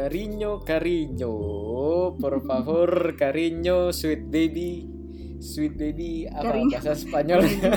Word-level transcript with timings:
Cariño, 0.00 0.64
cariño, 0.64 1.28
por 2.16 2.40
favor, 2.40 2.88
cariño, 3.20 3.92
sweet 3.92 4.32
baby, 4.32 4.88
sweet 5.36 5.76
baby 5.76 6.24
apa 6.24 6.56
Cariño. 6.56 6.72
bahasa 6.72 6.96
Spanyol? 6.96 7.44
Ya 7.44 7.68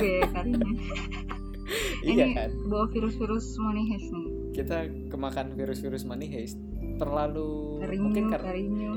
iya 2.00 2.24
Ini 2.24 2.32
kan, 2.32 2.48
bawa 2.64 2.88
virus-virus 2.88 3.60
money 3.60 3.84
heist 3.92 4.08
nih. 4.08 4.26
kita 4.56 4.76
kemakan 5.12 5.52
virus-virus 5.52 6.08
money 6.08 6.24
heist 6.26 6.56
terlalu 6.96 7.84
Cariño, 7.84 8.02
mungkin 8.02 8.24
karena 8.32 8.48
cariño. 8.48 8.92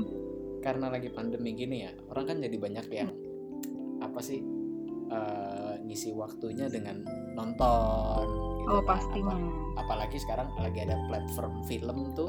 karena 0.58 0.86
lagi 0.88 1.08
pandemi 1.12 1.52
gini 1.52 1.84
ya, 1.84 1.92
orang 2.08 2.24
kan 2.26 2.40
jadi 2.40 2.56
banyak 2.56 2.86
yang 2.88 3.12
apa 4.00 4.24
sih 4.24 4.40
eh, 5.08 5.74
ngisi 5.84 6.12
waktunya 6.12 6.72
dengan 6.72 7.04
nonton. 7.34 8.24
Gitu 8.24 8.68
Oh 8.68 8.80
kan. 8.80 8.96
pastinya. 8.96 9.36
Apa- 9.36 9.56
apalagi 9.78 10.16
sekarang 10.16 10.48
lagi 10.54 10.80
ada 10.82 10.96
platform 11.06 11.60
film 11.64 12.12
tuh 12.12 12.28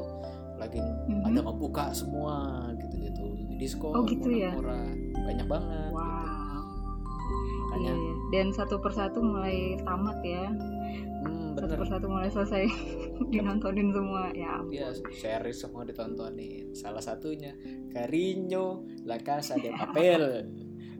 lagi 0.60 0.76
Mhm. 0.78 1.24
ada 1.24 1.40
ngebuka 1.40 1.84
semua 1.90 2.34
gitu-gitu 2.76 3.24
diskon 3.56 3.92
Oh, 3.92 4.04
gitu 4.04 4.28
ya? 4.28 4.52
murah-murah 4.52 4.86
banyak 5.22 5.46
banget 5.46 5.80
gitu. 5.80 5.96
Wow. 5.96 6.60
makanya 7.62 7.88
Iya, 7.88 7.94
iya. 7.96 8.14
Dan 8.30 8.46
satu 8.50 8.76
persatu 8.78 9.18
mulai 9.20 9.58
tamat 9.80 10.18
ya. 10.20 10.44
hmm, 11.20 11.54
Satu 11.54 11.74
persatu 11.76 12.06
mulai 12.06 12.28
selesai 12.28 12.64
dinontonin 13.32 13.88
semua. 13.90 14.28
Ya 14.32 14.58
ampun. 14.58 14.70
dia 14.70 14.88
series 15.12 15.56
semua 15.56 15.82
ditontonin 15.82 16.72
salah 16.72 17.00
satunya 17.00 17.52
Cariño 17.88 18.66
La 19.04 19.16
Casa 19.18 19.54
de 19.54 19.70
Papel 19.70 20.22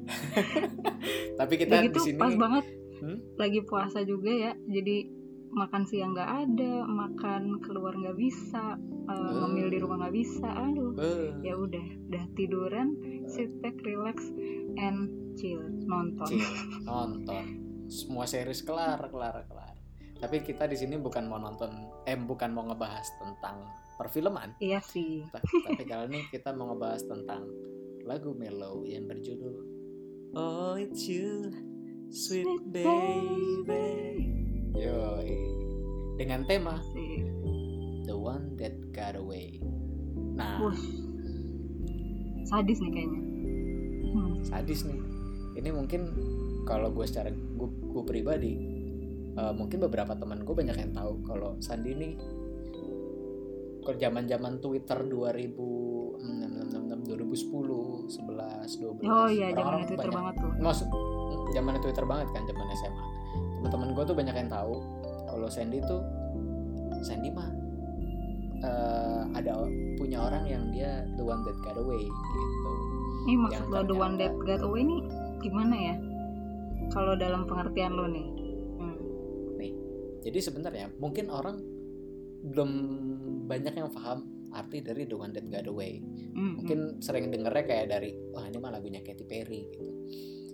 tapi 1.39 1.55
kita 1.57 1.79
di 1.79 1.89
gitu 1.89 2.01
sini 2.03 2.19
pas 2.19 2.35
banget 2.35 2.65
Hmm? 3.01 3.17
lagi 3.35 3.65
puasa 3.65 4.05
juga 4.05 4.29
ya. 4.29 4.53
Jadi 4.61 5.09
makan 5.51 5.83
siang 5.85 6.13
nggak 6.13 6.31
ada, 6.47 6.75
makan 6.83 7.59
keluar 7.61 7.93
nggak 7.93 8.15
bisa, 8.15 8.79
uh, 9.07 9.31
ngemil 9.37 9.69
di 9.69 9.79
rumah 9.79 10.01
nggak 10.01 10.15
bisa. 10.15 10.47
Aduh. 10.47 10.95
eh, 10.97 11.35
Ya 11.43 11.55
udah, 11.55 11.83
udah 12.07 12.25
tiduran, 12.33 12.89
sit 13.27 13.51
back, 13.59 13.79
relax, 13.81 14.23
and 14.77 15.11
chill, 15.35 15.59
nonton. 15.85 16.27
chill, 16.29 16.47
nonton 16.87 17.45
semua 17.87 18.23
series 18.23 18.63
kelar 18.63 19.03
kelar 19.03 19.43
kelar 19.45 19.75
tapi 20.17 20.39
kita 20.41 20.71
di 20.71 20.79
sini 20.79 20.95
bukan 20.95 21.27
mau 21.27 21.43
nonton 21.43 21.75
eh 22.05 22.15
bukan 22.15 22.55
mau 22.55 22.63
ngebahas 22.63 23.03
tentang 23.19 23.67
perfilman 23.97 24.55
Iya 24.59 24.79
sih. 24.81 25.27
Ta- 25.27 25.43
tapi 25.43 25.83
kali 25.83 26.07
ini 26.07 26.21
kita 26.31 26.55
mau 26.55 26.71
ngebahas 26.71 27.03
tentang 27.03 27.51
lagu 28.05 28.31
mellow 28.31 28.87
yang 28.87 29.11
berjudul 29.11 29.59
Oh 30.33 30.79
It's 30.79 31.03
You 31.05 31.51
Sweet 32.07 32.47
Sweet 32.47 32.63
Baby 32.71 34.50
Yoi 34.73 35.33
dengan 36.17 36.45
tema. 36.45 36.79
The 38.01 38.13
One 38.13 38.57
That 38.57 38.75
Got 38.91 39.15
Away 39.17 39.63
Nah 40.35 40.59
Wush. 40.61 40.83
Sadis 42.43 42.79
nih 42.81 42.91
kayaknya. 42.91 43.21
Hmm. 44.11 44.43
sadis 44.43 44.83
nih 44.83 44.99
ini 45.55 45.71
mungkin 45.71 46.03
kalau 46.65 46.91
gue 46.91 47.05
secara 47.05 47.31
gue, 47.31 47.69
gue 47.87 48.03
pribadi 48.03 48.53
eh, 49.33 49.53
mungkin 49.53 49.79
beberapa 49.81 50.13
teman 50.13 50.43
gue 50.43 50.51
banyak 50.53 50.75
yang 50.75 50.91
tahu 50.91 51.23
kalau 51.23 51.55
Sandi 51.59 51.91
ini 51.93 52.09
ke 53.81 53.93
zaman 53.97 54.27
zaman 54.27 54.59
Twitter 54.59 54.99
2006 55.01 56.21
2010 57.01 58.11
11 58.11 58.11
12 58.11 59.07
Oh 59.07 59.27
iya, 59.27 59.51
zaman 59.53 59.85
Twitter 59.85 59.97
banyak- 60.05 60.13
banget 60.13 60.35
tuh. 60.37 60.51
maksud 60.59 60.89
zaman 61.51 61.79
Twitter 61.79 62.05
banget 62.05 62.29
kan 62.29 62.43
zaman 62.45 62.67
SMA 62.75 63.05
teman-teman 63.61 63.93
gue 63.93 64.05
tuh 64.09 64.17
banyak 64.17 64.35
yang 64.35 64.49
tahu 64.49 64.75
kalau 65.29 65.49
Sandy 65.53 65.85
tuh 65.85 66.01
Sandy 67.05 67.29
mah 67.29 67.49
eh, 68.65 69.23
ada 69.37 69.69
punya 70.01 70.25
orang 70.25 70.49
yang 70.49 70.65
dia 70.73 71.05
the 71.21 71.25
one 71.25 71.45
that 71.45 71.57
got 71.61 71.77
away 71.77 72.01
gitu 72.01 72.41
Ini 73.21 73.37
maksud 73.37 73.69
lo 73.69 73.85
the 73.85 73.93
one 73.93 74.17
that 74.17 74.33
got 74.49 74.65
away 74.65 74.81
nih 74.81 75.05
gimana 75.45 75.77
ya? 75.77 75.95
Kalau 76.89 77.13
dalam 77.21 77.45
pengertian 77.45 77.93
lo 77.93 78.09
nih. 78.09 78.27
Hmm. 78.81 78.97
jadi 80.25 80.39
sebenarnya 80.41 80.89
mungkin 80.97 81.29
orang 81.29 81.61
belum 82.41 82.71
banyak 83.45 83.77
yang 83.77 83.93
paham 83.93 84.25
arti 84.57 84.81
dari 84.81 85.05
the 85.05 85.15
one 85.15 85.37
that 85.37 85.45
got 85.53 85.69
away 85.69 86.01
Hmm, 86.31 86.63
mungkin 86.63 87.03
sering 87.03 87.29
dengernya 87.29 87.65
kayak 87.67 87.87
dari 87.91 88.15
wah 88.31 88.47
ini 88.47 88.59
mah 88.63 88.71
lagunya 88.71 89.03
Katy 89.03 89.27
Perry 89.27 89.67
gitu. 89.67 89.93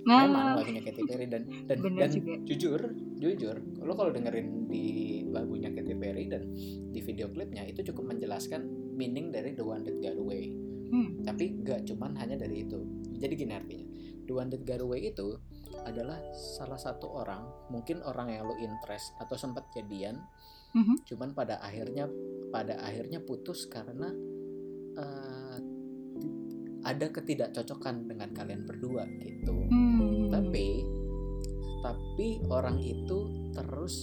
Nah, 0.06 0.22
memang 0.22 0.62
lagunya 0.62 0.82
Katy 0.86 1.02
Perry 1.02 1.26
dan 1.26 1.42
dan 1.66 1.78
dan 1.82 2.10
juga. 2.14 2.38
jujur 2.46 2.80
jujur 3.18 3.56
lo 3.82 3.92
kalau 3.98 4.14
dengerin 4.14 4.70
di 4.70 4.84
lagunya 5.26 5.74
Katy 5.74 5.94
Perry 5.98 6.30
dan 6.30 6.46
di 6.94 7.00
video 7.02 7.26
klipnya 7.26 7.66
itu 7.66 7.82
cukup 7.90 8.14
menjelaskan 8.14 8.70
meaning 8.94 9.34
dari 9.34 9.52
the 9.52 9.66
one 9.66 9.82
that 9.82 9.98
got 9.98 10.14
away 10.14 10.46
hmm. 10.94 11.26
tapi 11.26 11.58
gak 11.66 11.90
cuman 11.90 12.14
hanya 12.22 12.38
dari 12.38 12.62
itu 12.62 12.78
jadi 13.18 13.34
gini 13.34 13.52
artinya 13.58 13.86
the 14.26 14.32
one 14.32 14.46
that 14.46 14.62
got 14.62 14.78
away 14.78 15.10
itu 15.10 15.42
adalah 15.82 16.22
salah 16.56 16.78
satu 16.78 17.10
orang 17.10 17.42
mungkin 17.74 17.98
orang 18.06 18.30
yang 18.30 18.46
lo 18.46 18.54
interest 18.56 19.10
atau 19.18 19.34
sempat 19.34 19.66
jadian 19.74 20.22
Mhm. 20.76 21.08
cuman 21.08 21.32
pada 21.32 21.56
akhirnya 21.64 22.04
pada 22.52 22.76
akhirnya 22.84 23.24
putus 23.24 23.64
karena 23.64 24.12
ti- 24.12 25.35
ada 26.86 27.10
ketidakcocokan 27.10 28.06
dengan 28.06 28.30
kalian 28.30 28.62
berdua 28.62 29.02
gitu 29.18 29.52
Hmm. 29.66 30.30
tapi 30.30 30.86
tapi 31.82 32.28
orang 32.46 32.78
itu 32.78 33.18
terus 33.52 33.94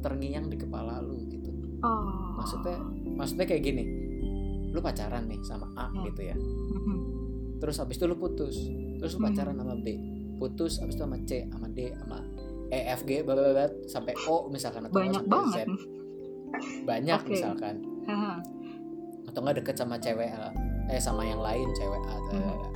terngiang 0.00 0.46
di 0.46 0.56
kepala 0.56 1.00
lu 1.00 1.24
gitu 1.26 1.48
oh. 1.80 2.36
maksudnya 2.36 2.76
maksudnya 3.10 3.46
kayak 3.46 3.62
gini 3.62 3.84
lu 4.70 4.78
pacaran 4.78 5.24
nih 5.26 5.40
sama 5.42 5.66
A 5.74 5.88
Ya. 5.90 6.00
gitu 6.06 6.20
ya 6.22 6.36
Mhm. 6.36 6.96
terus 7.58 7.76
habis 7.76 7.96
itu 7.96 8.04
lu 8.04 8.16
putus 8.16 8.56
terus 8.96 9.12
lu 9.12 9.18
Hmm. 9.18 9.28
pacaran 9.28 9.56
sama 9.56 9.74
B 9.74 9.86
putus 10.36 10.78
habis 10.78 10.94
itu 10.94 11.02
sama 11.02 11.16
C 11.22 11.44
sama 11.46 11.66
D 11.68 11.92
sama 11.94 12.18
E 12.70 12.80
F 12.88 13.02
G 13.02 13.20
bla 13.20 13.34
bla 13.34 13.50
bla 13.50 13.66
sampai 13.84 14.14
O 14.24 14.46
misalkan 14.46 14.86
atau 14.86 14.96
Banyak 14.96 15.22
sampai 15.22 15.32
banget. 15.34 15.66
Z 15.66 15.70
banyak 16.82 17.20
Oke. 17.20 17.30
misalkan 17.30 17.74
Haha. 18.04 18.34
atau 19.24 19.38
nggak 19.38 19.56
deket 19.58 19.76
sama 19.76 19.96
cewek 19.96 20.30
eh 20.90 20.98
sama 20.98 21.22
yang 21.22 21.38
lain 21.38 21.70
cewek 21.72 22.02
A 22.04 22.16
bla. 22.20 22.68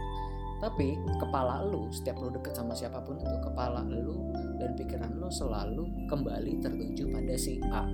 tapi 0.60 0.94
kepala 1.19 1.66
lu 1.66 1.91
setiap 1.91 2.16
lu 2.16 2.30
deket 2.30 2.54
sama 2.54 2.72
siapa 2.72 3.02
pun 3.02 3.19
itu 3.19 3.36
kepala 3.42 3.84
lu 3.84 4.30
dan 4.56 4.72
pikiran 4.72 5.12
lu 5.14 5.28
selalu 5.28 5.82
kembali 6.06 6.56
tertuju 6.58 7.10
pada 7.10 7.34
si 7.34 7.58
A 7.69 7.84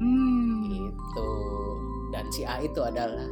Hmm. 0.00 0.64
itu 0.64 1.30
dan 2.08 2.24
si 2.32 2.42
A 2.42 2.58
itu 2.58 2.80
adalah 2.80 3.28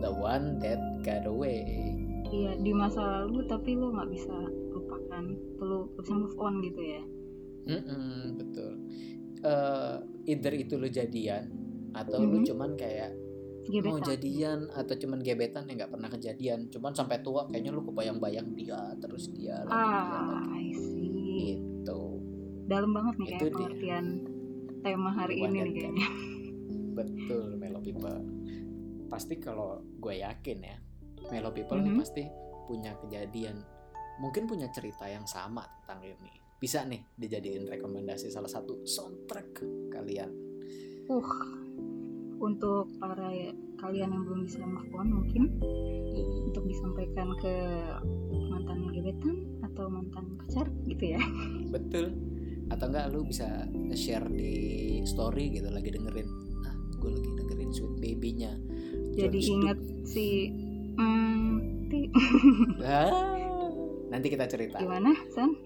the 0.00 0.08
one 0.08 0.56
that 0.58 0.80
got 1.02 1.22
away 1.22 1.62
Iya 2.26 2.56
di 2.56 2.72
masa 2.72 3.24
lalu 3.24 3.44
tapi 3.44 3.72
lo 3.72 3.88
nggak 3.88 4.08
bisa 4.08 4.36
lupakan, 4.68 5.24
nggak 5.32 5.96
bisa 5.96 6.12
move 6.12 6.36
on 6.36 6.60
gitu 6.60 6.80
ya. 6.80 7.02
Mm-mm, 7.66 8.36
betul 8.36 8.72
Eh, 9.38 9.96
either 10.26 10.50
itu 10.50 10.74
lu 10.74 10.90
jadian 10.90 11.46
atau 11.94 12.20
lu 12.20 12.42
Mhm. 12.42 12.44
cuman 12.44 12.70
kayak 12.74 13.14
mau 13.70 13.74
Gebetan. 13.94 14.08
jadian 14.08 14.58
atau 14.70 14.94
cuman 14.96 15.18
gebetan 15.20 15.64
yang 15.64 15.76
nggak 15.78 15.92
pernah 15.92 16.08
kejadian 16.08 16.60
cuman 16.68 16.92
sampai 16.92 17.20
tua 17.20 17.44
kayaknya 17.44 17.70
lu 17.70 17.82
kebayang-bayang 17.82 18.48
dia 18.52 18.80
terus 18.96 19.28
dia 19.28 19.60
lagi 19.60 19.68
dia 19.68 19.76
Ah, 19.76 20.40
lagi 20.40 20.56
I 20.58 20.72
see. 20.72 21.12
gitu 21.54 22.00
Dalam 22.64 22.90
banget 22.90 23.14
nih 23.14 23.26
Itu 23.26 23.32
kayak 23.34 23.44
dia. 23.44 23.54
pengertian 23.54 24.06
tema 24.78 25.10
hari 25.10 25.34
ini 25.38 25.48
nih 25.48 25.60
got 25.60 25.72
kayaknya. 25.74 26.08
betul 26.94 27.44
Melo 27.54 27.78
People 27.78 28.18
pasti 29.06 29.34
kalau 29.36 29.68
gue 29.94 30.14
yakin 30.18 30.58
ya 30.60 30.76
Melo 31.26 31.50
People 31.50 31.78
nih 31.78 31.92
Mhm. 31.92 32.00
pasti 32.00 32.24
punya 32.64 32.92
kejadian 32.98 33.56
mungkin 34.18 34.44
punya 34.44 34.68
cerita 34.68 35.04
yang 35.04 35.24
sama 35.24 35.62
tentang 35.80 36.04
ini 36.04 36.32
bisa 36.56 36.82
nih 36.82 37.00
dijadiin 37.14 37.64
rekomendasi 37.66 38.28
salah 38.28 38.48
satu 38.48 38.82
soundtrack 38.82 39.60
kalian 39.88 40.32
Uh, 41.08 41.24
untuk 42.38 42.90
para 42.98 43.30
ya- 43.30 43.54
kalian 43.78 44.10
yang 44.10 44.22
belum 44.26 44.40
bisa 44.46 44.62
move 44.62 44.90
on 44.94 45.08
mungkin 45.10 45.44
untuk 46.50 46.66
disampaikan 46.66 47.30
ke 47.38 47.54
mantan 48.50 48.90
gebetan 48.90 49.36
atau 49.62 49.86
mantan 49.86 50.24
pacar 50.42 50.66
gitu 50.86 51.14
ya. 51.14 51.20
betul. 51.74 52.14
Atau 52.68 52.90
enggak 52.90 53.06
lu 53.14 53.22
bisa 53.24 53.64
share 53.94 54.26
di 54.28 54.52
story 55.06 55.54
gitu 55.54 55.70
lagi 55.70 55.94
dengerin. 55.94 56.28
Ah 56.66 56.74
gue 56.98 57.10
lagi 57.14 57.30
dengerin 57.38 57.70
sweet 57.70 57.94
baby-nya. 58.02 58.52
Jadi 59.14 59.38
George 59.38 59.54
inget 59.54 59.78
si. 60.02 60.26
Ah, 62.82 63.06
nanti 64.10 64.26
kita 64.26 64.50
cerita. 64.50 64.82
Gimana 64.82 65.14
San? 65.30 65.54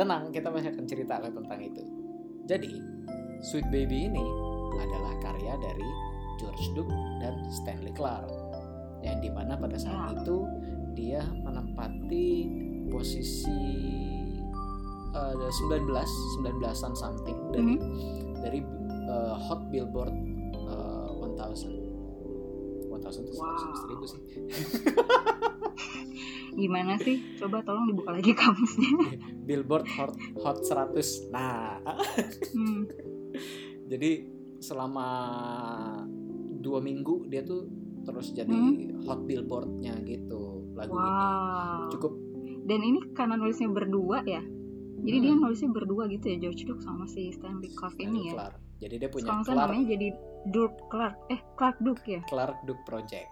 tenang 0.00 0.28
kita 0.28 0.52
masih 0.52 0.76
akan 0.76 0.84
cerita 0.84 1.20
tentang 1.20 1.60
itu. 1.60 1.82
Jadi 2.46 2.72
Sweet 3.42 3.68
Baby 3.68 4.08
ini 4.08 4.24
adalah 4.76 5.14
karya 5.18 5.56
dari 5.58 5.88
George 6.36 6.72
Duke 6.72 6.92
dan 7.18 7.40
Stanley 7.48 7.92
Clark 7.92 8.28
yang 9.00 9.20
di 9.20 9.30
mana 9.30 9.56
pada 9.56 9.76
saat 9.76 10.24
itu 10.24 10.44
dia 10.92 11.20
menempati 11.44 12.28
posisi 12.88 13.60
eh, 15.12 15.34
19 15.34 15.88
19an 15.88 16.92
something 16.94 17.38
dari 17.52 17.74
dari 18.40 18.60
eh, 19.06 19.34
Hot 19.36 19.68
Billboard 19.68 20.14
eh, 20.52 21.08
1000 21.36 21.86
1000 22.88 23.22
tuh 23.22 23.34
Wow. 23.36 23.76
seribu 23.76 24.04
sih 24.08 24.20
Gimana 26.56 26.96
sih? 26.96 27.20
Coba 27.36 27.60
tolong 27.60 27.84
dibuka 27.84 28.16
lagi 28.16 28.32
kamusnya. 28.32 28.88
Billboard 29.46 29.84
Hot 30.00 30.16
Hot 30.40 30.64
100 30.64 31.28
nah 31.28 31.76
Hmm. 32.56 32.88
jadi 33.92 34.24
selama 34.58 35.08
dua 36.56 36.78
minggu 36.78 37.26
dia 37.26 37.40
tuh 37.40 37.68
terus 38.02 38.30
jadi 38.30 38.50
Hmm. 38.50 39.02
hot 39.02 39.24
billboardnya 39.24 39.98
gitu 40.02 40.66
lagu 40.72 40.92
ini 40.92 41.02
Wow. 41.02 41.90
cukup 41.90 42.12
Dan 42.62 42.82
ini 42.82 42.98
karena 43.12 43.34
nulisnya 43.36 43.68
berdua 43.68 44.22
ya. 44.22 44.42
Jadi 44.98 45.16
Hmm. 45.16 45.24
dia 45.24 45.34
nulisnya 45.36 45.70
berdua 45.70 46.08
gitu 46.08 46.26
ya 46.26 46.36
George 46.40 46.62
Duke 46.64 46.80
sama 46.80 47.06
si 47.06 47.30
Stanley 47.30 47.70
Clark 47.70 47.94
ini 47.96 48.26
ya. 48.26 48.34
Clark. 48.34 48.58
jadi 48.76 48.94
dia 48.98 49.08
punya 49.08 49.24
Sekarang 49.24 49.44
Clark 49.46 49.58
namanya 49.62 49.84
jadi 49.88 50.08
Duke 50.46 50.78
Clark. 50.86 51.16
Eh 51.28 51.40
Clark 51.54 51.78
Duke 51.80 52.04
ya. 52.04 52.20
Clark 52.24 52.56
Duke 52.62 52.82
Project 52.82 53.28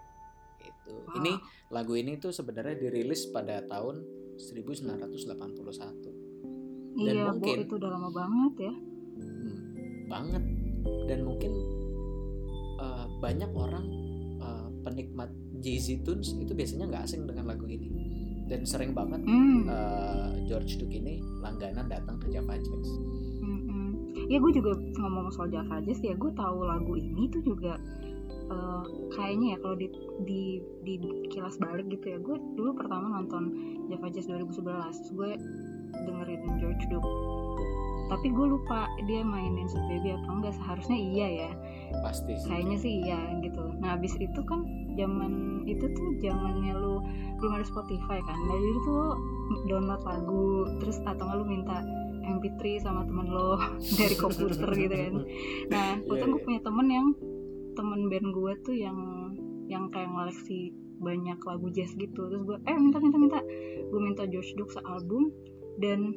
itu 0.63 0.89
Wow. 0.89 1.19
ini 1.19 1.33
lagu 1.69 1.93
ini 1.95 2.17
tuh 2.17 2.31
sebenarnya 2.31 2.79
dirilis 2.79 3.27
pada 3.27 3.61
tahun 3.61 4.07
1981 4.37 6.15
Dan 6.95 7.11
Iya, 7.11 7.25
Bu, 7.29 7.43
mungkin- 7.43 7.59
itu 7.61 7.75
udah 7.75 7.91
lama 7.91 8.09
banget 8.09 8.55
ya. 8.63 8.75
Hmm, 9.17 9.59
banget 10.07 10.45
dan 11.05 11.25
mungkin 11.25 11.53
uh, 12.79 13.07
banyak 13.19 13.51
orang 13.53 13.85
uh, 14.39 14.69
penikmat 14.83 15.29
Jay-Z 15.59 16.05
tunes 16.05 16.33
itu 16.35 16.53
biasanya 16.53 16.89
nggak 16.89 17.05
asing 17.05 17.25
dengan 17.25 17.49
lagu 17.49 17.65
ini 17.65 17.89
dan 18.45 18.69
sering 18.69 18.93
banget 18.93 19.25
Hmm. 19.25 19.65
uh, 19.65 20.29
George 20.45 20.77
Duke 20.77 20.93
ini 20.93 21.25
langganan 21.41 21.89
datang 21.89 22.21
ke 22.21 22.29
Java 22.29 22.61
Jazz 22.61 22.89
Mm-mm. 23.41 23.89
Ya 24.29 24.37
gue 24.37 24.53
juga 24.53 24.77
ngomong 24.97 25.33
soal 25.33 25.49
Java 25.49 25.81
Jazz 25.81 26.01
ya 26.01 26.13
gue 26.13 26.33
tahu 26.33 26.65
lagu 26.65 26.93
ini 26.95 27.29
tuh 27.29 27.41
juga 27.41 27.81
eh, 28.45 28.85
kayaknya 29.11 29.57
ya 29.57 29.59
kalau 29.61 29.77
di, 29.77 29.89
di 30.25 30.43
di 30.85 30.95
kilas 31.29 31.57
balik 31.57 31.89
gitu 31.89 32.05
ya 32.09 32.19
gue 32.21 32.37
dulu 32.57 32.77
pertama 32.77 33.09
nonton 33.11 33.53
Java 33.89 34.09
Jazz 34.09 34.29
2011 34.29 34.61
terus 34.61 35.11
gue 35.13 35.31
dengerin 36.05 36.41
George 36.57 36.85
Duke 36.89 37.09
tapi 38.09 38.29
gue 38.29 38.47
lupa 38.47 38.91
dia 39.09 39.25
mainin 39.25 39.65
Sweet 39.65 39.87
Baby 39.89 40.09
apa 40.17 40.29
enggak 40.29 40.55
seharusnya 40.61 40.99
iya 40.99 41.27
ya. 41.47 41.51
Pasti 42.05 42.37
sih. 42.37 42.49
Kayaknya 42.49 42.77
sih 42.81 42.93
iya 43.07 43.21
gitu. 43.41 43.63
Nah 43.81 43.97
abis 43.97 44.15
itu 44.21 44.41
kan 44.45 44.61
zaman 44.95 45.65
itu 45.65 45.85
tuh 45.97 46.09
zamannya 46.21 46.75
lu 46.77 47.01
belum 47.41 47.53
ada 47.57 47.67
Spotify 47.67 48.21
kan? 48.21 48.39
Jadi 48.51 48.69
tuh 48.85 48.95
lo 48.95 49.13
download 49.69 50.03
lagu 50.05 50.45
terus 50.85 51.01
atau 51.05 51.25
nggak 51.25 51.39
lu 51.41 51.47
minta 51.49 51.77
MP3 52.25 52.81
sama 52.81 53.05
temen 53.09 53.29
lo 53.29 53.57
dari 54.01 54.17
komputer 54.17 54.69
gitu 54.77 54.95
kan. 54.95 55.15
Nah 55.73 55.89
waktu 56.09 56.25
Iya, 56.25 56.29
gue 56.29 56.41
iya. 56.41 56.45
punya 56.45 56.61
temen 56.61 56.87
yang 56.93 57.07
temen 57.75 58.01
band 58.13 58.29
gue 58.31 58.53
tuh 58.63 58.77
yang 58.77 58.99
yang 59.65 59.89
kayak 59.89 60.13
ngoleksi 60.13 60.77
banyak 61.01 61.41
lagu 61.41 61.67
jazz 61.73 61.93
gitu. 61.97 62.21
Terus 62.29 62.43
gue 62.45 62.57
eh 62.69 62.77
minta 62.77 63.01
minta 63.01 63.17
minta. 63.17 63.41
Gue 63.89 64.01
minta 64.01 64.29
George 64.29 64.53
Duke 64.61 64.77
sealbum 64.77 65.33
dan 65.81 66.13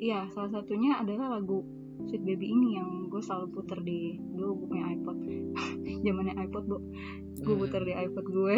iya 0.00 0.24
salah 0.32 0.50
satunya 0.50 0.96
adalah 0.96 1.36
lagu 1.36 1.60
Sweet 2.00 2.24
Baby 2.24 2.48
ini 2.48 2.80
yang 2.80 3.06
gue 3.06 3.20
selalu 3.20 3.52
puter 3.52 3.78
di 3.84 4.16
dulu 4.16 4.64
gue 4.64 4.68
punya 4.72 4.88
iPod. 4.90 5.16
Zamannya 6.04 6.34
iPod 6.40 6.64
bu 6.64 6.76
gue 7.36 7.54
Hmm. 7.54 7.60
puter 7.60 7.82
di 7.84 7.92
iPod 7.92 8.24
gue. 8.24 8.56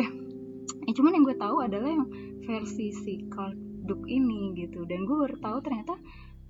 Eh 0.87 0.94
cuman 0.94 1.11
yang 1.12 1.25
gue 1.27 1.35
tahu 1.35 1.56
adalah 1.59 1.91
yang 1.91 2.06
versi 2.41 2.94
si 2.94 3.27
Clark 3.27 3.59
Duke 3.83 4.06
ini 4.06 4.55
gitu. 4.55 4.87
Dan 4.87 5.03
gue 5.03 5.17
baru 5.19 5.37
tahu 5.37 5.59
ternyata 5.61 5.99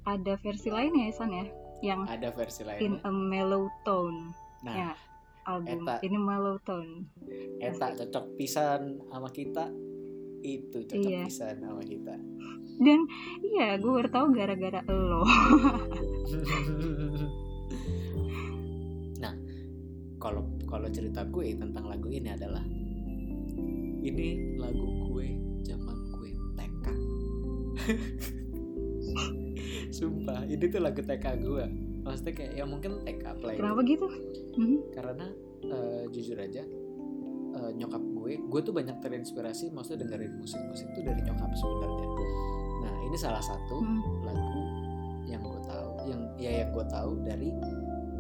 ada 0.05 0.37
versi 0.37 0.69
lainnya 0.69 1.09
ya 1.09 1.15
San 1.17 1.33
ya. 1.33 1.49
Yang 1.81 2.00
ada 2.12 2.29
versi 2.31 2.61
in 2.61 2.69
lainnya 2.69 3.00
a 3.00 3.11
mellow 3.11 3.65
tone. 3.83 4.37
Nah 4.61 4.75
ya 4.77 4.91
album 5.43 5.83
Eta. 5.83 5.94
ini 6.05 6.19
mellow 6.21 6.61
tone. 6.61 7.09
Eta 7.56 7.97
cocok 7.97 8.37
pisan 8.37 9.00
sama 9.09 9.33
kita. 9.33 9.65
Itu 10.44 10.85
cocok 10.85 11.09
Iya. 11.09 11.25
pisan 11.25 11.56
sama 11.56 11.81
kita 11.81 12.15
dan 12.78 13.00
iya 13.42 13.76
gue 13.76 13.90
baru 13.90 14.08
tahu 14.08 14.26
gara-gara 14.32 14.80
lo. 14.88 15.26
Nah 19.22 19.34
kalau 20.16 20.46
kalau 20.64 20.88
cerita 20.88 21.26
gue 21.26 21.58
tentang 21.58 21.90
lagu 21.90 22.08
ini 22.08 22.32
adalah 22.32 22.64
ini 24.02 24.58
lagu 24.58 24.86
gue 25.12 25.28
zaman 25.62 25.96
gue 26.16 26.30
TK 26.58 26.86
sumpah 29.96 30.42
ini 30.48 30.64
tuh 30.66 30.80
lagu 30.80 31.02
TK 31.02 31.26
gue. 31.42 31.64
Maksudnya 32.02 32.34
kayak 32.34 32.52
ya 32.58 32.64
mungkin 32.66 33.06
TK 33.06 33.24
play. 33.38 33.56
Kenapa 33.62 33.80
gitu? 33.86 34.10
Mhm. 34.52 34.92
karena 34.92 35.26
eh, 35.64 36.04
jujur 36.12 36.36
aja 36.36 36.62
eh, 37.56 37.70
nyokap 37.72 38.02
gue 38.02 38.32
gue 38.36 38.60
tuh 38.60 38.74
banyak 38.74 38.96
terinspirasi 39.00 39.72
maksudnya 39.72 40.04
dengerin 40.04 40.36
musik-musik 40.36 40.88
tuh 40.92 41.02
dari 41.04 41.20
nyokap 41.24 41.50
sebenarnya 41.56 42.08
nah 42.82 42.94
ini 43.00 43.17
salah 43.17 43.40
satu 43.40 43.76
Hmm. 43.79 44.02
lagu 44.23 44.62
yang 45.25 45.40
gue 45.40 45.61
tahu 45.62 45.88
yang 46.05 46.20
ya 46.37 46.50
yang 46.61 46.70
gue 46.70 46.84
tahu 46.84 47.11
dari 47.23 47.49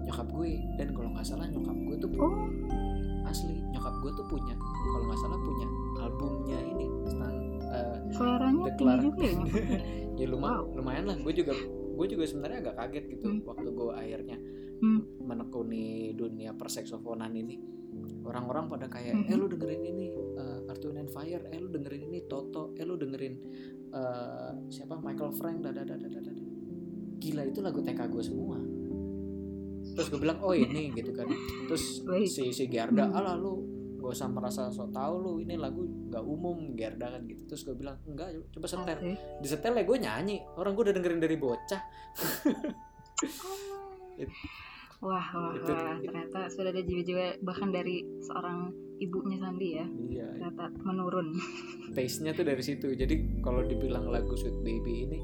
nyokap 0.02 0.26
gue 0.30 0.50
dan 0.74 0.88
kalau 0.90 1.08
nggak 1.10 1.26
salah 1.26 1.46
nyokap 1.46 1.76
gue 1.76 1.96
tuh 1.98 2.10
oh 2.16 2.34
asli 3.24 3.54
nyokap 3.68 3.94
gue 3.98 4.10
tuh 4.12 4.26
punya 4.26 4.54
kalau 4.88 5.04
nggak 5.06 5.20
salah 5.20 5.38
punya 5.38 5.66
albumnya 5.98 6.58
ini 6.60 6.86
Stan, 7.04 7.34
eh, 7.62 7.96
seleranya 8.10 8.62
The 8.64 8.72
tinggi 8.76 8.96
juga 9.00 9.24
ya 9.24 9.38
ya 10.20 10.26
lumayan 10.28 10.58
Wow. 10.58 10.76
lumayan 10.76 11.04
lah 11.06 11.16
gue 11.16 11.32
juga 11.32 11.52
gue 11.92 12.06
juga 12.08 12.24
sebenarnya 12.24 12.58
agak 12.62 12.76
kaget 12.78 13.04
gitu 13.10 13.26
Hmm. 13.28 13.40
waktu 13.44 13.68
gue 13.68 13.90
akhirnya 13.92 14.36
Hmm. 14.78 15.00
menekuni 15.20 15.86
dunia 16.12 16.50
perseksofonan 16.52 17.30
ini 17.32 17.56
orang-orang 18.22 18.64
pada 18.70 18.86
kayak 18.88 19.28
eh 19.28 19.36
lu 19.36 19.50
dengerin 19.50 19.82
ini 19.82 20.14
uh, 20.38 20.70
Earth 20.70 20.84
Wind 20.86 20.98
and 21.04 21.10
Fire 21.10 21.42
eh 21.50 21.58
lu 21.58 21.68
dengerin 21.68 22.08
ini 22.08 22.24
Toto 22.24 22.72
eh 22.78 22.86
lu 22.86 22.96
dengerin 22.96 23.34
eh, 23.92 24.50
siapa 24.72 24.96
Michael 24.96 25.36
Frank 25.36 25.60
gila 27.22 27.46
itu 27.46 27.62
lagu 27.62 27.78
TK 27.78 28.00
gue 28.10 28.24
semua. 28.24 28.58
Terus 29.94 30.08
gue 30.10 30.18
bilang 30.18 30.42
oh 30.42 30.50
ini 30.56 30.90
gitu 30.90 31.14
kan. 31.14 31.30
Terus 31.70 32.02
si 32.26 32.50
si 32.50 32.64
Gerda 32.66 33.14
alah 33.14 33.38
lu 33.38 33.62
gak 34.02 34.18
usah 34.18 34.26
merasa 34.26 34.66
so 34.74 34.90
tau 34.90 35.22
lu 35.22 35.38
ini 35.38 35.54
lagu 35.54 35.86
gak 36.10 36.24
umum 36.26 36.74
Gerda 36.74 37.14
kan 37.14 37.22
gitu. 37.30 37.46
Terus 37.46 37.62
gue 37.62 37.76
bilang 37.78 38.02
enggak 38.10 38.34
coba 38.50 38.66
setel. 38.66 38.98
Asik. 38.98 39.38
di 39.38 39.46
setel 39.46 39.78
ya 39.78 39.84
gue 39.86 39.98
nyanyi. 40.02 40.42
Orang 40.58 40.74
gue 40.74 40.90
udah 40.90 40.94
dengerin 40.98 41.20
dari 41.22 41.36
bocah. 41.38 41.82
It- 44.22 44.34
Wah, 45.02 45.26
wah, 45.28 45.50
Itu- 45.52 45.66
wah, 45.68 45.98
ternyata 45.98 46.46
sudah 46.46 46.70
ada 46.70 46.78
jiwa-jiwa 46.78 47.42
bahkan 47.42 47.68
dari 47.68 48.06
seorang 48.20 48.70
ibunya 48.96 49.34
Sandi 49.36 49.68
ya, 49.72 49.86
iya 50.08 50.26
ternyata 50.30 50.70
menurun. 50.80 51.34
taste-nya 51.96 52.30
tuh 52.30 52.46
dari 52.46 52.62
situ 52.62 52.94
jadi 52.94 53.10
kalau 53.40 53.60
dibilang 53.60 54.06
lagu 54.06 54.30
Sweet 54.32 54.62
Baby 54.62 55.04
ini 55.04 55.18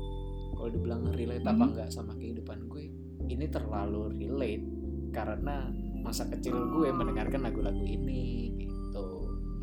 kalau 0.53 0.67
dibilang 0.69 1.07
relate 1.09 1.41
apa 1.43 1.55
Hmm. 1.57 1.71
enggak 1.71 1.89
sama 1.89 2.13
kehidupan 2.13 2.67
gue 2.67 2.91
ini 3.25 3.47
terlalu 3.47 4.11
relate 4.13 4.67
karena 5.09 5.71
masa 5.97 6.27
kecil 6.27 6.59
gue 6.73 6.91
mendengarkan 6.91 7.39
lagu-lagu 7.41 7.81
ini 7.81 8.51
gitu 8.59 9.07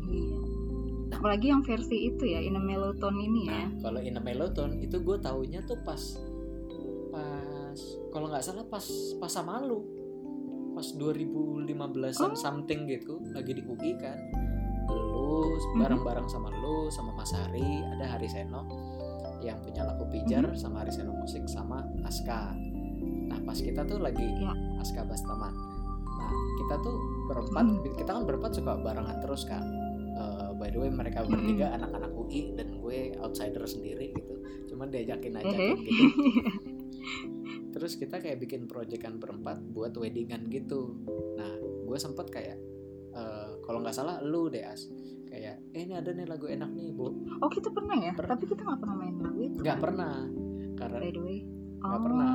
Iya. 0.06 0.38
Apalagi 1.12 1.46
yang 1.46 1.60
versi 1.60 2.08
itu 2.08 2.24
ya, 2.24 2.40
In 2.40 2.54
a 2.54 2.62
Mellow 2.62 2.94
Tone 2.94 3.20
ini 3.20 3.44
nah 3.44 3.68
ya. 3.68 3.68
kalau 3.80 4.00
In 4.00 4.16
a 4.16 4.22
Mellow-Tone 4.22 4.80
itu 4.80 4.96
gue 4.96 5.16
taunya 5.18 5.60
tuh 5.60 5.76
pas 5.82 6.00
pas 7.08 7.78
kalau 8.08 8.26
nggak 8.26 8.42
salah 8.42 8.64
pas 8.64 8.84
pas 9.16 9.28
sama 9.28 9.60
lu 9.60 9.84
pas 10.76 10.84
2015an 10.92 12.12
Oh. 12.20 12.36
something 12.36 12.84
gitu 12.84 13.16
lagi 13.32 13.56
di 13.56 13.64
UI 13.64 13.96
kan 13.96 14.18
lu 14.86 15.48
Mhm. 15.48 15.80
bareng-bareng 15.80 16.28
sama 16.28 16.52
lu 16.52 16.86
sama 16.88 17.16
Mas 17.16 17.32
Hari 17.32 17.64
ada 17.88 18.04
Hari 18.06 18.28
Seno 18.28 18.60
yang 19.40 19.56
punya 19.58 19.82
laku 19.82 20.04
pijar 20.06 20.44
Mhm. 20.46 20.54
sama 20.54 20.84
Hari 20.84 20.92
Seno 20.92 21.16
musik 21.16 21.48
sama 21.48 21.80
Aska 22.04 22.52
nah 23.26 23.40
pas 23.42 23.56
kita 23.56 23.82
tuh 23.82 23.98
lagi 23.98 24.22
Ya. 24.36 24.52
Aska 24.76 25.02
Bastaman 25.02 25.56
nah 26.06 26.32
kita 26.60 26.76
tuh 26.78 26.96
berempat 27.26 27.64
Mhm. 27.66 27.96
kita 27.96 28.10
kan 28.12 28.22
berempat 28.22 28.52
suka 28.52 28.76
barengan 28.76 29.16
terus 29.18 29.42
kan 29.42 29.64
by 30.56 30.68
the 30.68 30.78
way 30.78 30.88
mereka 30.88 31.20
Mhm. 31.20 31.30
bertiga 31.30 31.66
anak-anak 31.74 32.08
UI 32.10 32.52
dan 32.52 32.80
gue 32.80 33.12
outsider 33.18 33.60
sendiri 33.64 34.08
gitu 34.10 34.34
cuman 34.66 34.88
diajakin 34.88 35.36
ajakin 35.36 35.52
Hehe. 35.52 35.76
gitu 35.76 36.04
terus 37.96 38.04
kita 38.04 38.20
kayak 38.20 38.38
bikin 38.38 38.68
proyekan 38.68 39.16
berempat 39.16 39.56
buat 39.72 39.96
weddingan 39.96 40.52
gitu 40.52 41.00
nah 41.32 41.48
gue 41.56 41.96
sempet 41.96 42.28
kayak 42.28 42.60
eh, 43.16 43.50
kalau 43.64 43.80
nggak 43.80 43.96
salah 43.96 44.20
lu 44.20 44.52
deh 44.52 44.60
as 44.60 44.84
kayak 45.24 45.64
eh 45.72 45.80
ini 45.80 45.96
ada 45.96 46.12
nih 46.12 46.28
lagu 46.28 46.44
enak 46.44 46.76
nih 46.76 46.92
bu 46.92 47.08
Oh 47.40 47.48
kita 47.48 47.72
pernah 47.72 47.96
ya, 47.96 48.12
Pernah. 48.12 48.36
tapi 48.36 48.44
kita 48.46 48.60
nggak 48.60 48.80
pernah 48.84 48.96
main 48.96 49.16
lagu 49.16 49.40
itu. 49.40 49.56
nggak 49.64 49.72
kan? 49.72 49.80
pernah 49.80 50.14
karena 50.76 50.98
By 51.00 51.08
the 51.10 51.22
way. 51.24 51.38
Nggak 51.80 51.88
Oh, 51.88 52.02
pernah. 52.04 52.34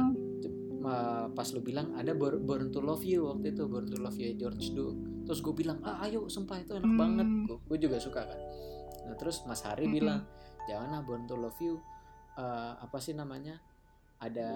pas 1.31 1.45
lu 1.53 1.61
bilang 1.61 1.93
ada 1.93 2.09
Born, 2.17 2.41
to 2.73 2.81
Love 2.81 3.05
You 3.05 3.29
waktu 3.29 3.53
itu 3.53 3.69
Born 3.69 3.85
to 3.85 4.01
Love 4.01 4.17
You 4.17 4.33
George 4.33 4.73
Duke 4.73 4.97
terus 5.29 5.45
gue 5.45 5.53
bilang 5.53 5.77
ah 5.85 6.01
ayo 6.01 6.25
sumpah 6.25 6.57
itu 6.57 6.73
enak 6.73 6.89
Hmm. 6.89 6.97
banget 6.97 7.27
gue 7.69 7.77
juga 7.77 8.01
suka 8.01 8.25
kan 8.25 8.39
nah 9.05 9.13
terus 9.13 9.45
Mas 9.45 9.61
Hari 9.61 9.85
Mm-mm. 9.85 9.93
bilang 9.93 10.25
jangan 10.65 10.89
lah 10.89 11.01
Born 11.05 11.29
to 11.29 11.37
Love 11.37 11.61
You 11.61 11.77
eh, 12.33 12.71
apa 12.75 12.97
sih 12.97 13.13
namanya 13.13 13.61
ada 14.17 14.49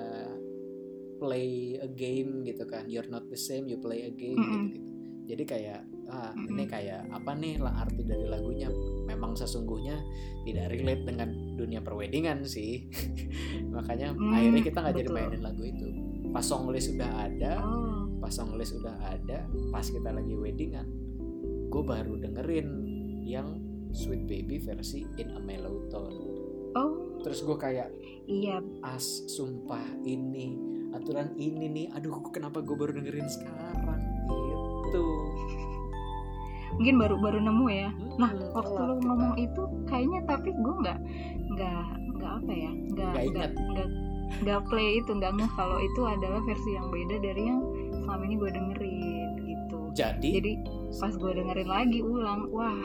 play 1.17 1.79
a 1.79 1.89
game 1.89 2.43
gitu 2.43 2.63
kan. 2.67 2.87
You're 2.87 3.09
not 3.09 3.27
the 3.31 3.39
same 3.39 3.67
you 3.67 3.79
play 3.79 4.07
a 4.07 4.13
game 4.13 4.39
Mm-mm. 4.39 4.63
gitu 4.71 4.77
gitu 4.79 4.95
jadi 5.25 5.43
kayak 5.43 5.81
ah 6.05 6.31
ini 6.37 6.69
kayak 6.69 7.09
apa 7.09 7.33
nih 7.33 7.57
lah 7.57 7.73
arti 7.81 8.05
dari 8.05 8.29
lagunya? 8.29 8.69
Memang 9.09 9.33
sesungguhnya 9.33 9.97
tidak 10.45 10.69
relate 10.69 11.01
dengan 11.01 11.29
dunia 11.57 11.81
perwedingan 11.81 12.45
sih. 12.45 12.85
Makanya 13.75 14.13
Hmm, 14.13 14.31
akhirnya 14.37 14.61
kita 14.61 14.77
nggak 14.85 14.95
jadi 15.01 15.09
mainin 15.09 15.41
lagu 15.41 15.65
itu. 15.65 15.85
Pas 16.29 16.45
song 16.45 16.69
list 16.69 16.93
udah 16.93 17.11
ada 17.25 17.53
oh. 17.63 18.05
pas 18.21 18.29
song 18.29 18.53
list 18.59 18.77
udah 18.77 18.95
ada 19.01 19.47
pas 19.71 19.85
kita 19.87 20.11
lagi 20.11 20.35
weddingan 20.35 20.83
gue 21.71 21.83
baru 21.83 22.19
dengerin 22.19 22.67
yang 23.23 23.59
Sweet 23.95 24.27
Baby 24.27 24.59
versi 24.59 25.07
In 25.15 25.31
a 25.35 25.39
Mellow 25.39 25.87
Tone. 25.87 26.17
Oh. 26.75 27.23
Terus 27.23 27.39
gue 27.41 27.57
kayak 27.57 27.89
iya. 28.27 28.59
As 28.83 29.23
sumpah 29.31 29.83
ini 30.03 30.74
aturan 30.95 31.27
ini 31.35 31.65
nih. 31.67 31.87
Aduh 31.93 32.23
kenapa 32.29 32.59
gue 32.59 32.73
baru 32.73 32.91
dengerin 32.93 33.27
sekarang? 33.27 34.01
Gitu. 34.25 35.05
Mungkin 36.75 36.95
baru 36.99 37.15
baru 37.19 37.39
nemu 37.39 37.67
ya. 37.71 37.89
Nah 38.19 38.31
Hmm, 38.31 38.51
waktu 38.51 38.73
telat 38.73 38.87
lu 38.89 38.95
kita. 38.95 39.05
ngomong 39.07 39.33
itu 39.37 39.61
kayaknya 39.85 40.19
tapi 40.25 40.49
gue 40.51 40.75
nggak 40.81 40.99
nggak 41.53 41.83
nggak 42.15 42.31
apa 42.41 42.51
ya? 42.51 42.71
Nggak 42.71 43.11
Nggak 43.11 43.23
nggak 43.31 43.49
nggak 43.55 43.89
nggak 44.41 44.59
play 44.67 44.89
itu 44.99 45.11
nggak 45.13 45.31
ngeh 45.37 45.51
kalau 45.53 45.77
itu 45.79 46.01
adalah 46.03 46.41
versi 46.43 46.69
yang 46.73 46.87
beda 46.89 47.15
dari 47.21 47.41
yang 47.45 47.61
selama 48.01 48.23
ini 48.25 48.35
gue 48.35 48.51
dengerin 48.51 49.29
gitu. 49.39 49.79
Jadi, 49.95 50.29
jadi 50.35 50.51
pas 50.99 51.13
gue 51.13 51.31
dengerin 51.31 51.69
lagi 51.69 51.99
ulang 52.01 52.51
wah 52.51 52.75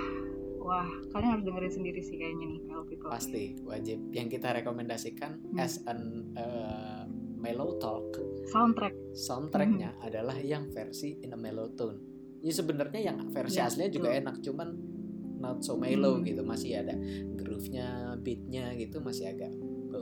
wah 0.60 0.86
kalian 1.10 1.34
harus 1.34 1.44
dengerin 1.44 1.72
sendiri 1.72 1.98
sih 1.98 2.14
kayaknya 2.14 2.46
nih 2.46 2.60
kalau 2.68 2.82
people 2.86 3.10
pasti 3.10 3.58
wajib. 3.64 3.98
Yang 4.12 4.38
kita 4.38 4.48
rekomendasikan 4.54 5.30
Hmm. 5.50 5.58
as 5.58 5.82
an 5.88 6.00
uh, 6.36 7.08
mellow 7.40 7.80
talk. 7.80 8.12
Soundtrack. 8.46 8.92
Soundtracknya 9.10 9.96
adalah 9.98 10.36
yang 10.36 10.68
versi 10.68 11.16
in 11.18 11.32
a 11.32 11.38
mellow 11.38 11.72
tone. 11.72 11.96
Ya 12.40 12.52
sebenarnya 12.52 13.00
yang 13.02 13.28
versi 13.28 13.56
Ya, 13.56 13.66
aslinya 13.66 13.90
juga 13.90 14.12
enak 14.12 14.40
cuman 14.40 14.68
not 15.36 15.60
so 15.60 15.74
mellow 15.74 16.16
Hmm. 16.16 16.24
gitu. 16.24 16.40
Masih 16.40 16.76
ada 16.76 16.92
groove-nya 17.34 17.88
beatnya 18.16 18.76
gitu 18.76 19.00
masih 19.00 19.28
agak 19.30 19.52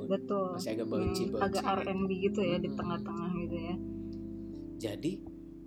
betul. 0.04 0.52
masih 0.52 0.74
agak 0.74 0.84
Hmm, 0.84 0.94
bouncy 1.00 1.24
bouncy 1.28 1.44
agak 1.48 1.64
R&B 1.80 2.10
gitu 2.20 2.40
ya 2.40 2.56
di 2.56 2.68
Hmm. 2.68 2.76
tengah-tengah 2.76 3.30
gitu 3.38 3.56
ya. 3.56 3.74
Jadi 4.80 5.12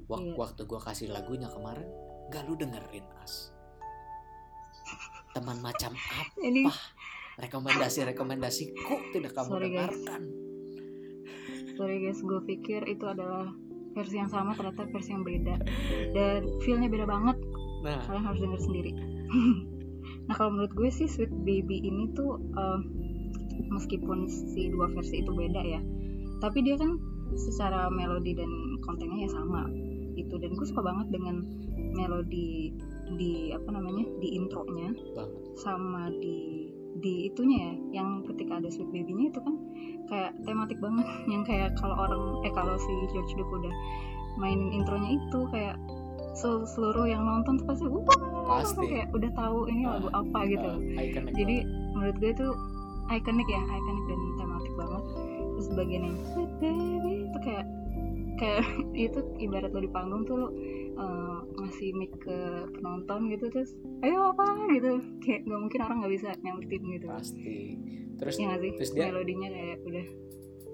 wak- 0.05 0.21
Iya. 0.21 0.35
waktu 0.37 0.61
gua 0.65 0.79
kasih 0.79 1.07
lagunya 1.09 1.47
kemarin 1.47 1.87
gak 2.27 2.43
lu 2.45 2.55
dengerin 2.55 3.03
as. 3.17 3.51
Teman 5.31 5.59
macam 5.59 5.95
apa 5.95 6.35
ini 6.41 6.67
rekomendasi-rekomendasi 7.37 8.63
kok 8.77 9.01
tidak 9.11 9.31
kamu 9.31 9.49
Sorry, 9.49 9.69
guys. 9.69 9.99
Sorry 11.81 11.97
guys 11.97 12.21
gue 12.21 12.41
pikir 12.45 12.85
itu 12.85 13.09
adalah 13.09 13.50
versi 13.97 14.21
yang 14.21 14.29
sama 14.29 14.53
ternyata 14.53 14.85
versi 14.93 15.17
yang 15.17 15.25
beda. 15.25 15.57
Dan 16.13 16.61
feelnya 16.61 16.93
beda 16.93 17.09
banget. 17.09 17.41
Nah. 17.81 18.05
Kalian 18.05 18.25
harus 18.29 18.41
denger 18.45 18.61
sendiri. 18.61 18.91
Nah 20.21 20.38
kalau 20.38 20.53
menurut 20.53 20.73
gue 20.77 20.89
sih 20.93 21.09
Sweet 21.09 21.33
Baby 21.33 21.81
ini 21.81 22.13
tuh 22.13 22.38
eh, 22.38 22.79
meskipun 23.73 24.29
si 24.29 24.69
dua 24.69 24.89
versi 24.93 25.21
itu 25.21 25.33
beda 25.33 25.61
ya 25.61 25.81
tapi 26.41 26.65
dia 26.65 26.73
kan 26.77 26.97
secara 27.38 27.89
melodi 27.93 28.33
dan 28.33 28.50
kontennya 28.81 29.29
ya 29.29 29.31
sama 29.33 29.69
gitu. 30.17 30.35
Dan 30.41 30.57
gue 30.57 30.65
suka 30.65 30.81
banget 30.81 31.13
dengan 31.13 31.45
melodi 31.93 32.73
di 33.17 33.53
apa 33.53 33.69
namanya 33.69 34.07
di 34.19 34.29
intronya 34.35 34.89
banget. 35.13 35.41
sama 35.57 36.09
di 36.17 36.69
di 37.01 37.29
itunya 37.31 37.57
ya 37.71 37.73
yang 38.01 38.25
ketika 38.25 38.61
ada 38.61 38.69
sweet 38.69 38.89
baby-nya 38.93 39.31
itu 39.31 39.39
kan 39.41 39.55
kayak 40.11 40.31
tematik 40.43 40.77
banget. 40.83 41.07
Yang 41.31 41.43
kayak 41.47 41.69
kalau 41.79 41.95
orang 41.95 42.21
eh 42.43 42.53
kalau 42.53 42.75
si 42.75 42.91
George 43.15 43.33
Duke 43.38 43.53
udah 43.63 43.73
mainin 44.39 44.71
intronya 44.71 45.19
itu 45.19 45.39
kayak 45.51 45.75
sel- 46.35 46.63
seluruh 46.63 47.03
yang 47.03 47.27
nonton 47.27 47.59
tuh 47.59 47.65
pasti 47.67 47.85
wah 47.91 48.63
Pasti. 48.63 48.88
kayak 48.88 49.11
udah 49.11 49.31
tahu 49.35 49.67
ini 49.67 49.83
lagu 49.83 50.07
apa 50.11 50.39
gitu. 50.47 50.71
Uh, 50.71 51.03
iconic 51.03 51.33
jadi 51.35 51.55
banget. 51.67 51.91
menurut 51.95 52.15
gue 52.19 52.31
itu 52.31 52.47
ikonik 53.11 53.47
ya 53.51 53.61
ikonik 53.61 54.05
dan 54.07 54.19
tematik 54.39 54.73
banget. 54.79 55.03
Terus 55.51 55.67
bagian 55.75 56.03
yang 56.07 56.17
baby 56.63 57.13
itu 57.27 57.39
kayak 57.43 57.65
kayak 58.39 58.63
itu 59.11 59.19
ibarat 59.43 59.71
lo 59.75 59.79
di 59.83 59.91
panggung 59.91 60.23
tuh 60.23 60.35
lo 60.39 60.47
uh, 60.95 61.39
ngasih 61.59 61.91
mic 61.93 62.11
ke 62.23 62.38
penonton 62.79 63.27
gitu 63.29 63.45
terus 63.51 63.75
ayo 64.01 64.31
apa? 64.31 64.47
gitu. 64.71 65.03
Kayak 65.19 65.39
nggak 65.47 65.59
mungkin 65.67 65.79
orang 65.83 65.97
nggak 66.03 66.13
bisa 66.15 66.29
nyautin 66.39 66.81
gitu. 66.95 67.07
Pasti 67.11 67.59
terus 68.21 68.37
ya 68.37 68.53
sih 68.55 68.71
terus 68.77 68.91
dia 68.93 69.09
melodinya 69.09 69.49
kayak 69.49 69.77
udah 69.81 70.07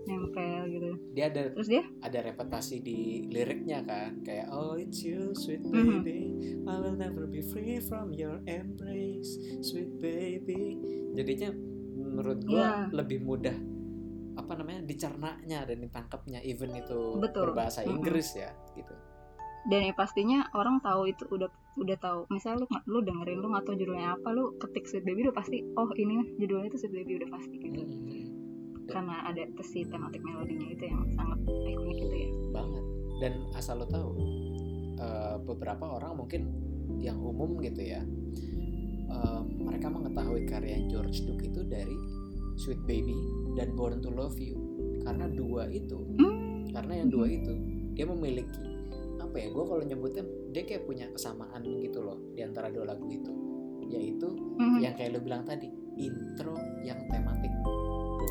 nempel 0.03 0.61
gitu 0.67 0.91
dia 1.11 1.25
ada 1.27 1.41
terus 1.51 1.67
dia 1.67 1.83
ada 1.99 2.19
repetasi 2.21 2.75
di 2.79 2.99
liriknya 3.27 3.83
kan 3.83 4.19
kayak 4.21 4.47
oh 4.49 4.75
it's 4.75 4.99
you 5.01 5.31
sweet 5.33 5.59
Mhm. 5.59 5.73
baby 5.99 6.19
I 6.63 6.75
will 6.77 6.95
never 6.95 7.23
be 7.23 7.39
free 7.41 7.79
from 7.79 8.11
your 8.11 8.39
embrace 8.45 9.35
sweet 9.59 9.91
baby 9.97 10.79
jadinya 11.11 11.51
menurut 11.97 12.39
gua 12.43 12.87
Iya. 12.87 12.95
lebih 12.95 13.19
mudah 13.21 13.57
apa 14.37 14.53
namanya 14.53 14.85
dicernanya 14.85 15.65
dan 15.65 15.81
ditangkapnya 15.81 16.39
even 16.45 16.71
itu 16.71 17.19
Betul. 17.19 17.51
berbahasa 17.51 17.83
Mhm. 17.83 17.91
Inggris 17.95 18.31
ya 18.33 18.53
gitu 18.73 18.95
dan 19.67 19.79
ya 19.83 19.93
pastinya 19.93 20.47
orang 20.55 20.79
tahu 20.79 21.11
itu 21.11 21.27
udah 21.27 21.51
udah 21.77 21.97
tahu. 21.99 22.19
Misalnya 22.31 22.63
lu 22.63 22.67
lu 22.87 22.99
dengerin 23.03 23.37
lu 23.37 23.47
nggak 23.51 23.65
tahu 23.67 23.75
judulnya 23.75 24.15
apa 24.15 24.31
lu 24.31 24.55
ketik 24.57 24.87
sweet 24.87 25.03
baby 25.03 25.27
udah 25.27 25.35
pasti 25.35 25.61
oh 25.75 25.91
ini 25.93 26.23
judulnya 26.39 26.71
itu 26.71 26.77
sweet 26.79 26.93
baby 26.95 27.19
udah 27.19 27.29
pasti 27.29 27.55
gitu. 27.59 27.81
Mhm. 27.83 28.25
karena 28.87 29.19
ada 29.27 29.43
si 29.67 29.83
tematik 29.83 30.23
melodinya 30.23 30.71
itu 30.71 30.87
yang 30.87 31.03
sangat 31.11 31.43
ikonik 31.43 31.99
itu 31.99 32.15
ya. 32.15 32.29
Banget. 32.55 32.83
Dan 33.19 33.33
asal 33.51 33.83
lo 33.83 33.87
tahu 33.91 34.09
eh, 34.95 35.35
beberapa 35.43 35.99
orang 35.99 36.15
mungkin 36.15 36.41
yang 37.03 37.19
umum 37.19 37.59
gitu 37.59 37.83
ya 37.83 37.99
eh, 39.11 39.41
mereka 39.59 39.91
mengetahui 39.91 40.47
karya 40.47 40.87
George 40.87 41.19
Duke 41.27 41.43
itu 41.43 41.67
dari 41.67 41.99
Sweet 42.57 42.87
Baby 42.87 43.19
dan 43.59 43.75
Born 43.75 43.99
to 43.99 44.07
Love 44.07 44.39
You. 44.39 44.55
Karena 45.03 45.27
dua 45.27 45.67
itu 45.67 45.99
Hmm. 46.15 46.71
karena 46.71 47.03
yang 47.03 47.09
dua 47.11 47.27
itu 47.27 47.53
dia 47.91 48.07
memiliki 48.07 48.76
apa 49.27 49.37
ya 49.37 49.47
gue 49.49 49.63
kalau 49.63 49.83
nyebutnya 49.83 50.23
dia 50.49 50.63
kayak 50.63 50.83
punya 50.87 51.05
kesamaan 51.11 51.61
gitu 51.61 51.99
loh 51.99 52.17
di 52.31 52.41
antara 52.41 52.71
dua 52.71 52.87
lagu 52.87 53.05
itu 53.05 53.31
yaitu 53.87 54.27
Mhm. 54.57 54.79
yang 54.81 54.93
kayak 54.95 55.15
lo 55.15 55.19
bilang 55.19 55.43
tadi 55.43 55.67
intro 55.95 56.55
yang 56.81 56.99
tematik 57.07 57.51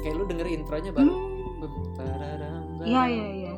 kayak 0.02 0.14
lu 0.16 0.24
denger 0.24 0.46
intronya 0.46 0.90
baru. 0.92 1.14
Tadadam, 1.96 2.84
Iya 2.84 3.02
iya 3.08 3.28
iya. 3.32 3.52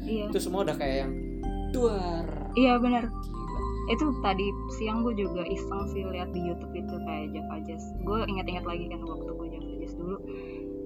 Iya. 0.00 0.24
itu 0.30 0.38
semua 0.40 0.64
udah 0.64 0.76
kayak 0.78 0.96
yang 1.04 1.12
duar 1.70 2.24
Iya 2.56 2.80
benar. 2.80 3.04
Itu 3.88 4.12
tadi 4.20 4.46
siang 4.74 5.00
gue 5.00 5.14
juga 5.16 5.44
iseng 5.44 5.88
sih 5.92 6.04
lihat 6.04 6.32
di 6.32 6.40
YouTube 6.42 6.72
itu 6.72 6.94
kayak 7.02 7.32
Java 7.32 7.56
Jazz. 7.64 7.84
Gue 8.02 8.20
ingat-ingat 8.24 8.64
lagi 8.64 8.84
kan 8.88 9.00
waktu 9.00 9.30
gue 9.30 9.48
Java 9.48 9.72
Jazz 9.78 9.94
dulu. 9.94 10.16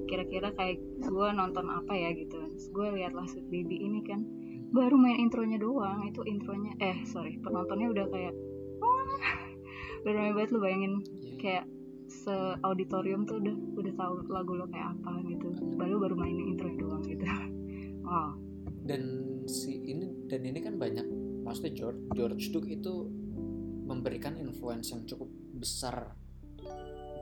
Kira-kira 0.06 0.52
kayak 0.52 0.78
gue 0.98 1.28
nonton 1.32 1.66
apa 1.66 1.92
ya 1.92 2.10
gitu. 2.12 2.36
Terus 2.52 2.66
gue 2.70 2.86
lihat 2.96 3.12
lah 3.12 3.26
Sweet 3.26 3.48
Baby 3.48 3.82
ini 3.82 4.00
kan 4.02 4.22
baru 4.70 4.96
main 4.96 5.20
intronya 5.20 5.58
doang. 5.58 6.06
Itu 6.06 6.22
intronya 6.24 6.74
eh 6.78 7.02
sorry 7.06 7.38
penontonnya 7.38 7.88
udah 7.90 8.06
kayak 8.08 8.34
wah 8.78 9.20
ramai 10.06 10.32
banget 10.34 10.50
lu 10.50 10.60
bayangin 10.60 10.94
Iya. 11.22 11.36
kayak 11.38 11.64
se 12.10 12.34
auditorium 12.60 13.24
tuh 13.24 13.40
udah 13.40 13.56
udah 13.78 13.92
tahu 13.96 14.12
lagu 14.28 14.52
lo 14.52 14.66
kayak 14.68 14.92
apa 15.00 15.22
gitu. 15.26 15.48
Baru 15.74 15.96
baru 15.98 16.14
mainin 16.18 16.54
intro 16.56 16.68
doang 16.74 17.02
gitu. 17.04 17.24
Wow. 18.02 18.34
dan 18.82 19.02
si 19.46 19.78
ini 19.78 20.26
dan 20.26 20.42
ini 20.42 20.58
kan 20.58 20.74
banyak 20.74 21.06
maksudnya 21.46 21.70
George 21.72 22.02
George 22.12 22.50
Duke 22.50 22.66
itu 22.66 23.08
memberikan 23.86 24.34
influence 24.36 24.90
yang 24.90 25.06
cukup 25.06 25.30
besar 25.54 26.12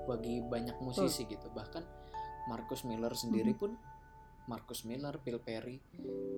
bagi 0.08 0.40
banyak 0.40 0.80
musisi 0.80 1.28
gitu 1.28 1.52
bahkan 1.52 1.84
Marcus 2.46 2.82
Miller 2.82 3.12
sendiri 3.12 3.52
pun 3.52 3.74
Marcus 4.46 4.82
Miller, 4.82 5.14
Phil 5.18 5.38
Perry 5.38 5.78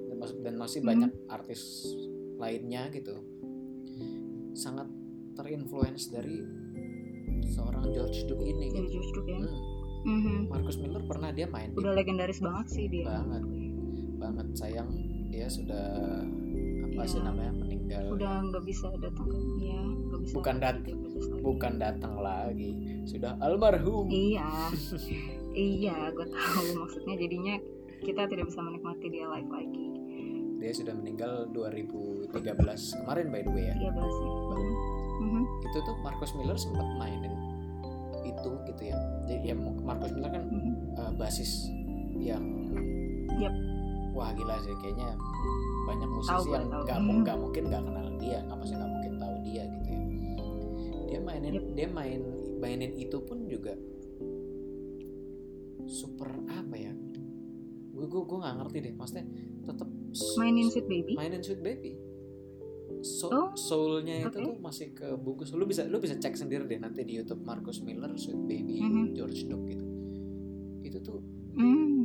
dan, 0.07 0.17
mas- 0.17 0.37
dan 0.37 0.55
masih 0.55 0.81
Mhm. 0.81 0.87
banyak 0.87 1.11
artis 1.29 1.63
lainnya 2.37 2.91
gitu 2.91 3.15
sangat 4.53 4.85
terinfluence 5.33 6.09
dari 6.09 6.45
seorang 7.47 7.89
George 7.91 8.27
Duke 8.27 8.43
ini 8.43 8.69
Dari 8.69 8.85
gitu. 8.85 8.93
George 8.95 9.11
Duke 9.15 9.31
ya. 9.31 9.41
Hmm, 9.41 9.61
Mhm. 10.05 10.37
Marcus 10.47 10.77
Miller 10.77 11.03
pernah 11.03 11.31
dia 11.31 11.47
main 11.47 11.71
di 11.71 11.79
Udah 11.79 11.95
legendaris 11.95 12.39
banget 12.39 12.67
sih 12.69 12.87
dia. 12.87 13.07
banget 13.07 13.45
banget 14.19 14.49
sayang 14.53 14.91
dia 15.29 15.47
sudah 15.47 15.87
apa 16.85 17.01
Iya. 17.01 17.09
sih 17.09 17.21
namanya 17.21 17.53
meninggal 17.55 18.05
udah 18.13 18.33
nggak 18.45 18.63
bisa 18.63 18.87
datang 18.95 19.27
ya 19.59 19.81
nggak 19.81 20.21
bisa 20.21 20.35
Bukan 20.35 20.57
dat- 20.59 20.79
ke 20.79 20.93
Jogja 20.93 21.25
lagi. 21.25 21.43
bukan 21.43 21.73
datang 21.77 22.15
lagi 22.19 22.71
sudah 23.03 23.33
almarhum 23.39 24.07
iya 24.07 24.69
iya 25.55 26.11
gue 26.11 26.27
tahu. 26.27 26.63
Maksudnya 26.83 27.15
jadinya 27.17 27.55
kita 28.01 28.23
tidak 28.27 28.45
bisa 28.47 28.61
menikmati 28.61 29.07
dia 29.07 29.27
live 29.27 29.49
lagi. 29.49 29.87
Dia 30.59 30.73
sudah 30.73 30.95
meninggal 30.95 31.51
2013 31.51 32.31
kemarin 32.97 33.27
by 33.29 33.41
the 33.41 33.51
way 33.51 33.65
ya. 33.65 33.75
13 33.77 33.93
ya. 33.93 34.31
Mhm. 35.19 35.43
itu 35.63 35.79
tuh 35.81 35.97
Marcus 36.01 36.35
Miller 36.35 36.57
sempat 36.57 36.83
mainin 36.97 37.31
itu 38.23 38.51
gitu 38.65 38.83
ya. 38.85 38.99
Jadi 39.25 39.45
ya 39.45 39.55
Marcus 39.57 40.11
Miller 40.11 40.31
kan 40.31 40.45
Mhm. 40.45 40.73
uh, 40.97 41.13
basis 41.15 41.71
yang 42.13 42.43
Yap. 43.37 43.55
wah 44.13 44.31
gila 44.33 44.59
sih. 44.59 44.75
Kayaknya 44.79 45.15
banyak 45.85 46.09
musisi 46.09 46.31
gue, 46.45 46.55
yang 46.55 46.67
nggak 46.81 46.97
Hmm. 46.97 47.07
mu- 47.09 47.21
nggak 47.23 47.39
mungkin 47.39 47.63
nggak 47.67 47.83
kenal 47.83 48.07
dia. 48.17 48.39
Nggak 48.41 48.57
maksudnya 48.57 48.79
nggak 48.79 48.93
mungkin 48.93 49.13
tahu 49.17 49.35
dia 49.43 49.63
gitu 49.69 49.89
ya. 49.89 50.01
Dia 51.05 51.21
mainin 51.21 51.53
Yep. 51.53 51.65
dia 51.73 51.89
main 51.89 52.21
mainin 52.57 52.93
itu 52.95 53.19
pun 53.21 53.39
juga 53.45 53.75
super 55.93 56.27
apa 56.49 56.75
ya 56.75 56.93
gue 57.93 58.07
gue 58.09 58.23
gue 58.25 58.39
nggak 58.41 58.57
ngerti 58.59 58.79
deh 58.81 58.95
maksudnya 58.97 59.27
tetap 59.63 59.89
mainin 60.41 60.67
Sweet 60.67 60.89
Baby 60.89 61.13
mainin 61.13 61.43
Sweet 61.45 61.61
Baby 61.61 61.93
so, 63.03 63.29
Oh, 63.29 63.49
soulnya 63.53 64.25
itu 64.25 64.33
oke. 64.33 64.41
tuh 64.43 64.55
masih 64.59 64.87
ke 64.91 65.13
bungkus 65.15 65.53
lu 65.53 65.65
bisa 65.65 65.85
lu 65.85 65.99
bisa 65.99 66.17
cek 66.17 66.35
sendiri 66.35 66.65
deh 66.65 66.79
nanti 66.79 67.05
di 67.05 67.21
YouTube 67.21 67.43
Marcus 67.43 67.79
Miller 67.81 68.11
Sweet 68.15 68.43
Baby 68.43 68.81
Mhm. 68.81 69.05
George 69.13 69.45
Duke 69.45 69.67
gitu 69.69 69.87
itu 70.83 70.99
tuh 70.99 71.21
hmm. 71.53 72.01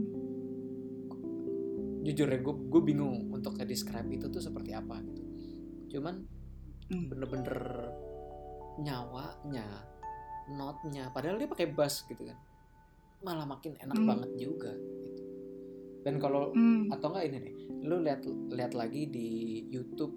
jujur 2.03 2.27
ya 2.27 2.39
gue 2.39 2.55
gue 2.67 2.81
bingung 2.81 3.31
untuk 3.31 3.55
describe 3.59 4.07
itu 4.07 4.27
tuh 4.27 4.39
seperti 4.39 4.71
apa 4.71 4.99
gitu 5.03 5.23
cuman 5.91 6.23
Hmm. 6.87 7.11
bener-bener 7.11 7.51
nyawanya 8.79 9.67
notnya 10.47 11.11
padahal 11.11 11.35
dia 11.35 11.51
pakai 11.51 11.67
bass 11.67 12.07
gitu 12.07 12.23
kan 12.23 12.39
malah 13.19 13.45
makin 13.45 13.73
enak 13.77 13.95
Hmm. 13.95 14.07
banget 14.07 14.31
juga 14.37 14.71
gitu 15.01 15.23
dan 16.01 16.15
kalau 16.17 16.51
Hmm. 16.51 16.87
atau 16.89 17.09
enggak 17.09 17.25
ini 17.25 17.37
nih 17.41 17.55
lu 17.83 17.95
lihat 17.99 18.21
lihat 18.49 18.73
lagi 18.73 19.05
di 19.05 19.27
YouTube 19.67 20.13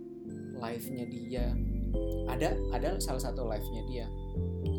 live-nya 0.55 1.05
dia 1.07 1.45
ada 2.27 2.55
ada 2.71 2.99
salah 2.99 3.19
satu 3.21 3.45
live-nya 3.45 3.83
dia 3.87 4.07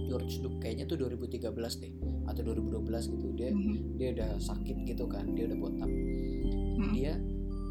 George 0.06 0.40
Duke 0.40 0.60
kayaknya 0.60 0.86
tuh 0.86 1.00
2013 1.00 1.50
deh 1.78 1.92
atau 2.25 2.42
2012 2.44 3.08
gitu 3.08 3.28
dia 3.34 3.50
Mhm. 3.50 3.98
dia 3.98 4.10
udah 4.12 4.32
sakit 4.38 4.78
gitu 4.86 5.06
kan 5.06 5.25
dia 5.32 5.48
udah 5.48 5.58
botak 5.58 5.90
Hmm. 5.90 6.92
dia 6.94 7.13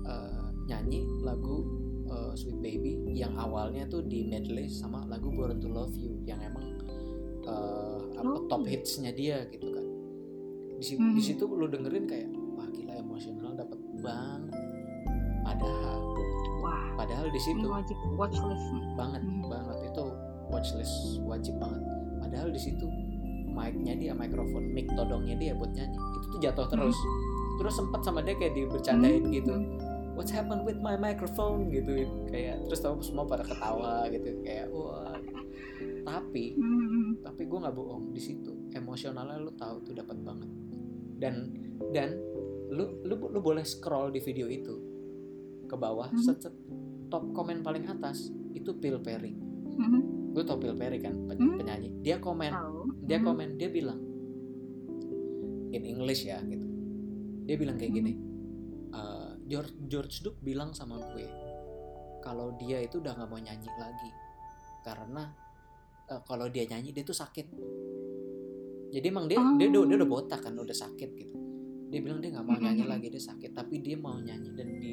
eh, 0.03 0.45
nyanyi 0.67 1.05
lagu 1.21 1.63
eh, 2.07 2.33
Sweet 2.35 2.59
Baby 2.59 2.93
yang 3.15 3.39
awalnya 3.39 3.87
tuh 3.87 4.03
di 4.03 4.27
medley 4.27 4.67
sama 4.67 5.07
lagu 5.07 5.31
Born 5.31 5.61
to 5.61 5.69
Love 5.69 5.95
You 5.95 6.19
yang 6.21 6.43
emang 6.43 6.67
eh, 7.41 8.01
apa 8.13 8.37
Oh. 8.37 8.45
top 8.47 8.63
hitsnya 8.65 9.11
dia 9.11 9.47
gitu 9.49 9.70
di 10.81 10.85
situ 10.87 10.99
Hmm. 10.99 11.13
di 11.13 11.23
situ 11.23 11.45
lu 11.45 11.69
dengerin 11.69 12.05
kayak 12.05 12.29
wah 12.51 12.65
gila 12.67 12.93
emosional 12.97 13.53
dapat 13.53 13.77
banget. 14.01 14.57
Padahal 15.43 16.01
wah 16.61 16.83
padahal 16.97 17.29
di 17.29 17.37
situ 17.39 17.67
wajib 17.67 17.97
watchlist 18.17 18.67
banget 18.95 19.21
Hmm. 19.21 19.45
banget. 19.47 19.79
Itu 19.87 20.05
watchlist 20.49 20.97
wajib 21.23 21.55
banget. 21.57 21.83
Padahal 22.19 22.49
di 22.49 22.59
situ 22.59 22.89
mic-nya 23.47 23.93
dia 23.95 24.13
mikrofon 24.15 24.73
mic 24.73 24.89
todongnya 24.91 25.37
dia 25.37 25.53
buat 25.53 25.69
nyanyi. 25.71 25.93
Itu 25.93 26.27
tuh 26.31 26.41
jatuh 26.41 26.67
terus. 26.67 26.97
Terus 27.59 27.75
sempat 27.77 28.01
sama 28.01 28.25
dia 28.25 28.33
kayak 28.35 28.57
dibercandain 28.57 29.21
Hmm. 29.21 29.33
gitu. 29.33 29.55
What's 30.17 30.31
happened 30.31 30.65
with 30.65 30.77
my 30.77 30.97
microphone? 30.97 31.69
gitu. 31.69 31.93
Kayak 32.27 32.65
terus 32.67 32.81
tahu 32.81 33.01
semua 33.01 33.25
pada 33.25 33.45
ketawa 33.45 34.09
gitu. 34.09 34.33
Kayak 34.41 34.69
wah. 34.71 35.13
Tapi 36.01 36.57
Hmm. 36.57 37.21
tapi 37.21 37.45
gue 37.45 37.59
nggak 37.59 37.73
bohong 37.75 38.11
di 38.11 38.21
situ 38.21 38.49
emosionalnya 38.71 39.37
lu 39.39 39.53
tahu 39.53 39.81
tuh 39.83 39.93
dapat 39.93 40.17
banget 40.21 40.49
dan 41.21 41.53
dan 41.91 42.17
lu 42.69 43.05
lu 43.05 43.15
lu 43.29 43.39
boleh 43.39 43.63
scroll 43.63 44.09
di 44.09 44.19
video 44.19 44.47
itu 44.47 44.75
ke 45.67 45.77
bawah 45.77 46.09
Hmm. 46.09 46.19
set, 46.19 46.41
top 47.07 47.31
komen 47.31 47.61
paling 47.61 47.85
atas 47.85 48.27
itu 48.53 48.73
Phil 48.75 48.99
Perry 48.99 49.37
Hmm. 49.71 50.33
gue 50.33 50.43
tau 50.43 50.57
Phil 50.57 50.75
Perry 50.75 50.99
kan 50.99 51.15
pen- 51.27 51.39
Hmm. 51.39 51.57
penyanyi 51.57 51.91
dia 52.01 52.17
komen 52.17 52.51
tahu 52.51 52.79
dia 53.05 53.19
Hmm. 53.19 53.27
komen 53.27 53.49
dia 53.55 53.69
bilang 53.69 54.01
in 55.71 55.83
English 55.85 56.25
ya 56.25 56.41
gitu 56.43 56.67
dia 57.45 57.57
bilang 57.57 57.77
kayak 57.77 57.93
gini 57.93 58.13
"Eh, 58.91 59.31
George 59.47 59.75
George 59.85 60.17
Duke 60.21 60.39
bilang 60.41 60.71
sama 60.73 60.99
gue 61.09 61.27
kalau 62.21 62.55
dia 62.55 62.79
itu 62.79 62.99
udah 62.99 63.13
nggak 63.13 63.29
mau 63.29 63.39
nyanyi 63.39 63.71
lagi 63.73 64.11
karena 64.81 65.31
eh, 66.07 66.21
kalau 66.25 66.47
dia 66.47 66.67
nyanyi 66.67 66.91
dia 66.91 67.03
tuh 67.03 67.15
sakit 67.15 67.47
jadi 68.91 69.07
emang 69.07 69.27
dia 69.27 69.39
dia, 69.57 69.67
udah, 69.69 69.83
dia 69.85 69.97
udah 69.97 70.09
botak 70.09 70.41
kan 70.41 70.53
udah 70.53 70.75
sakit 70.75 71.11
gitu 71.15 71.37
dia 71.89 72.01
bilang 72.01 72.19
dia 72.19 72.31
nggak 72.31 72.45
mau 72.45 72.55
nyanyi 72.55 72.85
lagi 72.85 73.07
dia 73.09 73.19
sakit 73.21 73.51
tapi 73.51 73.79
dia 73.79 73.95
mau 73.95 74.15
nyanyi 74.17 74.51
dan 74.53 74.69
di 74.77 74.91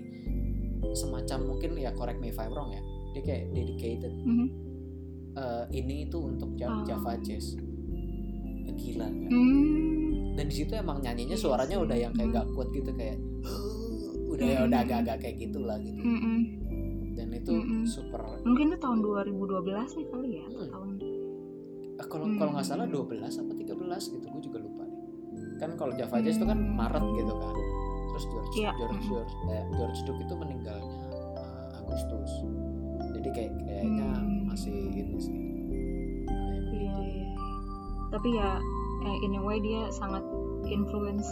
semacam 0.93 1.39
mungkin 1.47 1.75
ya 1.75 1.91
correct 1.91 2.17
me 2.17 2.29
if 2.29 2.37
I'm 2.37 2.49
wrong 2.49 2.69
ya 2.69 2.81
dia 3.11 3.21
kayak 3.23 3.43
dedicated 3.51 4.13
Mhm. 4.15 4.47
eh, 5.33 5.65
ini 5.71 6.05
itu 6.05 6.17
untuk 6.17 6.53
Java, 6.55 6.81
Oh. 6.81 6.83
Java 6.83 7.13
Jazz 7.19 7.53
gila 8.69 9.05
kan 9.05 9.25
Hmm. 9.27 10.35
dan 10.35 10.45
di 10.45 10.55
situ 10.55 10.69
emang 10.71 11.01
nyanyinya 11.01 11.33
suaranya 11.33 11.77
udah 11.77 11.97
yang 11.97 12.13
kayak 12.13 12.29
Hmm. 12.29 12.37
gak 12.37 12.47
kuat 12.53 12.67
gitu 12.69 12.91
kayak 12.93 13.17
udah 14.31 14.45
ya 14.45 14.57
Hmm. 14.59 14.67
udah 14.67 14.79
agak-agak 14.79 15.17
kayak 15.19 15.35
gitulah 15.39 15.77
gitu 15.79 15.97
Mm-mm. 15.97 16.37
dan 17.13 17.27
itu 17.31 17.51
Mm-mm. 17.51 17.81
super 17.85 18.21
mungkin 18.39 18.65
itu 18.67 18.77
tahun 18.77 18.99
2012 19.01 19.89
nih 19.91 20.05
kali 20.07 20.29
ya 20.35 20.45
Hmm. 20.47 20.69
tahun 20.69 20.89
kalau 21.99 22.25
Hmm. 22.25 22.37
kalau 22.37 22.51
nggak 22.53 22.67
salah 22.67 22.85
12 22.85 23.09
apa 23.35 23.51
13 23.51 23.73
gitu 24.07 24.25
gue 24.27 24.41
juga 24.43 24.57
lupa 24.59 24.83
deh. 24.83 25.01
Kan 25.57 25.73
kalau 25.73 25.93
Java 25.93 26.17
Jazz 26.19 26.37
itu 26.37 26.45
kan 26.45 26.59
Maret 26.61 27.01
gitu 27.15 27.33
kan. 27.33 27.55
Terus 28.07 28.25
George 28.27 28.53
Iya. 28.55 28.71
George 28.75 28.93
Hmm. 28.95 29.09
George 29.09 29.33
eh, 29.47 29.63
George 29.73 29.99
Duke 30.03 30.21
itu 30.21 30.33
meninggalnya 30.33 30.99
eh, 31.35 31.77
Agustus. 31.77 32.31
Jadi 33.11 33.29
kayak 33.31 33.51
kayaknya 33.59 34.07
Hmm. 34.13 34.45
masih 34.45 34.77
ini 34.91 35.17
sih. 35.17 35.37
Kayak 36.25 36.61
iya 36.71 36.95
iya. 37.01 37.27
Tapi 38.09 38.29
ya 38.31 38.49
eh, 38.99 39.17
in 39.21 39.33
a 39.33 39.41
way 39.41 39.57
dia 39.57 39.89
sangat 39.91 40.21
influence 40.65 41.27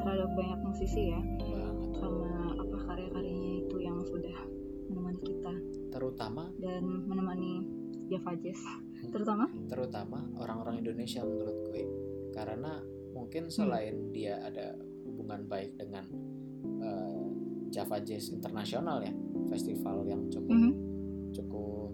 terhadap 0.00 0.32
banyak 0.32 0.58
musisi 0.62 1.12
ya. 1.12 1.20
Banget. 1.36 1.76
Sama 1.94 2.28
apa 2.56 2.76
karya-karyanya 2.86 3.52
itu 3.60 3.76
yang 3.78 4.00
sudah 4.00 4.36
menemani 4.86 5.20
kita. 5.20 5.52
Terutama 5.90 6.48
dan 6.56 6.82
menemani 7.04 7.68
Java 8.06 8.32
Jazz 8.36 8.58
terutama 9.08 9.48
terutama 9.66 10.18
orang-orang 10.36 10.84
Indonesia 10.84 11.24
menurut 11.24 11.56
gue 11.66 11.82
karena 12.30 12.84
mungkin 13.10 13.48
selain 13.48 14.12
dia 14.12 14.38
ada 14.38 14.76
hubungan 15.04 15.48
baik 15.48 15.74
dengan 15.74 16.04
eh, 16.80 17.24
Java 17.70 17.98
Jazz 18.00 18.28
Internasional 18.28 19.00
ya 19.00 19.12
festival 19.48 20.04
yang 20.04 20.28
cukup 20.28 20.52
Mhm. 20.52 20.72
cukup 21.32 21.90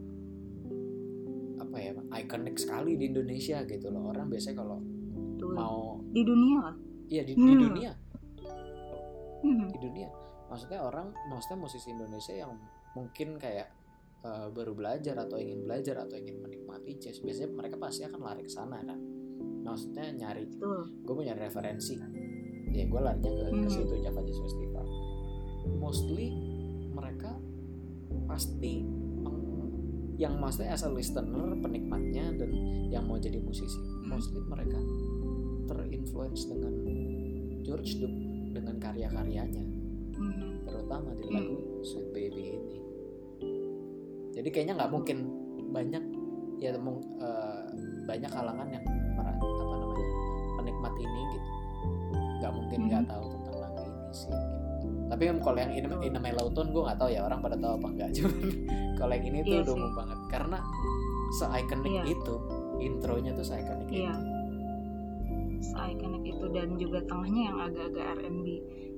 apa 1.58 1.76
ya 1.78 1.90
ikonik 2.18 2.56
sekali 2.56 2.96
di 2.96 3.08
Indonesia 3.08 3.62
gitu 3.64 3.88
loh 3.88 4.10
orang 4.10 4.28
biasanya 4.28 4.60
kalau 4.60 4.78
Tuh. 5.36 5.52
mau 5.52 6.00
di 6.10 6.22
dunia 6.22 6.58
lah 6.62 6.76
iya 7.06 7.22
di, 7.22 7.32
di 7.32 7.40
Hmm. 7.42 7.60
dunia 7.60 7.92
Mhm. 9.42 9.66
di 9.72 9.78
dunia 9.78 10.08
maksudnya 10.48 10.80
orang 10.80 11.12
maksudnya 11.28 11.58
musisi 11.60 11.88
Indonesia 11.90 12.34
yang 12.34 12.52
mungkin 12.94 13.36
kayak 13.36 13.68
eh, 14.18 14.48
baru 14.48 14.72
belajar 14.72 15.16
atau 15.18 15.36
ingin 15.36 15.62
belajar 15.62 15.96
atau 15.98 16.14
ingin 16.14 16.38
menikmati 16.38 16.96
jazz 16.96 17.18
biasanya 17.18 17.52
mereka 17.52 17.76
pasti 17.76 18.02
akan 18.02 18.20
lari 18.20 18.42
ke 18.42 18.50
sana 18.50 18.80
kan? 18.80 18.98
Maksudnya 19.62 20.14
nyari 20.14 20.46
gue 21.02 21.12
mau 21.12 21.20
nyari 21.20 21.40
referensi. 21.42 21.98
Ya 22.68 22.84
gue 22.84 23.00
larinya 23.00 23.30
ke, 23.30 23.44
ke 23.46 23.56
Hmm. 23.58 23.68
situ 23.68 23.94
Java 23.98 24.20
Jazz 24.20 24.40
Festival. 24.40 24.86
Mostly 25.76 26.26
mereka 26.88 27.34
pasti 28.24 28.82
meng- 29.16 29.44
yang 30.16 30.36
maksudnya 30.36 30.70
as 30.70 30.82
a 30.82 30.88
listener 30.88 31.26
penikmatnya 31.56 32.32
dan 32.34 32.50
yang 32.88 33.04
mau 33.04 33.16
jadi 33.16 33.38
musisi. 33.38 33.78
Mostly 34.02 34.40
mereka 34.40 34.78
terinfluence 35.66 36.46
dengan 36.46 36.74
George 37.60 37.98
Duke 37.98 38.18
dengan 38.52 38.76
karya-karyanya. 38.76 39.64
Mhm. 40.12 40.44
terutama 40.66 41.12
di 41.14 41.28
Hmm. 41.28 41.34
lagu 41.36 41.56
Sweet 41.82 42.08
Baby 42.10 42.42
ini 42.50 42.76
jadi 44.36 44.48
kayaknya 44.48 44.74
nggak 44.76 44.92
mungkin 44.92 45.18
banyak 45.66 46.04
ya 46.56 46.70
mung- 46.76 47.04
eh, 47.18 47.64
banyak 48.04 48.28
kalangan 48.28 48.68
yang 48.68 48.84
para 49.12 49.32
apa 49.32 49.74
namanya 49.74 50.06
penikmat 50.54 50.94
ini 50.94 51.20
gitu 51.30 51.48
nggak 52.36 52.52
mungkin 52.52 52.78
nggak 52.86 53.02
Hmm. 53.02 53.10
tahu 53.10 53.24
tentang 53.30 53.56
lagu 53.58 53.80
ini 53.80 54.12
sih 54.12 54.28
gitu. 54.28 54.86
tapi 55.06 55.22
kalau 55.38 55.58
yang 55.58 55.72
ini 55.72 55.86
Betul. 55.86 56.04
ini 56.04 56.18
Melauton 56.18 56.66
gue 56.70 56.82
nggak 56.82 56.98
tahu 56.98 57.10
ya 57.10 57.20
orang 57.22 57.40
pada 57.40 57.56
tahu 57.56 57.72
apa 57.74 57.86
enggak 57.88 58.08
cuman 58.16 58.34
kalau 58.94 59.12
yang 59.12 59.26
ini 59.26 59.38
tuh 59.40 59.50
Iya 59.50 59.60
udah 59.62 59.74
umum 59.74 59.92
banget 59.94 60.18
karena 60.28 60.58
se-iconic 61.32 61.90
Iya. 61.90 62.02
itu 62.06 62.34
intronya 62.78 63.30
tuh 63.32 63.44
se-iconic 63.44 63.88
Iya. 63.88 64.12
itu 64.12 64.32
iconic 65.66 66.22
itu 66.24 66.46
dan 66.48 66.68
juga 66.76 66.98
tengahnya 67.02 67.42
yang 67.44 67.58
agak-agak 67.62 68.04
R&B 68.18 68.46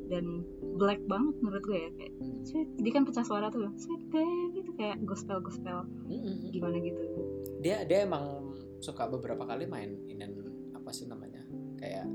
dan 0.08 0.42
black 0.74 1.00
banget 1.04 1.36
menurut 1.38 1.62
gue 1.62 1.78
ya 1.78 1.90
kayak 1.94 2.12
sweet 2.42 2.68
dia 2.76 2.92
kan 2.92 3.04
pecah 3.04 3.22
suara 3.22 3.46
tuh 3.48 3.68
sweet 3.76 4.02
baby 4.08 4.60
itu 4.60 4.72
kayak 4.74 4.98
gospel 5.04 5.38
gospel 5.38 5.84
Mm-mm. 6.04 6.48
gimana 6.50 6.76
gitu 6.78 7.02
dia 7.60 7.84
dia 7.84 8.02
emang 8.02 8.48
suka 8.78 9.06
beberapa 9.06 9.44
kali 9.44 9.64
main 9.64 10.00
inen 10.06 10.32
apa 10.72 10.90
sih 10.90 11.04
namanya 11.04 11.44
kayak 11.76 12.08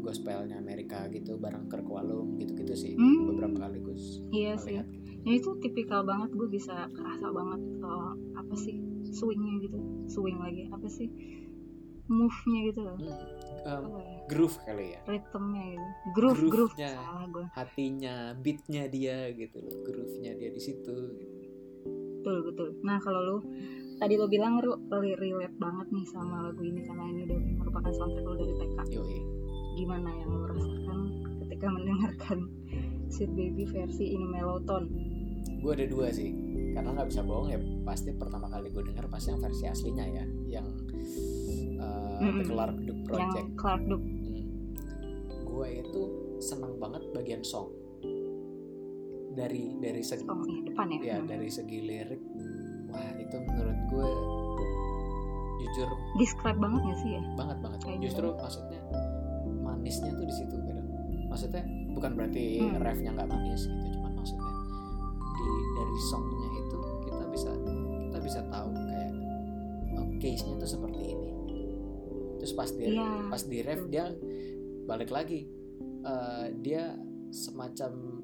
gospelnya 0.00 0.56
Amerika 0.56 1.10
gitu 1.10 1.34
bareng 1.34 1.66
Kirk 1.66 1.84
Walum 1.84 2.38
gitu-gitu 2.38 2.74
sih 2.74 2.92
Hmm. 2.94 3.26
beberapa 3.26 3.66
kali 3.66 3.82
gue 3.82 3.96
iya 4.30 4.54
sih 4.54 4.78
gitu. 4.78 4.86
ya 5.26 5.32
itu 5.34 5.50
tipikal 5.58 6.06
banget 6.06 6.30
gue 6.30 6.46
bisa 6.46 6.86
kerasa 6.90 7.26
banget 7.28 7.60
uh, 7.82 8.14
apa 8.38 8.54
sih 8.54 8.78
swingnya 9.10 9.66
gitu 9.66 9.78
swing 10.06 10.38
lagi 10.38 10.70
apa 10.70 10.86
sih 10.86 11.10
move-nya 12.06 12.60
gitu 12.70 12.80
loh. 12.86 12.96
Hmm, 12.96 13.82
apa 13.82 13.98
ya? 13.98 14.18
groove 14.30 14.56
kali 14.62 14.84
ya? 14.94 15.00
Ritmenya 15.06 15.64
gitu. 15.74 15.86
Groove 16.14 16.38
groove. 16.38 16.50
Groove-nya. 16.54 16.90
salah 16.94 17.26
gue 17.30 17.44
hatinya 17.54 18.14
beatnya 18.38 18.82
dia 18.90 19.16
gitu 19.34 19.56
loh. 19.62 19.74
Groove-nya 19.82 20.32
dia 20.38 20.50
di 20.54 20.60
situ 20.62 20.94
gitu. 21.18 21.36
betul 22.22 22.36
betul. 22.50 22.68
Nah 22.82 22.98
kalau 22.98 23.20
lu 23.22 23.36
tadi 24.02 24.18
lo 24.18 24.26
bilang 24.26 24.58
lu 24.58 24.74
re- 24.90 25.18
relate 25.18 25.56
banget 25.58 25.86
nih 25.94 26.06
sama 26.10 26.50
lagu 26.50 26.62
ini 26.62 26.82
karena 26.82 27.04
ini 27.06 27.20
udah 27.30 27.40
merupakan 27.62 27.92
soundtrack 27.94 28.26
lo 28.26 28.34
dari 28.34 28.54
TK 28.58 28.78
Yoi. 28.98 29.20
gimana 29.76 30.08
yang 30.10 30.30
lo 30.34 30.44
rasakan 30.50 30.98
ketika 31.46 31.66
mendengarkan 31.76 32.38
Sweet 33.06 33.30
Baby 33.30 33.64
versi 33.70 34.04
ini 34.10 34.26
Melotone 34.26 34.90
gue 35.46 35.72
ada 35.72 35.86
dua 35.88 36.10
sih. 36.12 36.30
Karena 36.76 36.92
nggak 36.92 37.08
bisa 37.08 37.24
bohong 37.24 37.48
ya 37.48 37.58
pasti 37.88 38.12
pertama 38.12 38.52
kali 38.52 38.68
gue 38.68 38.82
denger 38.84 39.08
pasti 39.08 39.32
yang 39.32 39.40
versi 39.40 39.64
aslinya 39.64 40.04
ya 40.04 40.24
yang 40.58 40.66
uh, 41.86 42.18
The 42.18 42.26
Mm-mm. 42.26 42.46
Clark 42.46 42.76
Duke 42.82 43.02
Project. 43.06 43.36
Yang 43.38 43.50
Clark 43.54 43.82
Duke. 43.86 44.06
Hmm. 44.06 44.14
gue 45.46 45.68
itu 45.80 46.02
senang 46.36 46.76
banget 46.76 47.00
bagian 47.10 47.40
song. 47.40 47.72
Dari 49.32 49.76
dari 49.78 50.00
segi 50.00 50.24
oh 50.24 50.36
depan 50.64 50.86
ya, 50.92 50.98
ya 51.00 51.16
Hmm. 51.16 51.28
dari 51.28 51.48
segi 51.48 51.78
lirik. 51.80 52.22
Wah 52.88 53.12
itu 53.16 53.36
menurut 53.40 53.78
gue 53.88 54.08
jujur 55.58 55.88
describe 56.16 56.60
banget 56.60 56.80
gak 56.84 56.98
sih 57.00 57.10
ya? 57.16 57.22
Banget 57.34 57.58
banget. 57.60 57.78
Kayak 57.80 58.00
justru 58.04 58.28
maksudnya 58.32 58.80
manisnya 59.64 60.10
tuh 60.12 60.26
di 60.26 60.34
situ 60.34 60.54
gitu 60.56 60.82
maksudnya 61.26 61.62
bukan 61.90 62.10
berarti 62.14 62.62
Hmm. 62.62 62.78
refnya 62.80 63.10
nggak 63.12 63.28
manis 63.28 63.66
gitu 63.66 63.86
cuman 63.98 64.14
maksudnya 64.14 64.52
di 65.36 65.46
dari 65.74 65.96
songnya 66.06 66.48
itu 66.54 66.78
kita 67.02 67.24
bisa 67.28 67.50
kita 68.06 68.18
bisa 68.22 68.40
tahu 68.46 68.68
kayak 68.72 69.12
oh, 69.98 70.06
case 70.16 70.42
nya 70.46 70.54
tuh 70.56 70.70
seperti 70.70 71.02
ini 71.12 71.25
terus 72.36 72.52
pas 72.52 72.68
di 72.68 72.84
Iya, 72.88 73.26
pas 73.26 73.42
di 73.42 73.58
ref 73.60 73.82
dia 73.86 74.12
balik 74.84 75.10
lagi 75.10 75.48
Eh, 75.98 76.46
dia 76.56 76.94
semacam 77.28 78.22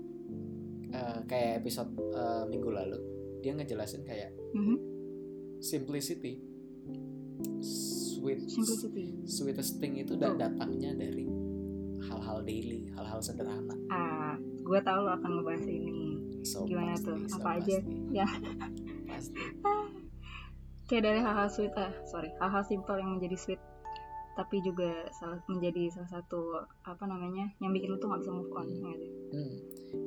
eh, 0.89 1.19
kayak 1.25 1.59
episode 1.59 1.91
eh, 2.13 2.45
minggu 2.47 2.71
lalu 2.71 2.95
dia 3.41 3.53
ngejelasin 3.53 4.03
kayak 4.03 4.31
Mhm. 4.53 4.77
simplicity 5.59 6.39
sweet 7.59 8.39
Simplicity 8.47 9.27
sweetest 9.27 9.79
thing 9.79 9.99
itu 9.99 10.15
Oh. 10.15 10.39
datangnya 10.39 10.95
dari 10.95 11.27
hal-hal 12.03 12.43
daily, 12.43 12.87
hal-hal 12.93 13.19
sederhana. 13.19 13.75
ah 13.89 14.35
gue 14.39 14.81
tahu 14.81 15.01
lo 15.01 15.11
akan 15.13 15.31
ngebahas 15.39 15.65
ini 15.65 15.91
So, 16.43 16.63
Gimana 16.63 16.91
pasti, 16.93 17.07
tuh? 17.07 17.19
so 17.25 17.39
Apa 17.39 17.51
aja? 17.57 17.77
pasti. 17.79 17.95
Ya. 18.19 18.27
Pasti. 19.05 19.43
kayak 20.85 21.03
dari 21.05 21.19
hal-hal 21.19 21.49
sweet 21.49 21.75
ah 21.75 21.91
sorry 22.05 22.31
hal-hal 22.37 22.63
simple 22.63 22.95
yang 22.95 23.17
menjadi 23.17 23.35
sweet 23.37 23.61
tapi 24.33 24.65
juga 24.65 25.09
salah 25.13 25.41
menjadi 25.49 25.93
salah 25.93 26.21
satu 26.21 26.65
apa 26.89 27.05
namanya 27.05 27.53
yang 27.61 27.73
bikin 27.77 27.93
lu 27.93 27.99
tuh 28.01 28.09
gak 28.09 28.25
bisa 28.25 28.33
move 28.33 28.53
on 28.57 28.67
ya 28.69 28.77
sih? 28.81 28.97
Hmm, 29.33 29.57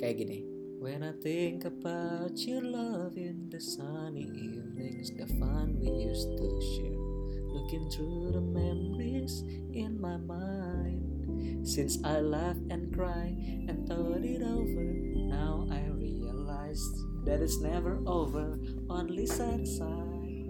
kayak 0.01 0.15
gini. 0.21 0.39
When 0.75 1.01
I 1.01 1.15
think 1.23 1.63
about 1.63 2.35
your 2.43 2.61
love 2.61 3.15
in 3.15 3.49
the 3.49 3.63
sunny 3.63 4.27
evenings, 4.27 5.09
the 5.15 5.25
fun 5.39 5.79
we 5.79 5.87
used 5.87 6.29
to 6.35 6.47
share, 6.75 6.99
looking 7.47 7.89
through 7.89 8.35
the 8.35 8.43
memories 8.43 9.41
in 9.71 9.97
my 9.97 10.17
mind. 10.19 11.65
Since 11.65 12.03
I 12.03 12.19
laughed 12.19 12.69
and 12.69 12.93
cried 12.93 13.39
and 13.65 13.87
thought 13.87 14.21
it 14.21 14.43
over, 14.43 14.85
now 15.31 15.65
I 15.71 15.89
realize 15.95 16.83
that 17.25 17.41
it's 17.41 17.57
never 17.61 17.97
over, 18.05 18.59
only 18.89 19.25
sad 19.25 19.65
side. 19.65 20.45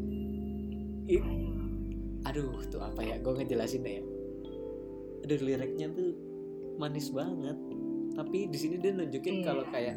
It 1.08 1.22
aduh 2.26 2.62
tuh 2.68 2.82
apa 2.82 3.02
ya? 3.02 3.16
Gue 3.20 3.34
ngejelasin 3.38 3.82
deh 3.82 3.94
ya. 3.98 4.04
Aduh 5.24 5.40
liriknya 5.42 5.88
tuh 5.90 6.10
manis 6.76 7.10
banget. 7.10 7.58
Tapi 8.16 8.48
di 8.48 8.58
sini 8.58 8.76
dia 8.78 8.92
nunjukin 8.92 9.42
Iya. 9.42 9.46
kalau 9.46 9.64
kayak 9.70 9.96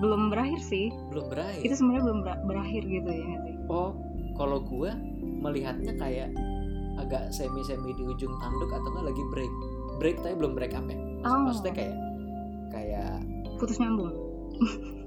belum 0.00 0.32
berakhir 0.32 0.60
sih. 0.60 0.88
Belum 1.12 1.28
berakhir. 1.28 1.60
Itu 1.60 1.74
sebenarnya 1.76 2.02
belum 2.08 2.20
ber- 2.24 2.42
berakhir 2.48 2.82
gitu 2.84 3.10
ya 3.10 3.24
nggak 3.26 3.56
oh 3.70 3.94
kalau 4.34 4.64
gue 4.64 4.90
melihatnya 5.20 5.94
kayak 5.94 6.32
agak 6.98 7.30
semi 7.30 7.62
semi 7.62 7.92
di 7.94 8.02
ujung 8.02 8.32
tanduk 8.40 8.72
atau 8.72 8.88
enggak 8.90 9.06
lagi 9.12 9.22
break. 9.30 9.52
Break 10.00 10.16
tapi 10.24 10.34
belum 10.34 10.52
break 10.56 10.72
up 10.72 10.88
ya. 10.88 10.96
Oh. 11.22 11.44
maksudnya 11.44 11.72
kayak 11.76 11.96
kayak 12.72 13.20
putus 13.60 13.76
nyambung 13.76 14.08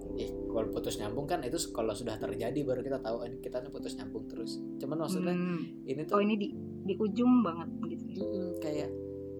kalau 0.53 0.69
putus 0.69 0.95
nyambung 0.95 1.25
kan 1.25 1.41
itu 1.41 1.57
kalau 1.73 1.91
sudah 1.91 2.15
terjadi 2.15 2.59
baru 2.61 2.79
kita 2.79 3.01
tahu 3.01 3.15
"Oh, 3.19 3.25
ini 3.25 3.41
kita 3.41 3.59
putus 3.67 3.97
nyambung 3.97 4.29
terus 4.29 4.61
cuman 4.77 4.97
maksudnya 5.01 5.33
Hmm. 5.33 5.61
ini 5.83 6.01
oh 6.03 6.07
tuh 6.07 6.19
ini 6.21 6.35
di 6.37 6.47
di 6.83 6.93
ujung 6.95 7.41
banget 7.41 7.69
gitu 7.89 8.05
Mm, 8.13 8.49
kayak 8.61 8.89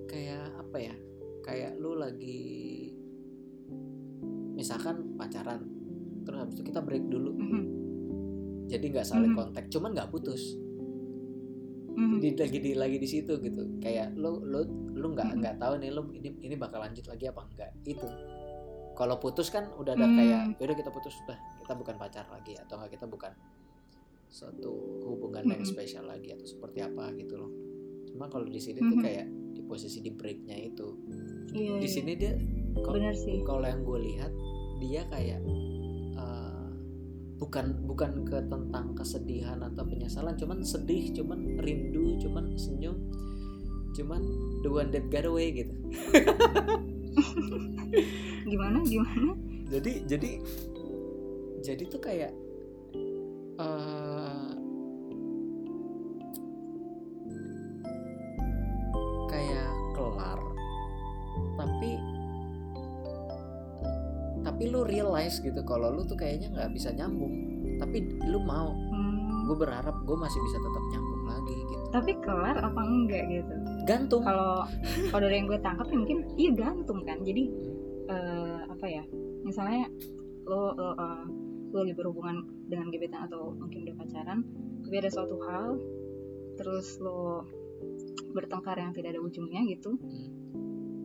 kayak 0.09 0.45
apa 0.57 0.77
ya 0.81 0.95
kayak 1.41 1.71
lu 1.77 1.93
lagi 1.93 2.89
misalkan 4.53 5.13
pacaran 5.13 5.61
terus 6.23 6.37
habis 6.39 6.55
itu 6.55 6.63
kita 6.63 6.79
break 6.79 7.05
dulu 7.05 7.35
Mhm. 7.35 7.63
jadi 8.65 8.85
nggak 8.89 9.05
saling 9.05 9.33
Mhm. 9.33 9.37
kontak 9.37 9.65
cuman 9.69 9.91
nggak 9.91 10.09
putus 10.09 10.55
Mhm. 11.93 12.17
di, 12.17 12.29
lagi 12.33 12.57
di 12.57 12.71
lagi 12.73 12.97
di 12.97 13.05
situ 13.05 13.37
gitu 13.37 13.77
kayak 13.77 14.15
lu 14.15 14.41
lu 14.41 14.63
lu 14.93 15.07
nggak 15.11 15.29
Mhm. 15.29 15.37
nggak 15.43 15.55
tahu 15.59 15.73
nih 15.77 15.89
lu 15.91 16.01
ini 16.15 16.29
ini 16.41 16.55
bakal 16.55 16.81
lanjut 16.81 17.05
lagi 17.05 17.25
apa 17.27 17.41
enggak 17.43 17.71
itu 17.83 18.07
kalau 18.93 19.17
putus 19.17 19.49
kan 19.49 19.69
udah 19.73 19.93
ada 19.93 20.05
Hmm. 20.05 20.15
kayak 20.15 20.41
yaudah 20.57 20.77
kita 20.77 20.89
putus 20.89 21.17
udah 21.25 21.37
kita 21.59 21.73
bukan 21.73 21.95
pacar 21.97 22.25
lagi 22.29 22.53
atau 22.55 22.77
enggak 22.77 22.95
kita 22.95 23.05
bukan 23.05 23.33
suatu 24.27 24.71
hubungan 25.05 25.45
yang 25.45 25.61
Mhm. 25.61 25.69
spesial 25.69 26.05
lagi 26.05 26.33
atau 26.33 26.45
seperti 26.45 26.81
apa 26.81 27.13
gitu 27.13 27.37
loh 27.37 27.51
cuma 28.09 28.25
kalau 28.27 28.45
di 28.45 28.57
sini 28.57 28.79
tuh 28.79 28.97
Mhm. 28.97 29.03
kayak 29.03 29.27
di 29.53 29.61
posisi 29.61 30.01
di 30.01 30.09
breaknya 30.09 30.57
itu 30.57 30.87
iya 31.53 31.77
di 31.77 31.85
iya. 31.85 31.89
sini 31.89 32.11
dia 32.13 32.33
kalau 33.45 33.61
yang 33.61 33.81
gue 33.83 33.99
lihat 34.01 34.31
dia 34.79 35.01
kayak 35.07 35.41
eh, 36.13 36.67
bukan 37.37 37.85
bukan 37.85 38.23
ke 38.23 38.37
tentang 38.47 38.93
kesedihan 38.93 39.61
atau 39.61 39.83
penyesalan 39.83 40.33
cuman 40.33 40.61
sedih 40.61 41.13
cuman 41.13 41.57
rindu 41.59 42.17
cuman 42.17 42.53
senyum 42.55 42.97
cuman 43.93 44.21
the 44.61 44.69
one 44.69 44.89
that 44.89 45.05
got 45.09 45.25
away 45.25 45.53
gitu 45.53 45.73
gimana 48.51 48.77
gimana? 48.85 49.31
Jadi 49.69 49.91
jadi 50.05 50.31
jadi 51.63 51.83
tuh 51.87 52.01
kayak 52.03 52.31
eh, 53.57 54.51
kayak 59.31 59.71
kelar. 59.95 60.39
Tapi 61.57 61.91
tapi 64.43 64.63
lu 64.67 64.83
realize 64.83 65.39
gitu 65.39 65.63
kalau 65.63 65.95
lu 65.95 66.03
tuh 66.03 66.19
kayaknya 66.19 66.51
nggak 66.51 66.71
bisa 66.75 66.91
nyambung. 66.91 67.33
Tapi 67.79 67.97
lu 68.27 68.39
mau. 68.43 68.71
Hmm. 68.93 69.11
gue 69.43 69.59
berharap 69.59 70.07
gue 70.07 70.15
masih 70.15 70.39
bisa 70.39 70.55
tetap 70.55 70.83
nyambung 70.87 71.23
lagi 71.27 71.51
gitu. 71.67 71.83
Tapi 71.91 72.11
kelar 72.23 72.55
apa 72.63 72.79
enggak 72.79 73.27
gitu 73.27 73.62
gantung. 73.83 74.23
Kalau 74.23 74.67
kalau 75.11 75.21
dari 75.23 75.39
yang 75.39 75.47
gue 75.47 75.59
tangkap 75.59 75.87
ya 75.87 75.97
mungkin 75.97 76.19
iya 76.39 76.51
gantung 76.55 77.01
kan. 77.03 77.21
Jadi 77.21 77.43
eh, 78.09 78.59
apa 78.67 78.85
ya 78.87 79.03
misalnya 79.43 79.87
lo 80.47 80.75
lo, 80.75 80.91
eh, 80.95 81.23
lo 81.73 81.77
lagi 81.81 81.95
berhubungan 81.95 82.45
dengan 82.67 82.91
gebetan 82.93 83.25
atau 83.27 83.55
mungkin 83.55 83.87
udah 83.87 83.95
pacaran 83.97 84.39
tapi 84.83 84.95
ada 84.99 85.09
suatu 85.09 85.39
hal 85.47 85.79
terus 86.59 87.01
lo 87.01 87.47
bertengkar 88.35 88.77
yang 88.77 88.93
tidak 88.93 89.17
ada 89.17 89.21
ujungnya 89.23 89.65
gitu 89.65 89.97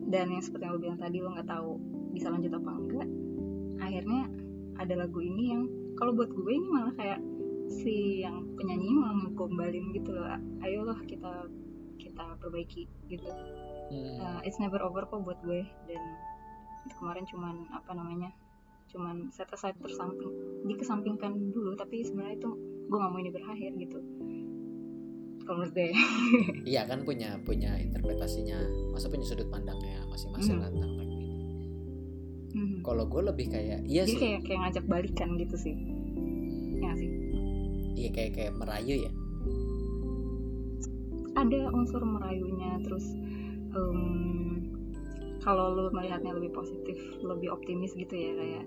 dan 0.09 0.29
yang 0.29 0.43
seperti 0.43 0.69
yang 0.69 0.73
lo 0.77 0.81
bilang 0.81 0.99
tadi 1.01 1.17
lo 1.21 1.33
nggak 1.33 1.49
tahu 1.49 1.69
bisa 2.13 2.29
lanjut 2.29 2.53
apa 2.53 2.71
enggak 2.73 3.07
akhirnya 3.79 4.21
ada 4.79 4.93
lagu 4.93 5.19
ini 5.23 5.43
yang 5.57 5.63
kalau 5.97 6.13
buat 6.15 6.29
gue 6.31 6.51
ini 6.53 6.67
malah 6.69 6.93
kayak 6.95 7.19
si 7.69 8.25
yang 8.25 8.45
penyanyi 8.57 8.93
malah 8.93 9.25
ngegombalin 9.25 9.85
gitu 9.93 10.09
loh 10.13 10.25
ayolah 10.65 10.99
kita 11.05 11.49
kita 11.49 11.58
perbaiki 12.39 12.87
gitu 13.07 13.29
Hmm. 13.89 14.21
Uh, 14.21 14.39
it's 14.45 14.61
never 14.61 14.77
over 14.85 15.01
kok 15.01 15.17
buat 15.19 15.41
gue 15.41 15.65
dan 15.89 16.03
kemarin 16.93 17.25
cuman 17.25 17.65
apa 17.73 17.89
namanya 17.91 18.29
cuman 18.85 19.33
set 19.33 19.49
aside 19.49 19.73
tersamping 19.77 20.29
dikesampingkan 20.63 21.49
dulu 21.49 21.73
tapi 21.73 22.05
sebenarnya 22.05 22.37
itu 22.37 22.49
gue 22.85 22.93
nggak 22.93 23.09
mau 23.09 23.17
ini 23.17 23.33
berakhir 23.33 23.73
gitu 23.75 23.97
kalau 25.41 25.65
menurut 25.65 25.73
gue 25.73 25.89
Iya 26.69 26.85
kan 26.85 27.01
punya 27.01 27.41
punya 27.41 27.81
interpretasinya, 27.81 28.61
masa 28.93 29.09
punya 29.09 29.25
sudut 29.25 29.49
pandangnya 29.49 30.05
masing-masing 30.05 30.61
Hmm. 30.61 30.69
tentang 30.69 30.93
lagu 30.93 31.09
ini. 31.09 31.27
Mhm. 32.53 32.77
Kalau 32.85 33.03
gue 33.05 33.21
lebih 33.25 33.45
kayak 33.49 33.79
iya 33.85 34.05
jadi 34.05 34.13
sih, 34.13 34.21
kayak 34.21 34.39
kayak 34.45 34.59
ngajak 34.69 34.85
balikan 34.85 35.29
gitu 35.33 35.55
sih 35.57 35.73
ya 35.73 36.85
nggak 36.85 36.95
sih 36.95 37.09
iya 37.97 38.09
kayak 38.13 38.31
kayak 38.31 38.53
merayu 38.53 39.01
ya. 39.01 39.11
Ada 41.39 41.71
unsur 41.71 42.03
merayunya 42.03 42.83
terus 42.83 43.15
em, 43.71 44.01
kalau 45.39 45.71
lo 45.71 45.87
melihatnya 45.95 46.35
lebih 46.35 46.51
positif 46.51 46.99
lebih 47.23 47.47
optimis 47.55 47.95
gitu 47.95 48.11
ya 48.11 48.31
kayak 48.35 48.65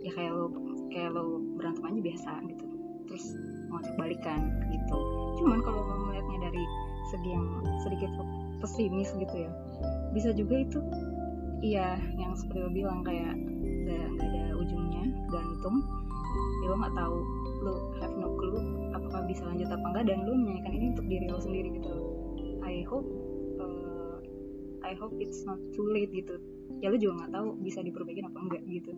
ya 0.00 0.10
kayak 0.16 0.32
lo 0.34 0.50
kayak 0.90 1.10
lo 1.14 1.38
berantem 1.54 1.86
aja 1.86 2.00
biasa 2.02 2.30
gitu. 2.50 2.64
Terus 3.06 3.24
ngajak 3.70 3.94
balikan 3.98 4.40
gitu. 4.70 4.98
Cuman 5.38 5.62
kalau 5.62 5.82
mau 5.86 6.10
melihatnya 6.10 6.50
dari 6.50 6.64
segi 7.10 7.30
yang 7.34 7.46
sedikit 7.82 8.10
pesimis 8.60 9.10
gitu 9.16 9.34
ya 9.34 9.50
bisa 10.12 10.30
juga 10.36 10.62
itu 10.62 10.78
iya 11.64 11.96
yang 12.20 12.36
seperti 12.36 12.60
lo 12.60 12.70
bilang 12.70 13.00
kayak 13.02 13.34
nggak 13.88 14.06
ada 14.20 14.44
ujungnya 14.54 15.04
gantung 15.32 15.76
ya 16.62 16.66
lo 16.70 16.76
nggak 16.78 16.94
tahu 16.94 17.18
lo 17.64 17.74
have 17.98 18.14
no 18.20 18.28
clue 18.36 18.60
apakah 19.10 19.26
bisa 19.26 19.42
lanjut 19.42 19.66
apa 19.66 19.86
enggak 19.90 20.04
dan 20.06 20.18
lo 20.22 20.32
menyanyikan 20.32 20.72
ini 20.72 20.86
untuk 20.94 21.06
diri 21.10 21.26
lo 21.26 21.38
sendiri 21.42 21.68
gitu 21.74 21.92
I 22.62 22.86
hope 22.86 23.08
uh, 23.58 24.16
I 24.86 24.94
hope 24.94 25.18
it's 25.18 25.42
not 25.42 25.58
too 25.74 25.90
late 25.90 26.14
gitu 26.14 26.38
ya 26.78 26.88
lo 26.88 26.96
juga 26.96 27.26
nggak 27.26 27.32
tahu 27.34 27.48
bisa 27.58 27.82
diperbaiki 27.82 28.22
apa 28.22 28.38
enggak 28.38 28.62
gitu 28.64 28.92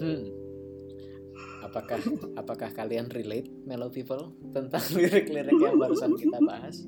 Hmm. 0.00 0.24
Apakah 1.62 2.00
apakah 2.34 2.72
kalian 2.72 3.06
relate 3.06 3.46
Mellow 3.62 3.92
People 3.92 4.32
tentang 4.50 4.82
lirik-lirik 4.98 5.54
yang 5.54 5.76
barusan 5.78 6.16
kita 6.16 6.40
bahas? 6.40 6.82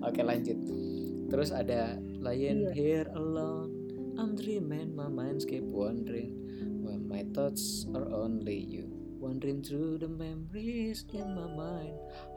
Oke 0.00 0.22
lanjut. 0.22 0.56
Terus 1.28 1.52
ada 1.52 1.98
lying 2.22 2.70
Iya. 2.70 2.72
here 2.72 3.08
alone, 3.12 3.74
I'm 4.16 4.32
dreaming, 4.32 4.96
my 4.96 5.10
mind 5.12 5.44
keep 5.44 5.66
wandering, 5.66 6.32
when 6.80 7.04
my 7.04 7.26
thoughts 7.36 7.84
are 7.92 8.08
only 8.08 8.56
you. 8.56 8.97
Wandering 9.18 9.66
through 9.66 9.98
the 9.98 10.06
memories 10.06 11.02
in 11.10 11.34
my 11.34 11.50
mind 11.50 11.94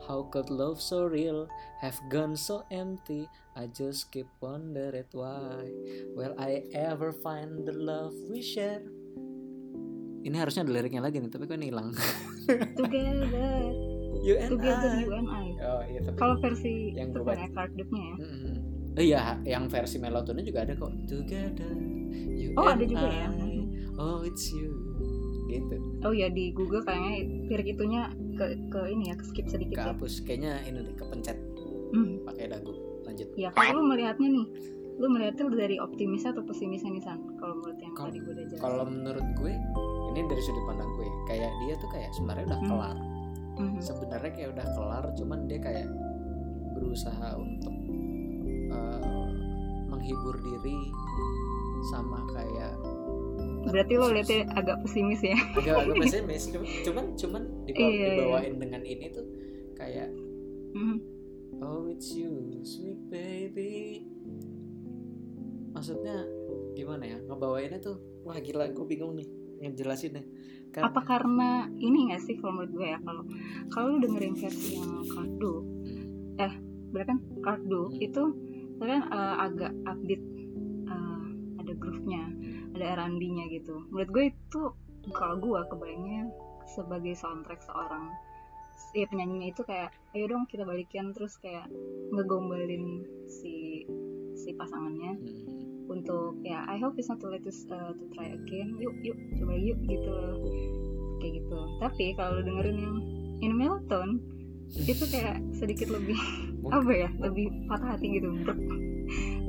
How 0.09 0.25
could 0.33 0.49
love 0.49 0.81
so 0.81 1.05
real 1.05 1.45
have 1.79 1.97
gone 2.09 2.33
so 2.33 2.65
empty 2.73 3.29
I 3.53 3.69
just 3.69 4.09
keep 4.09 4.25
wondering 4.41 5.05
why 5.13 5.69
Will 6.17 6.33
I 6.41 6.65
ever 6.73 7.13
find 7.13 7.63
the 7.69 7.73
love 7.77 8.17
we 8.27 8.41
share 8.41 8.81
Ini 10.21 10.37
harusnya 10.37 10.65
ada 10.65 10.73
liriknya 10.73 11.05
lagi 11.05 11.21
nih 11.21 11.29
Tapi 11.29 11.45
kok 11.45 11.57
ini 11.57 11.69
hilang 11.69 11.93
together 12.77 13.61
You 14.25 14.37
and 14.37 14.57
together 14.57 14.89
I 14.89 15.01
you 15.01 15.09
and 15.13 15.29
I 15.29 15.47
Oh 15.61 15.81
iya 15.85 15.99
tapi 16.05 16.17
kalau 16.17 16.35
versi 16.41 16.93
Yang 16.97 17.21
gue 17.21 17.33
ya 17.37 17.49
card 17.53 17.71
decknya 17.77 18.03
ya 18.05 18.15
Mm-mm. 18.21 18.71
Oh 18.91 18.99
iya, 18.99 19.39
yang 19.47 19.71
versi 19.71 20.03
melotone 20.03 20.43
juga 20.43 20.67
ada 20.67 20.75
kok. 20.75 20.91
Together, 21.07 21.71
you 22.11 22.51
Oh, 22.59 22.67
and 22.67 22.75
ada 22.75 22.83
juga 22.83 23.07
ya. 23.07 23.31
I. 23.31 23.63
Oh, 23.95 24.19
it's 24.27 24.51
you. 24.51 24.90
Gitu. 25.53 25.75
oh 26.01 26.13
ya 26.13 26.27
di 26.27 26.49
Google 26.51 26.81
kayaknya 26.81 27.11
lirik 27.45 27.67
itunya 27.69 28.07
ke 28.33 28.45
ke 28.67 28.79
ini 28.87 29.11
ya 29.11 29.15
ke 29.15 29.23
skip 29.23 29.45
sedikit 29.45 29.75
ya 29.75 29.91
Kehapus. 29.91 30.23
Kayaknya 30.23 30.53
ini 30.65 30.79
deh, 30.81 30.95
kepencet 30.95 31.37
Hmm. 31.91 32.23
pakai 32.23 32.47
dagu. 32.47 32.71
Lanjut. 33.01 33.27
ya 33.35 33.51
kalau 33.51 33.81
lu 33.81 33.91
melihatnya 33.91 34.29
nih 34.29 34.45
lu 34.93 35.07
melihatnya 35.09 35.43
dari 35.51 35.75
optimis 35.75 36.23
atau 36.23 36.39
pesimisnya 36.39 36.87
nih 36.89 37.01
San 37.01 37.19
kalau 37.35 37.57
menurut 37.57 37.75
yang 37.75 37.91
Kalau- 37.91 38.07
tadi 38.07 38.17
gue 38.17 38.31
udah 38.31 38.45
jelasin 38.45 38.61
Kalau 38.61 38.83
menurut 38.85 39.25
gue, 39.35 39.53
ini 40.07 40.19
dari 40.23 40.41
sudut 40.41 40.63
pandang 40.63 40.91
gue, 40.93 41.07
kayak 41.25 41.51
dia 41.59 41.73
tuh 41.75 41.89
kayak 41.89 42.09
sebenarnya 42.13 42.45
udah 42.45 42.59
Hmm. 42.59 42.69
kelar. 42.69 42.97
Mhm. 43.53 43.79
Sebenarnya 43.79 44.31
kayak 44.31 44.49
udah 44.53 44.67
kelar, 44.69 45.03
cuman 45.13 45.39
dia 45.45 45.59
kayak 45.59 45.87
berusaha 46.71 47.29
untuk 47.35 47.75
eh, 48.71 49.27
menghibur 49.85 50.35
diri 50.39 50.77
sama 51.85 52.23
kayak 52.29 52.71
berarti 53.63 53.93
lo 53.93 54.07
lihatnya 54.09 54.49
agak 54.51 54.77
pesimis 54.81 55.21
ya? 55.21 55.37
Agak 55.53 55.75
agak 55.81 55.95
pesimis. 56.03 56.43
Cuman 56.49 56.65
cuman 56.83 57.05
cuman 57.15 57.41
dibawa, 57.63 57.85
Iya, 57.85 57.93
iya. 57.93 58.09
dibawain 58.15 58.53
dengan 58.57 58.81
ini 58.81 59.05
tuh 59.09 59.25
kayak 59.73 60.09
Mhm. 60.71 60.97
oh 61.59 61.85
it's 61.85 62.09
you 62.11 62.31
sweet 62.63 62.97
baby. 63.07 64.05
Maksudnya 65.71 66.25
gimana 66.73 67.03
ya? 67.05 67.17
Ngebawainnya 67.21 67.79
tuh 67.79 67.95
wah 68.21 68.37
gila 68.37 68.67
gue 68.67 68.85
bingung 68.85 69.15
nih 69.15 69.27
ngejelasinnya. 69.61 70.23
Kan- 70.71 70.87
apa 70.87 71.03
karena 71.03 71.49
ini 71.75 72.09
gak 72.09 72.23
sih 72.23 72.39
kalau 72.39 72.55
menurut 72.57 72.71
gue 72.73 72.87
ya? 72.87 72.99
Kalau 73.01 73.23
kalau 73.67 73.87
lu 73.91 73.97
dengerin 73.99 74.35
versi 74.35 74.75
yang 74.75 75.03
kardo 75.05 75.53
eh 76.37 76.53
berarti 76.89 77.09
kan? 77.09 77.19
Kardo 77.41 77.81
Hmm. 77.87 77.99
itu 77.99 78.23
kan 78.79 79.01
eh, 79.03 79.35
agak 79.39 79.71
upbeat 79.85 80.21
eh, 80.87 81.23
ada 81.59 81.73
groove-nya 81.75 82.23
ada 82.81 83.05
R&B-nya 83.05 83.45
gitu 83.53 83.85
menurut 83.93 84.09
gue 84.09 84.23
itu 84.33 84.61
kalau 85.13 85.37
gue 85.37 85.59
kebayangnya 85.69 86.33
sebagai 86.65 87.13
soundtrack 87.13 87.61
seorang 87.61 88.09
ya 88.97 89.05
penyanyinya 89.07 89.53
itu 89.53 89.61
kayak 89.63 89.93
ayo 90.17 90.25
dong 90.27 90.49
kita 90.49 90.65
balikan 90.65 91.13
terus 91.13 91.37
kayak 91.39 91.69
ngegombalin 92.11 93.05
si 93.29 93.85
si 94.35 94.49
pasangannya 94.57 95.21
Hmm. 95.91 95.99
untuk 95.99 96.39
ya 96.39 96.63
I 96.71 96.79
hope 96.79 96.95
it's 96.95 97.11
not 97.11 97.19
too 97.19 97.27
late 97.27 97.43
to, 97.43 97.51
uh, 97.51 97.91
to 97.91 98.03
try 98.15 98.31
again 98.31 98.79
yuk 98.79 98.95
yuk 99.03 99.19
coba 99.35 99.59
yuk 99.59 99.75
gitu 99.83 100.15
kayak 101.19 101.33
gitu 101.43 101.59
tapi 101.83 102.15
kalau 102.15 102.39
dengerin 102.39 102.79
yang 102.79 102.97
in 103.43 103.53
Melton 103.59 104.23
itu 104.71 105.03
kayak 105.11 105.43
sedikit 105.51 105.91
lebih 105.91 106.15
apa 106.75 106.91
ya 106.95 107.09
lebih 107.19 107.51
patah 107.67 107.99
hati 107.99 108.07
gitu. 108.15 108.31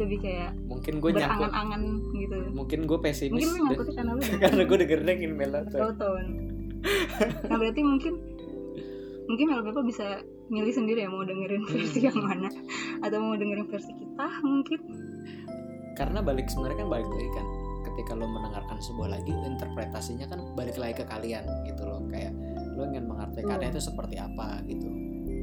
Lebih 0.03 0.19
kayak 0.21 0.51
mungkin 0.67 0.95
gue 0.99 1.11
nyangkut 1.15 1.49
berangan-angan 1.49 1.83
gitu. 2.12 2.37
mungkin 2.53 2.81
gue 2.85 2.99
pesimis 2.99 3.31
mungkin 3.33 3.47
lu 3.47 3.55
dan- 3.55 3.65
nyangkutnya 3.67 3.95
karena 3.95 4.12
lu 4.12 4.23
karena 4.45 4.62
gue 4.67 4.77
dengerin 4.83 5.19
in 5.23 5.33
melatonin 5.38 6.31
nah 7.49 7.57
berarti 7.57 7.81
mungkin 7.81 8.15
mungkin 9.31 9.47
kalau 9.49 9.62
bapak 9.62 9.85
bisa 9.87 10.07
milih 10.51 10.75
sendiri 10.75 11.07
ya 11.07 11.09
mau 11.09 11.25
dengerin 11.25 11.65
versi 11.65 12.05
yang 12.05 12.19
mana 12.21 12.51
atau 13.01 13.19
mau 13.23 13.38
dengerin 13.38 13.65
versi 13.71 13.88
kita 13.97 14.27
mungkin. 14.45 14.81
Karena 15.97 16.21
balik 16.21 16.51
sebenarnya 16.51 16.85
kan 16.85 16.88
balik 16.93 17.09
lagi 17.09 17.31
kan 17.33 17.47
ketika 17.88 18.12
lo 18.12 18.27
mendengarkan 18.29 18.77
sebuah 18.83 19.09
lagu 19.17 19.33
interpretasinya 19.33 20.27
kan 20.29 20.45
balik 20.53 20.77
lagi 20.77 21.01
ke 21.01 21.05
kalian 21.09 21.45
gitu 21.65 21.87
loh. 21.88 22.05
Kayak 22.12 22.37
lo 22.77 22.85
ingin 22.85 23.09
mengartikannya 23.09 23.73
Betul. 23.73 23.79
itu 23.79 23.81
seperti 23.81 24.17
apa 24.21 24.61
gitu. 24.69 24.88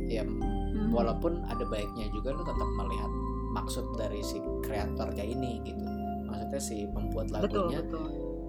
Ya 0.10 0.22
Hmm. 0.69 0.93
walaupun 0.93 1.41
ada 1.50 1.65
baiknya 1.65 2.06
juga 2.13 2.30
lo 2.30 2.45
tetap 2.45 2.69
melihat 2.78 3.12
maksud 3.49 3.97
dari 3.97 4.21
si 4.21 4.38
kreatornya 4.62 5.25
ini 5.25 5.62
gitu. 5.65 5.83
Maksudnya 6.29 6.62
si 6.62 6.85
pembuat 6.89 7.33
lagunya 7.33 7.81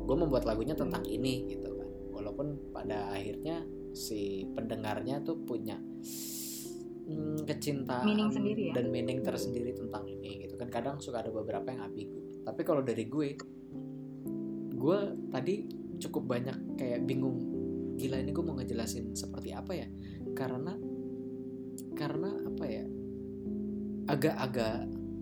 gue 0.04 0.16
membuat 0.16 0.44
lagunya 0.44 0.76
tentang 0.76 1.02
ini 1.08 1.48
gitu 1.48 1.70
kan. 1.72 1.88
Walaupun 2.12 2.72
pada 2.74 3.10
akhirnya 3.14 3.64
si 3.96 4.44
pendengarnya 4.52 5.24
tuh 5.24 5.40
punya 5.42 5.80
mm, 7.08 7.48
kecintaan 7.48 8.06
Meaning 8.06 8.30
sendiri 8.30 8.62
ya? 8.70 8.74
dan 8.76 8.86
meaning 8.92 9.20
tersendiri 9.24 9.72
tentang 9.72 10.04
ini 10.06 10.44
gitu 10.46 10.54
kan. 10.60 10.68
Kadang 10.68 11.00
suka 11.00 11.24
ada 11.24 11.32
beberapa 11.32 11.72
yang 11.72 11.88
ambigu. 11.88 12.44
Tapi 12.44 12.60
kalau 12.62 12.84
dari 12.84 13.08
gue 13.08 13.28
gue 14.80 15.00
tadi 15.28 15.54
cukup 16.00 16.24
banyak 16.24 16.80
kayak 16.80 17.04
bingung 17.04 17.36
gila 18.00 18.16
ini 18.16 18.32
gue 18.32 18.44
mau 18.44 18.56
ngejelasin 18.56 19.16
seperti 19.16 19.52
apa 19.52 19.72
ya? 19.76 19.88
Karena 20.36 20.72
karena 21.96 22.32
apa 22.48 22.64
ya 22.64 22.84
agak-agak 24.12 24.76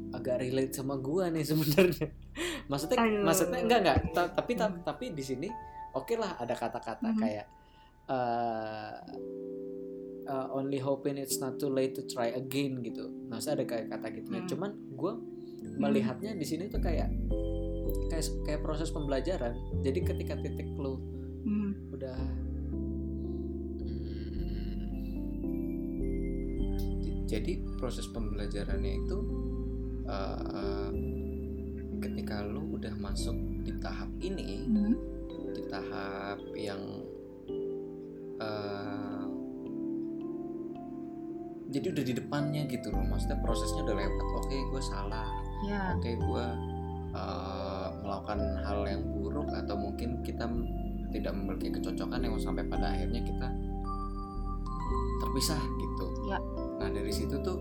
agak 0.09 0.37
relate 0.39 0.73
sama 0.73 0.97
gue 0.97 1.25
nih 1.31 1.45
sebenarnya 1.45 2.09
maksudnya 2.71 2.97
Aduh. 2.99 3.23
maksudnya 3.23 3.59
enggak 3.61 3.81
enggak 3.83 3.99
ta- 4.11 4.33
tapi 4.33 4.53
ta- 4.55 4.81
tapi 4.83 5.05
di 5.11 5.21
sini 5.21 5.49
oke 5.91 6.15
lah 6.15 6.37
ada 6.37 6.55
kata-kata 6.55 7.09
Mhm. 7.09 7.19
kayak 7.19 7.47
uh, 8.09 8.95
uh, 10.27 10.47
only 10.51 10.79
hoping 10.79 11.17
it's 11.17 11.37
not 11.37 11.57
too 11.57 11.69
late 11.69 11.93
to 11.93 12.05
try 12.05 12.29
again 12.31 12.81
gitu 12.81 13.09
maksudnya 13.27 13.55
ada 13.55 13.67
kayak 13.67 13.87
kata 13.91 14.07
gitu 14.15 14.29
Hmm. 14.31 14.47
cuman 14.47 14.71
gue 14.91 15.13
melihatnya 15.77 16.33
di 16.33 16.47
sini 16.47 16.67
tuh 16.67 16.81
kayak 16.81 17.09
kayak 18.09 18.25
kayak 18.43 18.61
proses 18.61 18.89
pembelajaran 18.89 19.53
jadi 19.81 20.01
ketika 20.03 20.35
titik 20.39 20.69
lu 20.75 20.97
Hmm. 21.39 21.73
udah 21.91 22.19
jadi 27.29 27.61
proses 27.77 28.09
pembelajarannya 28.09 29.05
itu 29.05 29.19
uh, 30.09 30.91
ketika 32.01 32.41
lu 32.41 32.81
udah 32.81 32.95
masuk 32.97 33.37
di 33.63 33.77
tahap 33.85 34.09
ini 34.25 34.65
Hmm. 34.65 34.97
di 35.53 35.63
tahap 35.69 36.41
yang 36.57 36.81
uh, 38.41 39.27
jadi 41.69 41.93
udah 41.93 42.05
di 42.05 42.15
depannya 42.17 42.65
gitu 42.65 42.89
loh. 42.89 43.05
Maksudnya 43.05 43.39
prosesnya 43.45 43.85
udah 43.85 43.97
lewat. 44.01 44.17
Oke 44.41 44.57
gue 44.73 44.83
salah. 44.83 45.29
Ya. 45.69 45.93
Oke 45.93 46.17
gue 46.17 46.47
uh, 47.13 47.89
melakukan 48.01 48.41
hal 48.65 48.89
yang 48.89 49.03
buruk 49.05 49.53
atau 49.53 49.77
mungkin 49.77 50.25
kita 50.25 50.49
tidak 51.13 51.33
memiliki 51.37 51.69
kecocokan 51.77 52.25
yang 52.25 52.37
sampai 52.41 52.65
pada 52.69 52.93
akhirnya 52.93 53.21
kita 53.25 53.49
terpisah 55.19 55.61
gitu 55.77 56.07
Ya. 56.25 56.39
nah 56.77 56.89
dari 56.89 57.11
situ 57.11 57.37
tuh 57.41 57.59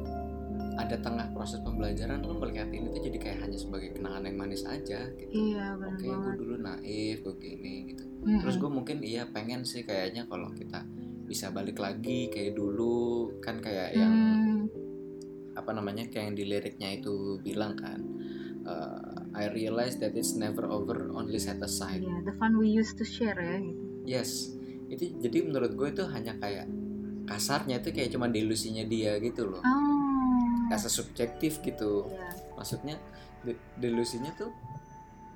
ada 0.76 0.94
tengah 0.96 1.32
proses 1.32 1.58
pembelajaran 1.60 2.22
lu 2.22 2.38
melihat 2.38 2.70
ini 2.70 2.92
tuh 2.92 3.02
jadi 3.02 3.18
kayak 3.18 3.38
hanya 3.42 3.58
sebagai 3.58 3.90
kenangan 3.92 4.24
yang 4.24 4.38
manis 4.38 4.62
aja 4.62 5.10
gitu 5.12 5.34
iya 5.34 5.74
benar 5.74 5.96
oke 5.96 6.06
gue 6.06 6.34
dulu 6.38 6.56
naif 6.58 7.18
gue 7.22 7.36
gini 7.38 7.74
gitu 7.90 8.04
Hmm. 8.18 8.42
terus 8.42 8.58
gue 8.58 8.68
mungkin 8.68 9.00
iya 9.00 9.24
pengen 9.26 9.64
sih 9.64 9.82
kayaknya 9.82 10.26
kalau 10.26 10.52
kita 10.52 10.84
bisa 11.24 11.48
balik 11.48 11.78
lagi 11.78 12.28
kayak 12.28 12.54
dulu 12.54 13.30
kan 13.40 13.58
kayak 13.58 13.94
yang 13.94 14.12
Hmm. 14.12 14.62
apa 15.54 15.72
namanya 15.72 16.06
kayak 16.06 16.26
yang 16.26 16.36
di 16.36 16.46
liriknya 16.46 16.90
itu 16.94 17.14
bilang 17.40 17.74
kan 17.74 18.00
uh, 18.64 19.00
I 19.32 19.48
realize 19.48 19.98
that 19.98 20.12
it's 20.12 20.34
never 20.34 20.66
over 20.66 21.08
only 21.10 21.38
set 21.38 21.58
aside 21.60 22.02
Iya, 22.02 22.22
the 22.24 22.36
fun 22.36 22.58
we 22.58 22.68
used 22.68 22.98
to 22.98 23.06
share 23.06 23.38
ya 23.38 23.58
gitu. 23.58 23.82
yes 24.04 24.54
itu 24.88 25.14
jadi 25.18 25.44
menurut 25.44 25.74
gue 25.74 25.88
itu 25.90 26.04
hanya 26.06 26.36
kayak 26.38 26.68
kasarnya 27.28 27.84
itu 27.84 27.92
kayak 27.92 28.10
cuma 28.16 28.32
delusinya 28.32 28.82
dia 28.88 29.20
gitu 29.20 29.46
loh. 29.52 29.62
Oh. 29.62 30.72
Rasa 30.72 30.88
subjektif 30.88 31.60
gitu. 31.62 32.08
Iya. 32.08 32.56
maksudnya 32.58 32.98
de- 33.46 33.62
delusinya 33.78 34.34
tuh 34.34 34.50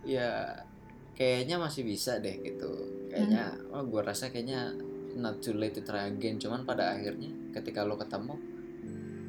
ya 0.02 0.58
kayaknya 1.14 1.62
masih 1.62 1.86
bisa 1.86 2.18
deh 2.18 2.42
gitu. 2.42 2.72
Kayaknya 3.12 3.60
oh 3.76 3.84
gue 3.86 4.02
rasa 4.02 4.34
kayaknya 4.34 4.74
not 5.20 5.44
too 5.44 5.54
late 5.54 5.78
to 5.78 5.84
try 5.86 6.10
again. 6.10 6.40
Cuman 6.42 6.66
pada 6.66 6.96
akhirnya 6.98 7.30
ketika 7.54 7.86
lo 7.86 8.00
ketemu 8.00 8.40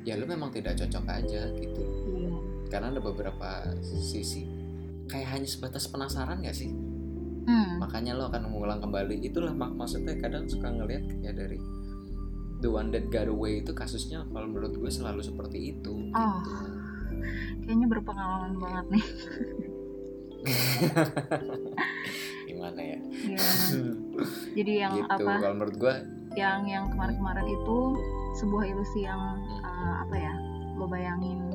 ya 0.07 0.17
lo 0.17 0.25
memang 0.25 0.55
tidak 0.55 0.79
cocok 0.79 1.05
aja 1.11 1.51
gitu. 1.59 1.83
Iya. 2.09 2.33
Karena 2.71 2.95
ada 2.95 3.03
beberapa 3.03 3.69
sisi. 3.85 4.49
Kayak 5.11 5.37
hanya 5.37 5.49
sebatas 5.51 5.91
penasaran 5.91 6.41
gak 6.41 6.57
sih? 6.57 6.73
Hmm. 7.43 7.83
makanya 7.83 8.15
lo 8.15 8.31
akan 8.31 8.49
mengulang 8.49 8.79
kembali. 8.79 9.19
Itulah 9.19 9.51
mak 9.51 9.75
maksudnya 9.75 10.15
kadang 10.15 10.47
suka 10.47 10.71
ngelihat 10.71 11.11
kayak 11.11 11.35
dari 11.35 11.59
the 12.63 12.71
one 12.71 12.95
that 12.95 13.11
got 13.11 13.27
away 13.27 13.59
itu 13.59 13.75
kasusnya 13.75 14.23
kalau 14.31 14.47
menurut 14.47 14.79
gue 14.79 14.91
selalu 14.91 15.21
seperti 15.21 15.75
itu 15.75 15.93
Oh. 16.15 16.39
gitu. 16.41 16.55
kayaknya 17.67 17.87
berpengalaman 17.91 18.55
banget 18.59 18.87
nih. 18.99 19.07
Gimana 22.49 22.81
ya? 22.81 22.99
Iya. 23.03 23.39
jadi 24.59 24.73
yang 24.87 24.93
gitu 24.99 25.11
apa? 25.11 25.33
kalau 25.43 25.55
menurut 25.59 25.77
gue 25.79 25.95
yang 26.33 26.65
yang 26.65 26.89
kemarin-kemarin 26.91 27.47
itu 27.47 27.79
sebuah 28.41 28.65
ilusi 28.65 29.05
yang 29.05 29.21
uh, 29.61 29.95
apa 30.09 30.17
ya 30.17 30.33
lo 30.81 30.89
bayangin 30.89 31.53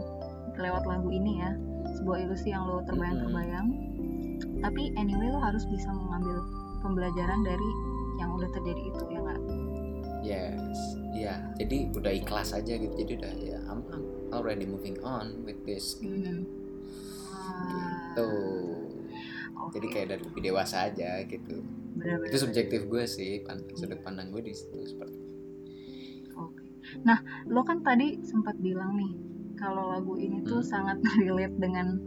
lewat 0.56 0.84
lagu 0.86 1.10
ini 1.10 1.42
ya. 1.42 1.52
Sebuah 2.00 2.18
ilusi 2.30 2.54
yang 2.54 2.70
lo 2.70 2.86
terbayang-terbayang. 2.86 3.68
Tapi 4.62 4.94
anyway 4.96 5.34
lo 5.34 5.42
harus 5.42 5.66
bisa 5.68 5.90
mengambil 5.90 6.46
pembelajaran 6.86 7.42
dari 7.42 7.70
yang 8.18 8.34
udah 8.34 8.50
terjadi 8.54 8.82
itu 8.90 9.04
ya 9.14 9.20
nggak 9.22 9.42
yes. 10.28 10.78
Iya. 11.10 11.34
Jadi 11.56 11.78
udah 11.92 12.12
ikhlas 12.12 12.52
aja 12.52 12.74
gitu. 12.74 12.94
Jadi 12.94 13.12
udah 13.16 13.34
ya 13.36 13.58
I'm, 13.66 13.82
I'm 13.90 14.04
already 14.30 14.66
moving 14.66 15.00
on 15.02 15.42
with 15.42 15.64
this. 15.64 15.98
Hmm. 15.98 16.44
gitu. 17.48 18.30
Ah, 19.56 19.72
jadi 19.72 19.88
kayak 19.88 20.06
udah 20.06 20.18
lebih 20.22 20.42
dewasa 20.44 20.78
aja 20.86 21.24
gitu. 21.24 21.64
Bener-bener. 21.96 22.30
itu 22.30 22.38
subjektif 22.38 22.86
gue 22.86 23.04
sih 23.04 23.42
pan- 23.42 23.66
sudut 23.74 23.98
pandang 24.00 24.30
gue 24.30 24.44
di 24.44 24.54
situ 24.54 24.78
seperti 24.86 25.18
Oke. 26.36 26.62
Nah, 27.02 27.18
lo 27.48 27.66
kan 27.66 27.82
tadi 27.82 28.22
sempat 28.22 28.54
bilang 28.58 28.94
nih 28.94 29.18
kalau 29.56 29.90
lagu 29.90 30.14
ini 30.14 30.44
tuh 30.44 30.62
Hmm. 30.62 30.70
sangat 30.70 30.98
relate 31.18 31.58
dengan 31.58 31.98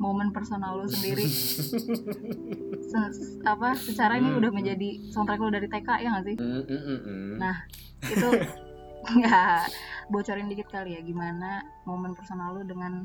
momen 0.00 0.32
personal 0.32 0.80
lo 0.80 0.86
sendiri. 0.88 1.26
Se- 2.92 3.40
apa 3.44 3.72
secara 3.76 4.20
ini 4.20 4.36
udah 4.36 4.50
menjadi 4.52 5.00
soundtrack 5.12 5.40
lo 5.40 5.50
dari 5.52 5.68
TK 5.68 5.88
ya 6.02 6.08
nggak 6.12 6.26
sih? 6.28 6.36
Mm, 6.36 6.64
mm, 6.68 6.98
mm. 7.02 7.32
Nah. 7.40 7.56
Itu 8.02 8.28
nggak 9.18 9.60
bocorin 10.14 10.46
dikit 10.46 10.70
kali 10.70 10.94
ya 10.94 11.00
gimana 11.02 11.62
momen 11.88 12.14
personal 12.14 12.54
lo 12.54 12.62
dengan 12.62 13.02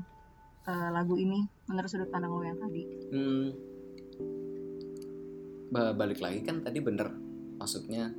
eh, 0.67 0.89
lagu 0.93 1.17
ini 1.17 1.41
menurut 1.65 1.89
sudut 1.89 2.10
pandang 2.12 2.34
lo 2.34 2.43
yang 2.43 2.60
tadi. 2.60 2.84
Hmm. 3.13 3.47
Ba- 5.67 5.95
balik 5.95 6.23
lagi 6.23 6.43
kan 6.45 6.63
tadi 6.63 6.80
bener 6.80 7.12
maksudnya 7.58 8.13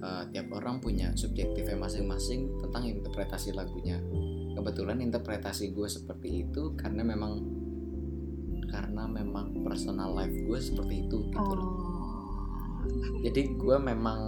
eh, 0.00 0.22
tiap 0.32 0.48
orang 0.54 0.80
punya 0.80 1.12
subjektifnya 1.14 1.76
masing-masing 1.76 2.60
tentang 2.64 2.88
interpretasi 2.88 3.52
lagunya 3.52 4.00
kebetulan 4.56 4.98
interpretasi 5.00 5.72
gue 5.72 5.88
seperti 5.88 6.44
itu 6.48 6.74
karena 6.76 7.06
memang 7.06 7.59
karena 8.70 9.02
memang 9.04 9.60
personal 9.60 10.14
life 10.14 10.32
gue 10.32 10.58
seperti 10.58 11.04
itu 11.04 11.16
gitu 11.26 11.52
loh 11.52 11.70
Oh. 12.80 13.20
jadi 13.20 13.52
gue 13.52 13.76
memang 13.78 14.20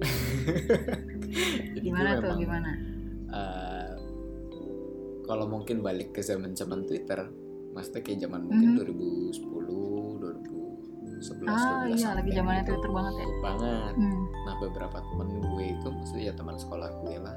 jadi 1.74 1.82
Gimana 1.82 2.08
gue 2.08 2.16
tuh 2.16 2.22
memang 2.24 2.40
gimana? 2.40 2.70
eh, 3.30 3.90
kalau 5.22 5.46
mungkin 5.46 5.80
balik 5.80 6.12
ke 6.12 6.20
zaman 6.20 6.52
zaman 6.52 6.84
Twitter 6.84 7.28
maksudnya 7.70 8.00
kayak 8.00 8.20
zaman 8.20 8.40
mungkin 8.42 8.68
Mhm. 8.70 8.78
2010 8.78 10.18
2011 10.18 11.46
Ah 11.46 11.84
12 11.84 11.94
iya 11.94 12.10
lagi 12.12 12.30
zamannya 12.30 12.62
gitu. 12.62 12.70
Twitter 12.72 12.90
banget 12.90 13.14
ya. 13.14 13.26
banget 13.40 13.94
Hmm. 13.96 14.20
nah 14.40 14.54
beberapa 14.58 14.98
temen 15.00 15.28
gue 15.36 15.64
itu 15.70 15.86
maksudnya 15.88 16.24
ya 16.24 16.34
teman 16.34 16.56
sekolah 16.56 16.88
gue 16.96 17.16
lah 17.18 17.36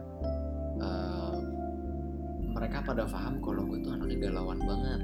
eh, 0.79 1.37
mereka 2.47 2.77
pada 2.81 3.03
paham 3.05 3.37
kalau 3.39 3.65
gue 3.65 3.77
tuh 3.79 3.91
anaknya 3.91 4.17
galauan 4.23 4.59
banget 4.59 5.01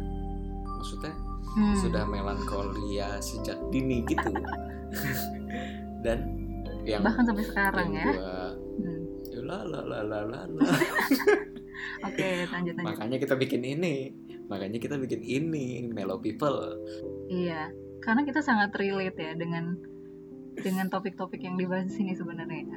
maksudnya 0.71 1.13
Hmm. 1.49 1.73
sudah 1.75 2.03
melankolia 2.03 3.17
sejak 3.17 3.57
dini 3.67 4.05
gitu 4.05 4.29
dan 6.05 6.19
yang 6.83 7.01
bahkan 7.01 7.25
sampai 7.25 7.43
sekarang 7.43 7.87
yang 7.89 7.99
ya. 7.99 8.05
gue 8.07 8.33
Hmm. 8.79 9.01
la 9.41 9.59
la 9.61 9.81
la 9.81 9.99
la 10.03 10.19
la. 10.23 10.41
Oke, 12.01 12.29
lanjut 12.45 12.73
lanjut. 12.73 12.85
makanya 12.85 13.17
kita 13.17 13.35
bikin 13.35 13.61
ini 13.61 14.13
makanya 14.45 14.77
kita 14.77 14.95
bikin 14.95 15.19
ini 15.19 15.83
Mellow 15.85 16.17
People 16.17 16.79
Iya, 17.27 17.69
karena 17.99 18.23
kita 18.23 18.39
sangat 18.39 18.71
relate 18.73 19.15
ya 19.15 19.33
dengan 19.33 19.75
dengan 20.55 20.87
topik-topik 20.87 21.39
yang 21.39 21.55
dibahas 21.55 21.87
di 21.87 21.95
sini 21.95 22.13
sebenarnya. 22.13 22.67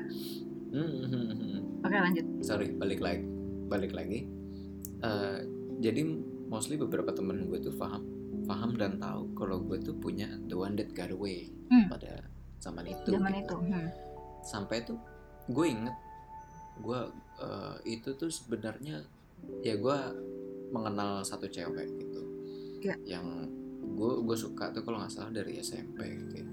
Hmm, 0.71 1.83
Oke, 1.83 1.93
lanjut. 1.95 2.25
sorry 2.41 2.73
balik 2.73 2.99
lagi 2.99 3.27
balik 3.67 3.93
lagi 3.93 4.27
Eh, 4.99 5.39
jadi 5.79 5.99
mostly 6.47 6.75
beberapa 6.77 7.11
temen 7.11 7.43
gue 7.45 7.59
tuh 7.59 7.75
paham 7.75 8.07
paham 8.43 8.75
dan 8.75 8.97
tahu 8.97 9.33
kalau 9.33 9.61
gue 9.61 9.79
tuh 9.79 9.95
punya 9.95 10.27
the 10.45 10.55
one 10.55 10.75
that 10.75 10.91
got 10.91 11.09
away 11.09 11.49
Hmm. 11.67 11.89
pada 11.89 12.21
zaman 12.59 12.85
itu 12.87 13.11
Zaman 13.11 13.33
gitu. 13.35 13.57
itu. 13.57 13.57
Hmm. 13.67 13.89
sampai 14.43 14.83
tuh 14.83 14.99
gue 15.47 15.67
inget 15.67 15.97
gue 16.79 17.01
eh, 17.39 17.75
itu 17.89 18.09
tuh 18.13 18.29
sebenarnya 18.29 19.03
ya 19.61 19.75
gue 19.75 19.97
mengenal 20.69 21.21
satu 21.21 21.47
cewek 21.47 21.89
gitu 21.97 22.21
Ya. 22.81 22.99
yang 23.09 23.47
gue 23.89 24.13
gue 24.21 24.35
suka 24.35 24.71
tuh 24.71 24.83
kalau 24.83 24.99
nggak 24.99 25.11
salah 25.11 25.31
dari 25.33 25.57
SMP 25.57 26.03
gitu 26.19 26.35
ya 26.37 26.47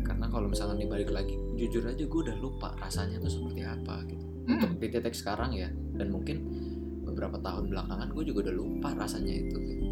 karena 0.00 0.24
kalau 0.26 0.46
misalnya 0.46 0.78
dibalik 0.78 1.08
lagi 1.08 1.36
jujur 1.54 1.82
aja 1.82 2.00
gue 2.00 2.20
udah 2.22 2.36
lupa 2.36 2.72
rasanya 2.76 3.18
tuh 3.18 3.28
seperti 3.28 3.62
apa 3.62 4.00
gitu 4.04 4.24
Hmm. 4.42 4.56
untuk 4.58 4.80
di 4.80 4.88
titik 4.88 5.12
sekarang 5.12 5.52
ya 5.52 5.68
dan 5.92 6.08
mungkin 6.08 6.40
beberapa 7.04 7.36
tahun 7.36 7.68
belakangan 7.68 8.08
gue 8.10 8.24
juga 8.24 8.38
udah 8.42 8.56
lupa 8.56 8.88
rasanya 8.94 9.34
itu 9.34 9.56
gitu. 9.58 9.84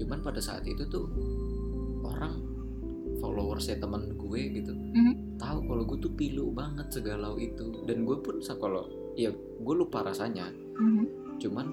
Cuman 0.00 0.18
pada 0.20 0.40
saat 0.40 0.64
itu 0.64 0.82
tuh 0.86 1.06
orang 2.02 2.40
followersnya 3.16 3.76
teman 3.76 4.08
gue 4.10 4.40
gitu 4.54 4.72
Mhm. 4.72 5.36
tahu 5.36 5.58
kalau 5.62 5.82
gue 5.84 5.98
tuh 5.98 6.12
pilu 6.12 6.50
banget 6.50 6.88
segalau 6.88 7.36
itu 7.36 7.84
dan 7.84 8.02
gue 8.02 8.16
pun 8.16 8.36
kalau 8.56 8.88
ya 9.14 9.28
gue 9.32 9.74
lupa 9.76 10.00
rasanya 10.02 10.48
Mhm. 10.74 11.04
cuman 11.36 11.66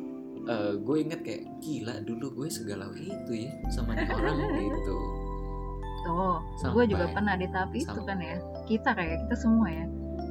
eh, 0.44 0.74
gue 0.78 0.96
inget 0.98 1.20
kayak 1.22 1.44
gila 1.60 1.96
dulu 2.02 2.26
gue 2.34 2.48
segalau 2.50 2.92
itu 2.94 3.32
ya 3.38 3.52
sama 3.70 3.92
nih 3.94 4.08
orang 4.08 4.36
gitu 4.76 4.98
Oh, 6.08 6.40
Sampai- 6.56 6.88
gue 6.88 6.96
juga 6.96 7.12
pernah 7.12 7.36
di 7.36 7.52
tahap 7.52 7.76
itu 7.76 7.84
sampai- 7.84 8.08
kan 8.08 8.20
ya. 8.22 8.38
Kita 8.64 8.96
kayak 8.96 9.28
kita 9.28 9.36
semua 9.36 9.68
ya. 9.68 9.84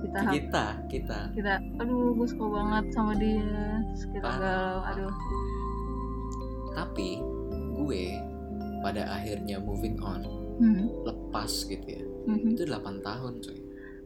Tahap 0.08 0.32
kita 0.32 0.64
kita 0.88 1.18
kita, 1.36 1.52
aduh, 1.76 2.16
gue 2.16 2.24
suka 2.24 2.46
banget 2.48 2.84
sama 2.96 3.12
dia. 3.12 3.44
Kita 3.92 4.24
galau, 4.24 4.78
aduh. 4.82 5.12
tapi 6.72 7.20
gue 7.76 8.02
pada 8.80 9.02
akhirnya 9.12 9.56
moving 9.58 10.00
on 10.00 10.24
Hmm. 10.56 10.88
lepas 11.02 11.52
gitu 11.62 11.84
ya 11.84 12.00
Mhm. 12.26 12.48
itu 12.50 12.62
8 12.64 12.80
tahun 13.00 13.34
coy 13.38 13.58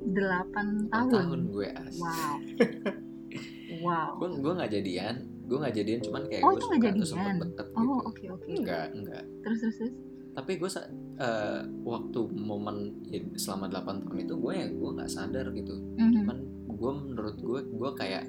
Delapan 0.03 0.67
8 0.83 0.91
tahun. 0.91 1.11
tahun 1.13 1.41
gue 1.49 1.69
as 1.71 1.95
Wow. 1.97 2.35
wow. 3.85 4.11
gue 4.19 4.29
gue 4.41 4.53
nggak 4.53 4.73
jadian 4.73 5.15
gue 5.45 5.57
nggak 5.57 5.75
jadian 5.75 6.01
cuman 6.01 6.23
kayak 6.25 6.43
Oh, 6.43 6.51
gue 6.51 6.61
suka 6.61 6.71
nggak 6.73 6.95
tuh 6.97 7.09
sempet 7.09 7.27
jadian? 7.29 7.41
deket 7.45 7.67
Oh, 7.71 7.81
gitu 7.81 7.95
oke 8.05 8.25
oke. 8.33 8.47
enggak 8.51 8.87
enggak 8.93 9.25
Terus 9.41 9.59
terus 9.61 9.77
terus. 9.79 9.95
tapi 10.33 10.53
gue 10.57 10.71
eh, 11.17 11.61
waktu 11.81 12.21
momen 12.33 12.77
ya, 13.05 13.19
selama 13.37 13.67
8 13.69 13.97
tahun 14.01 14.19
itu 14.21 14.35
gue 14.37 14.53
ya 14.53 14.67
gue 14.69 14.91
nggak 14.93 15.11
sadar 15.11 15.47
gitu 15.53 15.75
Mhm. 15.97 16.13
cuman 16.17 16.39
gue 16.69 16.93
menurut 17.05 17.37
gue 17.37 17.61
gue 17.69 17.91
kayak 17.95 18.25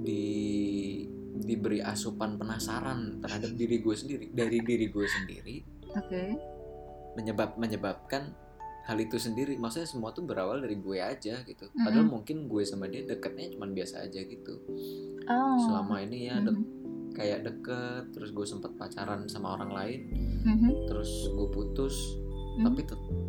di 0.00 0.22
diberi 1.34 1.80
asupan 1.80 2.36
penasaran 2.36 3.18
terhadap 3.18 3.52
diri 3.52 3.78
gue 3.78 3.94
sendiri 3.94 4.24
dari 4.28 4.60
diri 4.60 4.86
gue 4.86 5.06
sendiri 5.06 5.56
Oke. 5.90 6.22
menyebab 7.14 7.56
menyebabkan 7.56 8.32
hal 8.82 8.98
itu 8.98 9.14
sendiri 9.14 9.54
maksudnya 9.54 9.86
semua 9.86 10.10
tuh 10.10 10.22
berawal 10.22 10.58
dari 10.58 10.74
gue 10.74 10.98
aja 10.98 11.40
gitu 11.40 11.64
Mhm. 11.66 11.80
padahal 11.80 12.06
mungkin 12.10 12.36
gue 12.44 12.62
sama 12.62 12.84
dia 12.86 13.02
deketnya 13.02 13.48
cuman 13.50 13.70
biasa 13.70 14.02
aja 14.02 14.20
gitu 14.20 14.58
Oh. 15.24 15.56
selama 15.60 16.02
ini 16.02 16.26
ya 16.26 16.36
dek- 16.38 16.52
Mhm. 16.52 16.66
kayak 17.12 17.40
deket 17.42 18.04
terus 18.10 18.30
gue 18.30 18.42
sempet 18.44 18.74
pacaran 18.74 19.24
sama 19.24 19.54
orang 19.54 19.70
lain 19.70 20.00
Mhm. 20.42 20.70
terus 20.84 21.08
gue 21.28 21.48
putus 21.48 21.94
Hmm. 22.52 22.66
tapi 22.66 22.84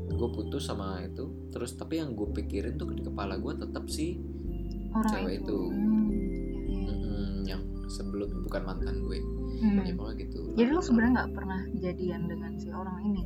gue 0.09 0.29
putus 0.31 0.63
sama 0.65 0.99
itu 0.99 1.23
terus 1.49 1.71
tapi 1.73 1.95
yang 1.97 2.11
gue 2.11 2.27
pikirin 2.33 2.75
tuh 2.75 2.89
di 2.89 2.99
kepala 3.01 3.37
gue 3.37 3.53
tetap 3.55 3.85
sih 3.87 4.19
Orang 4.91 5.09
cewek 5.09 5.41
itu. 5.41 5.59
Hmm. 5.69 6.09
Iya, 7.83 7.87
iya. 7.87 7.91
sebelum 7.91 8.29
bukan 8.47 8.61
mantan 8.63 8.95
gue 9.03 9.19
Hmm. 9.63 9.79
ya 9.85 9.95
pokoknya 9.95 10.27
gitu 10.27 10.39
Jadi 10.59 10.69
lo 10.75 10.81
sebenarnya 10.83 11.13
nggak 11.23 11.31
pernah 11.39 11.61
jadian 11.79 12.21
dengan 12.27 12.51
si 12.59 12.67
orang 12.67 12.97
ini? 13.05 13.21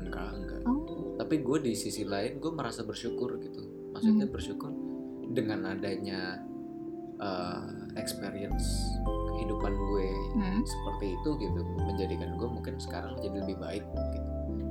enggak 0.00 0.30
enggak 0.36 0.60
oh 0.68 1.16
tapi 1.16 1.34
gue 1.40 1.58
di 1.60 1.72
sisi 1.76 2.02
lain 2.04 2.40
gue 2.40 2.52
merasa 2.52 2.84
bersyukur 2.84 3.36
gitu 3.40 3.92
maksudnya 3.92 4.24
Hmm. 4.28 4.34
bersyukur 4.34 4.70
dengan 5.32 5.64
adanya 5.68 6.40
uh, 7.20 7.64
experience 7.96 8.64
kehidupan 9.36 9.72
gue 9.72 10.08
hmm. 10.36 10.60
seperti 10.64 11.06
itu 11.16 11.30
gitu 11.40 11.60
menjadikan 11.76 12.30
gue 12.36 12.48
mungkin 12.48 12.74
sekarang 12.80 13.16
jadi 13.20 13.44
lebih 13.44 13.56
baik 13.60 13.84
gitu 13.84 14.18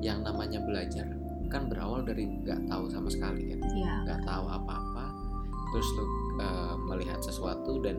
yang 0.01 0.25
namanya 0.25 0.61
belajar 0.65 1.05
kan 1.51 1.67
berawal 1.67 2.01
dari 2.01 2.25
nggak 2.41 2.65
tahu 2.71 2.87
sama 2.89 3.11
sekali 3.11 3.51
kan 3.53 3.59
ya 3.75 3.93
nggak 4.07 4.21
tahu 4.23 4.45
apa-apa 4.47 5.05
terus 5.71 5.87
lu 5.95 6.03
uh, 6.39 6.75
melihat 6.87 7.19
sesuatu 7.23 7.79
dan 7.83 7.97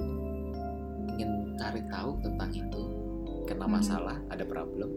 cari 1.55 1.83
tahu 1.87 2.11
tentang 2.21 2.51
itu 2.51 2.83
kena 3.45 3.67
Hmm. 3.67 3.75
masalah 3.75 4.17
ada 4.29 4.45
problem 4.45 4.91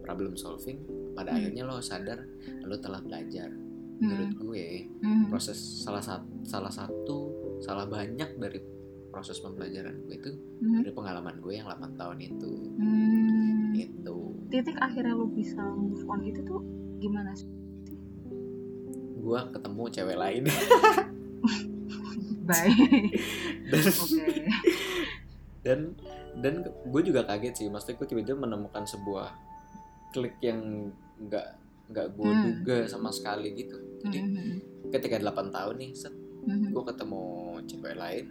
problem 0.00 0.34
solving 0.34 0.80
pada 1.12 1.30
Hmm. 1.30 1.38
akhirnya 1.40 1.62
lo 1.64 1.78
sadar 1.78 2.18
lo 2.62 2.76
telah 2.76 3.00
belajar 3.00 3.50
menurut 3.96 4.30
hmm. 4.30 4.40
gue 4.40 4.66
Hmm. 5.00 5.26
proses 5.28 5.56
salah 5.56 6.00
satu 6.00 6.28
salah 6.42 6.70
satu 6.70 7.18
salah 7.58 7.84
banyak 7.84 8.36
dari 8.36 8.60
proses 9.08 9.40
pembelajaran 9.40 9.96
gue 10.02 10.14
itu 10.14 10.30
Hmm. 10.60 10.80
dari 10.80 10.92
pengalaman 10.92 11.40
gue 11.40 11.52
yang 11.54 11.66
8 11.66 11.96
tahun 11.96 12.18
itu 12.20 12.52
Hmm. 12.76 13.72
itu 13.72 14.16
titik 14.48 14.76
akhirnya 14.76 15.12
lu 15.12 15.26
bisa 15.28 15.58
move 15.60 16.04
on 16.06 16.22
itu 16.22 16.40
tuh 16.42 16.60
gimana 16.96 17.32
sih 17.32 17.48
gue 19.16 19.40
ketemu 19.50 19.82
cewek 19.90 20.16
lain 20.16 20.42
baik 22.46 22.78
dan 23.74 23.82
oke 23.82 24.22
dan 25.66 25.98
dan 26.38 26.54
gue 26.62 27.02
juga 27.02 27.26
kaget 27.26 27.54
sih 27.56 27.66
maksudnya 27.66 27.98
gue 27.98 28.08
tiba-tiba 28.08 28.38
menemukan 28.38 28.86
sebuah 28.86 29.34
klik 30.12 30.38
yang 30.38 30.88
nggak 31.18 31.46
nggak 31.86 32.06
gue 32.14 32.28
Hmm. 32.28 32.44
duga 32.44 32.76
sama 32.86 33.10
sekali 33.10 33.50
gitu 33.52 33.74
jadi 34.00 34.18
Hmm. 34.20 34.56
ketika 34.90 35.18
8 35.18 35.50
tahun 35.50 35.74
nih 35.76 35.90
set 35.92 36.14
Hmm. 36.46 36.70
gue 36.70 36.82
ketemu 36.84 37.22
cewek 37.66 37.94
lain 37.96 38.26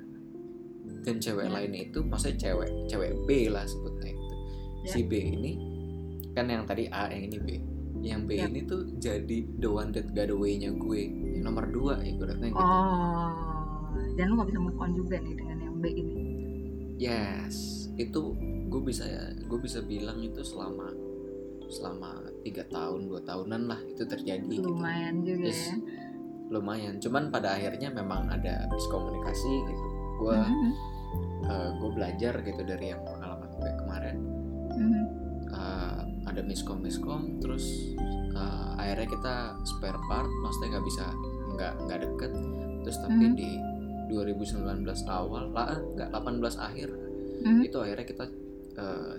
dan 1.03 1.15
cewek 1.17 1.47
Ya. 1.47 1.51
lain 1.51 1.71
itu 1.73 1.99
maksudnya 2.01 2.37
cewek 2.39 2.71
cewek 2.87 3.11
B 3.25 3.29
lah 3.49 3.65
sebutnya 3.65 4.11
itu 4.11 4.25
Ya. 4.81 4.91
si 4.91 4.99
B 5.03 5.11
ini 5.19 5.51
kan 6.31 6.47
yang 6.47 6.63
tadi 6.63 6.87
A 6.87 7.09
yang 7.09 7.27
ini 7.27 7.37
B 7.37 7.49
yang 8.01 8.21
B 8.23 8.37
Ya. 8.37 8.47
ini 8.47 8.63
tuh 8.63 8.85
jadi 8.95 9.37
the 9.57 9.67
one 9.67 9.91
that 9.91 10.07
got 10.11 10.29
away-nya 10.29 10.71
gue 10.71 10.99
yang 11.01 11.15
nomor 11.43 11.67
dua 11.67 11.99
ibaratnya 11.99 12.47
gitu 12.47 12.59
oh 12.59 13.31
dan 14.15 14.25
lu 14.27 14.35
gak 14.35 14.47
bisa 14.47 14.59
move 14.61 14.77
on 14.77 14.91
juga 14.91 15.15
nih 15.17 15.33
dengan 15.33 15.57
yang 15.59 15.75
B 15.75 15.85
ini 15.89 16.24
yes 16.95 17.87
itu 17.95 18.35
gue 18.67 18.81
bisa 18.83 19.03
ya 19.03 19.23
gue 19.31 19.59
bisa 19.59 19.79
bilang 19.81 20.19
itu 20.19 20.43
selama 20.43 20.91
selama 21.65 22.11
tiga 22.41 22.61
tahun 22.67 23.09
dua 23.09 23.21
tahunan 23.23 23.61
lah 23.65 23.79
itu 23.81 24.03
terjadi 24.03 24.45
gitu. 24.45 24.69
lumayan 24.69 25.23
juga 25.23 25.49
Yes. 25.49 25.71
ya 25.71 25.75
lumayan 26.45 27.01
cuman 27.01 27.33
pada 27.33 27.57
akhirnya 27.57 27.89
memang 27.89 28.29
ada 28.29 28.69
miskomunikasi 28.69 29.53
gitu 29.65 29.85
gue 30.21 30.37
Mhm. 30.37 30.71
gue 31.77 31.89
belajar 31.91 32.33
gitu 32.41 32.61
dari 32.61 32.89
yang 32.89 33.01
pengalaman 33.01 33.49
gue 33.55 33.71
kemarin 33.75 34.15
Mhm. 34.71 35.03
uh, 35.49 35.99
ada 36.25 36.41
miskom 36.41 36.81
miskom 36.81 37.37
terus 37.39 37.65
uh, 38.33 38.75
akhirnya 38.75 39.07
kita 39.09 39.35
spare 39.63 39.97
part 40.05 40.29
maksudnya 40.43 40.77
nggak 40.77 40.85
bisa 40.85 41.05
nggak 41.55 41.73
nggak 41.81 41.99
deket 42.03 42.31
terus 42.83 42.97
tapi 42.99 43.25
Mhm. 43.25 43.33
di 43.33 43.49
2019 44.05 44.85
awal 45.05 45.49
lah 45.49 45.73
nggak 45.93 46.09
18 46.09 46.57
akhir 46.57 46.89
Mhm. 47.37 47.61
itu 47.63 47.77
akhirnya 47.77 48.05
kita 48.05 48.25
uh, 48.75 49.13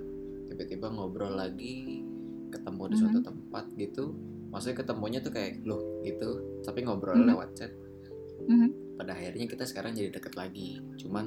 tiba-tiba 0.46 0.86
ngobrol 0.88 1.32
lagi 1.32 2.02
ketemu 2.48 2.82
di 2.86 2.96
suatu 2.96 3.18
Mhm. 3.18 3.26
tempat 3.26 3.64
gitu 3.74 4.04
maksudnya 4.48 4.76
ketemunya 4.78 5.18
tuh 5.18 5.30
kayak 5.30 5.62
loh 5.62 5.78
gitu 6.00 6.30
tapi 6.62 6.82
ngobrol 6.82 7.14
Mhm. 7.14 7.28
lewat 7.28 7.48
chat 7.52 7.72
Mhm. 8.42 8.96
pada 8.96 9.12
akhirnya 9.12 9.44
kita 9.44 9.64
sekarang 9.64 9.92
jadi 9.92 10.10
deket 10.10 10.34
lagi 10.34 10.80
cuman 10.96 11.24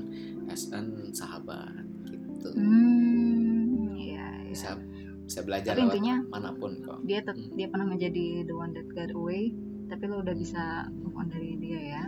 as 0.48 0.72
an 0.72 0.90
sahabat 1.12 1.86
gitu 2.06 2.50
Hmm, 2.54 3.94
iya, 3.94 4.26
iya. 4.42 4.50
bisa 4.50 4.74
bisa 5.22 5.40
belajar 5.42 5.72
Tapi 5.72 5.82
lewat 5.84 5.94
intinya- 5.94 6.22
mana 6.28 6.50
pun 6.52 6.72
kok 6.80 7.00
dia 7.04 7.22
Hmm. 7.22 7.54
dia 7.54 7.68
pernah 7.68 7.88
menjadi 7.88 8.26
the 8.44 8.56
one 8.56 8.72
that 8.72 8.88
got 8.90 9.12
away 9.12 9.54
tapi 9.86 10.04
lo 10.04 10.20
udah 10.20 10.34
bisa 10.34 10.64
move 10.92 11.14
on 11.14 11.28
dari 11.28 11.54
dia 11.56 11.80
ya 11.92 12.04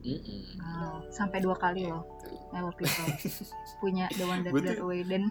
Mm-mm. 0.00 0.40
Wow, 0.56 1.04
sampai 1.08 1.38
dua 1.38 1.52
kali 1.54 1.84
loh 1.84 2.04
Gitu. 2.20 2.36
Melo 2.50 2.70
people 2.72 3.06
punya 3.78 4.08
the 4.10 4.24
one 4.24 4.42
that 4.42 4.50
got 4.50 4.80
away. 4.80 5.04
Dan 5.04 5.28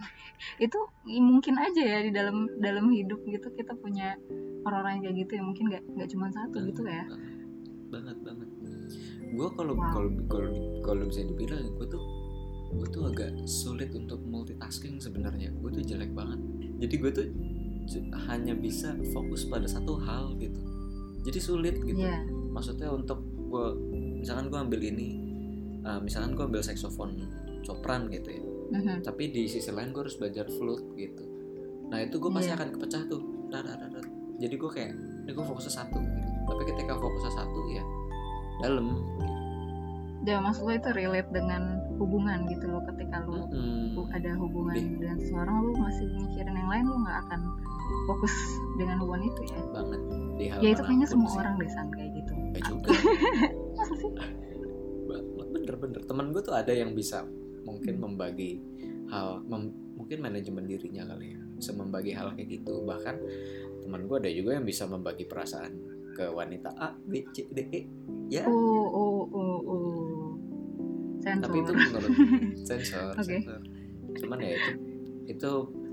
itu 0.56 0.78
i- 1.04 1.20
mungkin 1.20 1.58
aja 1.58 1.82
ya 1.82 1.98
di 2.00 2.10
dalam 2.10 2.48
dalam 2.56 2.88
hidup 2.88 3.20
gitu 3.24 3.50
kita 3.52 3.76
punya 3.76 4.16
orang-orang 4.62 5.00
yang 5.00 5.04
kayak 5.04 5.16
gitu 5.20 5.32
ya 5.36 5.42
mungkin 5.42 5.64
nggak 5.68 5.82
nggak 5.90 6.08
cuma 6.10 6.26
satu 6.30 6.56
gitu 6.64 6.82
ya. 6.84 7.04
banget. 7.90 8.16
Banget 8.22 8.48
gue 9.30 9.48
kalau 9.54 9.74
kalau 9.78 10.10
kalau 10.26 10.50
kalau 10.82 11.02
bisa 11.06 11.22
dibilang 11.22 11.70
gue 11.78 11.86
tuh 11.86 12.02
gue 12.70 12.86
tuh 12.90 13.02
agak 13.06 13.30
sulit 13.46 13.90
untuk 13.90 14.22
multitasking 14.22 14.98
sebenarnya. 14.98 15.50
Gue 15.58 15.70
tuh 15.70 15.82
jelek 15.82 16.14
banget. 16.14 16.38
Jadi 16.78 16.94
gue 16.98 17.10
tuh 17.10 17.26
hanya 18.26 18.54
bisa 18.54 18.94
fokus 19.10 19.46
pada 19.46 19.66
satu 19.66 19.98
hal 19.98 20.38
gitu. 20.38 20.58
Jadi 21.26 21.38
sulit 21.38 21.74
gitu. 21.82 22.00
Iya. 22.00 22.22
Maksudnya 22.50 22.90
untuk 22.90 23.22
gue 23.50 23.66
misalkan 24.20 24.46
gue 24.46 24.60
ambil 24.60 24.80
ini 24.82 25.08
uh, 25.82 25.98
misalkan 25.98 26.32
gue 26.32 26.44
ambil 26.44 26.60
saksofon 26.60 27.16
sopran 27.62 28.06
gitu 28.08 28.30
ya 28.30 28.42
Mhm. 28.70 29.02
tapi 29.02 29.34
di 29.34 29.44
sisi 29.44 29.66
lain 29.68 29.90
gue 29.90 29.98
harus 30.00 30.14
belajar 30.14 30.46
flute 30.46 30.94
gitu 30.94 31.24
nah 31.88 31.98
itu 31.98 32.16
gue 32.16 32.30
pasti 32.30 32.48
Iya. 32.48 32.56
akan 32.56 32.68
kepecah 32.70 33.02
tuh 33.04 33.22
Dar, 33.50 33.66
dar, 33.66 33.82
dar, 33.82 34.06
jadi 34.38 34.54
gue 34.54 34.70
kayak 34.70 34.94
ini 34.94 35.30
gue 35.32 35.42
fokusnya 35.42 35.74
satu 35.74 35.98
gitu. 35.98 36.28
tapi 36.46 36.62
ketika 36.64 36.94
fokusnya 36.94 37.32
satu 37.34 37.60
ya 37.68 37.82
dalam 38.60 38.94
Ya 40.20 40.36
maksud 40.36 40.62
lo 40.62 40.70
itu 40.70 40.92
relate 40.92 41.32
dengan 41.32 41.80
hubungan 41.96 42.44
gitu 42.46 42.68
loh 42.68 42.84
ketika 42.86 43.24
lo 43.24 43.48
lu 43.90 44.04
ada 44.12 44.30
hubungan 44.36 44.76
Iya. 44.76 44.86
dengan 44.94 45.16
seseorang 45.18 45.56
lu 45.64 45.72
masih 45.74 46.06
mikirin 46.14 46.54
yang 46.54 46.68
lain 46.68 46.84
lu 46.86 46.96
nggak 47.00 47.18
akan 47.26 47.40
fokus 48.06 48.34
dengan 48.76 48.96
hubungan 49.00 49.22
itu 49.26 49.40
ya 49.48 49.58
banget 49.66 50.00
di 50.36 50.44
hal 50.46 50.58
ya 50.60 50.68
itu 50.70 50.82
kayaknya 50.84 51.08
semua 51.08 51.26
sih. 51.26 51.38
orang 51.40 51.54
deh 51.56 51.70
kayak 51.90 52.10
gitu 52.14 52.32
ya 52.36 52.60
juga 52.62 52.90
bener-bener 55.50 56.02
teman 56.04 56.30
gue 56.30 56.40
tuh 56.40 56.54
ada 56.54 56.70
yang 56.70 56.92
bisa 56.92 57.26
mungkin 57.62 57.98
Hmm. 57.98 58.02
membagi 58.06 58.62
hal 59.10 59.42
mem- 59.42 59.74
mungkin 59.94 60.22
manajemen 60.22 60.64
dirinya 60.64 61.04
kali 61.06 61.34
ya 61.34 61.40
bisa 61.54 61.70
membagi 61.72 62.12
hal 62.12 62.32
kayak 62.32 62.48
gitu. 62.50 62.80
Bahkan 62.82 63.16
teman 63.80 64.06
gue 64.06 64.16
ada 64.18 64.30
juga 64.30 64.50
yang 64.56 64.64
bisa 64.64 64.86
membagi 64.86 65.24
perasaan 65.24 65.72
ke 66.10 66.24
wanita 66.26 66.72
A 66.74 66.96
B 66.96 67.20
C 67.28 67.44
D 67.46 67.58
E 67.68 67.80
ya. 68.28 68.46
Oh 68.46 68.86
oh 68.86 69.20
oh 69.28 69.58
oh. 69.62 70.30
Sensor 71.20 71.42
tapi 71.44 71.56
itu 71.58 71.72
menurut 71.74 72.10
sensor 72.68 73.12
Oke. 73.12 73.24
sensor. 73.28 73.60
Cuman 74.16 74.38
ya 74.40 74.56
itu 74.56 74.70
itu 75.28 75.50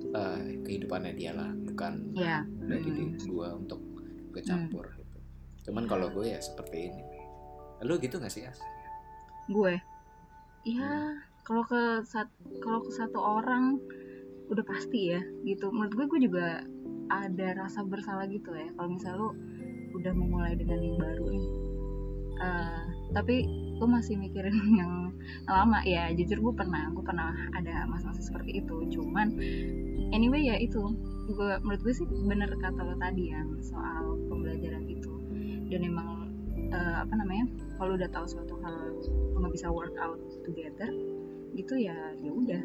eh, 0.09 0.41
kehidupannya 0.63 1.13
dia 1.13 1.35
lah 1.35 1.51
bukan 1.67 2.15
ya. 2.15 2.47
dari 2.63 2.87
Hmm. 2.87 3.17
gue 3.19 3.47
untuk 3.55 3.81
gue 4.31 4.41
campur 4.41 4.87
gitu. 4.95 5.17
Cuman 5.67 5.83
kalau 5.83 6.07
gue 6.09 6.31
ya 6.31 6.39
seperti 6.39 6.87
ini 6.87 7.01
lu 7.85 7.99
gitu 8.01 8.17
gak 8.17 8.33
sih 8.33 8.47
as? 8.47 8.57
Gue? 9.51 9.77
Ya 10.65 11.21
kalau 11.47 11.63
ke 11.63 12.03
sat 12.03 12.27
kalau 12.59 12.83
ke 12.83 12.91
satu 12.91 13.19
orang 13.21 13.79
udah 14.51 14.63
pasti 14.67 15.15
ya 15.15 15.21
gitu. 15.43 15.71
Menurut 15.71 15.93
gue 15.95 16.05
gue 16.11 16.19
juga 16.27 16.63
ada 17.07 17.47
rasa 17.55 17.87
bersalah 17.87 18.27
gitu 18.27 18.51
ya 18.51 18.67
kalau 18.75 18.91
misalnya 18.91 19.17
lu 19.23 19.29
udah 19.95 20.13
memulai 20.13 20.53
dengan 20.59 20.79
yang 20.83 20.97
baru 20.99 21.25
nih. 21.31 21.47
Eh, 22.37 22.81
tapi 23.17 23.35
lu 23.81 23.85
masih 23.89 24.19
mikirin 24.19 24.53
yang 24.81 25.15
lama. 25.47 25.79
Ya 25.87 26.11
jujur 26.11 26.39
gue 26.41 26.53
pernah 26.55 26.91
gue 26.91 27.03
pernah 27.03 27.31
ada 27.55 27.87
masa-masa 27.87 28.19
seperti 28.19 28.59
itu. 28.63 28.75
Cuman 28.91 29.37
anyway 30.11 30.43
ya 30.51 30.55
itu. 30.59 30.81
Gue 31.27 31.59
menurut 31.63 31.81
gue 31.83 31.93
sih 31.95 32.07
bener 32.07 32.51
kata 32.59 32.81
lo 32.83 32.95
tadi 32.99 33.31
yang 33.31 33.55
soal 33.63 34.19
pembelajaran 34.27 34.83
itu. 34.87 35.11
Dan 35.67 35.83
emang 35.83 36.31
eh, 36.71 36.95
apa 37.03 37.13
namanya 37.15 37.47
kalau 37.77 37.93
udah 37.93 38.09
tahu 38.09 38.25
suatu 38.25 38.57
hal 38.65 38.75
lo 39.33 39.37
nggak 39.41 39.53
bisa 39.53 39.69
work 39.69 39.93
out 40.01 40.17
together 40.43 40.89
gitu 41.53 41.73
ya 41.77 41.95
ya 42.19 42.31
udah. 42.33 42.61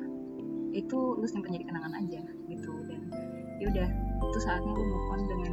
Itu 0.73 1.21
lu 1.21 1.27
simpan 1.29 1.53
jadi 1.53 1.69
kenangan 1.69 1.93
aja 2.01 2.21
gitu. 2.49 2.73
Dan 2.89 3.13
ya 3.61 3.69
udah 3.69 3.89
itu 4.23 4.39
saatnya 4.41 4.73
lu 4.73 4.83
move 4.83 5.09
on 5.13 5.21
dengan 5.29 5.53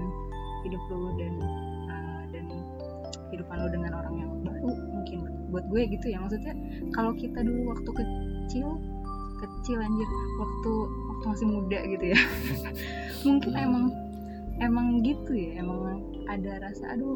hidup 0.63 0.83
lu 0.91 1.15
dan 1.19 1.33
uh, 1.91 2.23
dan 2.31 2.45
kehidupan 3.29 3.55
lu 3.63 3.69
dengan 3.71 3.91
orang 3.99 4.15
yang 4.15 4.31
baru 4.43 4.71
mungkin. 4.95 5.19
Buat 5.49 5.65
gue 5.67 5.81
gitu 5.91 6.05
ya 6.13 6.21
maksudnya 6.23 6.53
kalau 6.93 7.11
kita 7.17 7.41
dulu 7.41 7.73
waktu 7.73 7.89
kecil 7.89 8.67
kecil 9.39 9.77
anjir 9.79 10.09
waktu 10.39 10.71
waktu 11.11 11.25
masih 11.31 11.47
muda 11.47 11.79
gitu 11.83 12.05
ya. 12.15 12.19
Mungkin 13.27 13.51
Hmm. 13.55 13.65
emang 13.67 13.85
emang 14.59 14.87
gitu 15.03 15.31
ya 15.35 15.63
emang 15.63 16.03
ada 16.27 16.59
rasa 16.63 16.95
aduh 16.95 17.15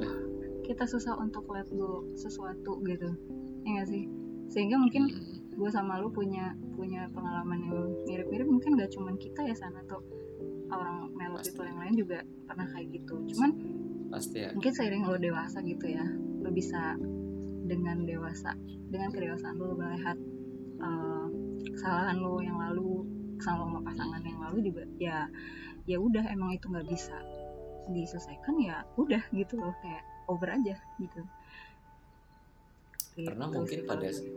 kita 0.64 0.88
susah 0.88 1.20
untuk 1.20 1.45
let 1.51 1.68
go 1.70 2.07
sesuatu 2.16 2.80
gitu. 2.88 3.11
Ya 3.68 3.84
gak 3.84 3.88
sih? 3.91 4.07
Sehingga 4.49 4.80
mungkin 4.80 5.11
Hmm. 5.11 5.59
gue 5.59 5.70
sama 5.70 6.01
lu 6.01 6.09
punya 6.09 6.55
punya 6.74 7.05
pengalaman 7.14 7.59
yang 7.68 7.78
mirip-mirip. 8.09 8.47
Mungkin 8.49 8.80
gak 8.80 8.91
cuman 8.95 9.16
kita 9.22 9.45
ya 9.45 9.55
sana 9.55 9.84
tuh 9.86 10.01
orang 10.72 11.03
Pasti. 11.34 11.49
people 11.49 11.66
yang 11.66 11.80
lain 11.82 11.95
juga 11.97 12.18
pernah 12.45 12.68
kayak 12.70 12.88
gitu. 12.93 13.16
Cuman 13.34 13.49
pasti 14.14 14.45
ya. 14.45 14.53
mungkin 14.53 14.74
seiring 14.78 15.03
lo 15.09 15.18
dewasa 15.18 15.57
gitu 15.66 15.89
ya 15.89 16.05
lo 16.45 16.53
bisa 16.53 16.93
dengan 17.66 18.05
dewasa 18.05 18.53
dengan 18.93 19.09
kedewasaan 19.09 19.57
lo 19.57 19.74
melihat 19.74 20.14
uh, 20.78 21.26
kesalahan 21.74 22.22
lo 22.22 22.38
yang 22.38 22.61
lalu 22.61 23.01
kesalahan 23.41 23.66
lo 23.66 23.66
sama 23.74 23.82
pasangan 23.82 24.22
yang 24.22 24.38
lalu 24.38 24.70
juga 24.70 24.84
ya 25.01 25.26
ya 25.89 25.97
udah 25.97 26.30
emang 26.30 26.53
itu 26.53 26.70
nggak 26.70 26.86
bisa 26.86 27.18
diselesaikan 27.89 28.53
ya 28.61 28.86
udah 29.01 29.24
gitu 29.34 29.57
loh 29.57 29.74
kayak 29.82 30.05
over 30.26 30.49
aja 30.49 30.76
gitu. 30.95 31.21
Karena 33.15 33.45
Gitu 33.45 33.55
mungkin 33.55 33.80
pada 33.84 34.07
gue. 34.07 34.30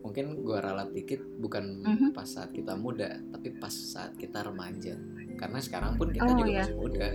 mungkin 0.00 0.24
gua 0.38 0.58
ralat 0.60 0.88
dikit 0.90 1.20
bukan 1.38 1.80
Mhm. 1.80 2.08
pas 2.12 2.24
saat 2.24 2.50
kita 2.50 2.74
muda 2.74 3.08
tapi 3.30 3.52
pas 3.54 3.72
saat 3.72 4.12
kita 4.14 4.42
remaja. 4.42 4.96
Karena 5.34 5.58
sekarang 5.58 5.96
pun 5.96 6.08
kita 6.08 6.24
Oh, 6.24 6.32
juga 6.34 6.44
iya. 6.46 6.60
masih 6.62 6.76
muda. 6.76 7.08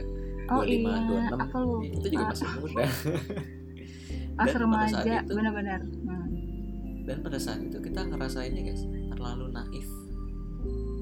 Oh 0.49 0.61
25 0.61 0.73
iya. 0.89 0.99
26 1.05 1.37
aku 1.39 1.57
lupa. 1.59 1.85
itu 1.87 2.07
juga 2.09 2.25
masih 2.27 2.47
muda. 2.55 2.85
Pas 4.39 4.53
remaja 4.55 4.97
benar-benar. 5.21 5.79
Hmm, 5.83 6.27
dan 7.03 7.17
pada 7.19 7.37
saat 7.37 7.59
itu 7.59 7.77
kita 7.77 8.01
ngerasainnya 8.03 8.61
guys 8.63 8.83
terlalu 9.09 9.45
naif. 9.51 9.89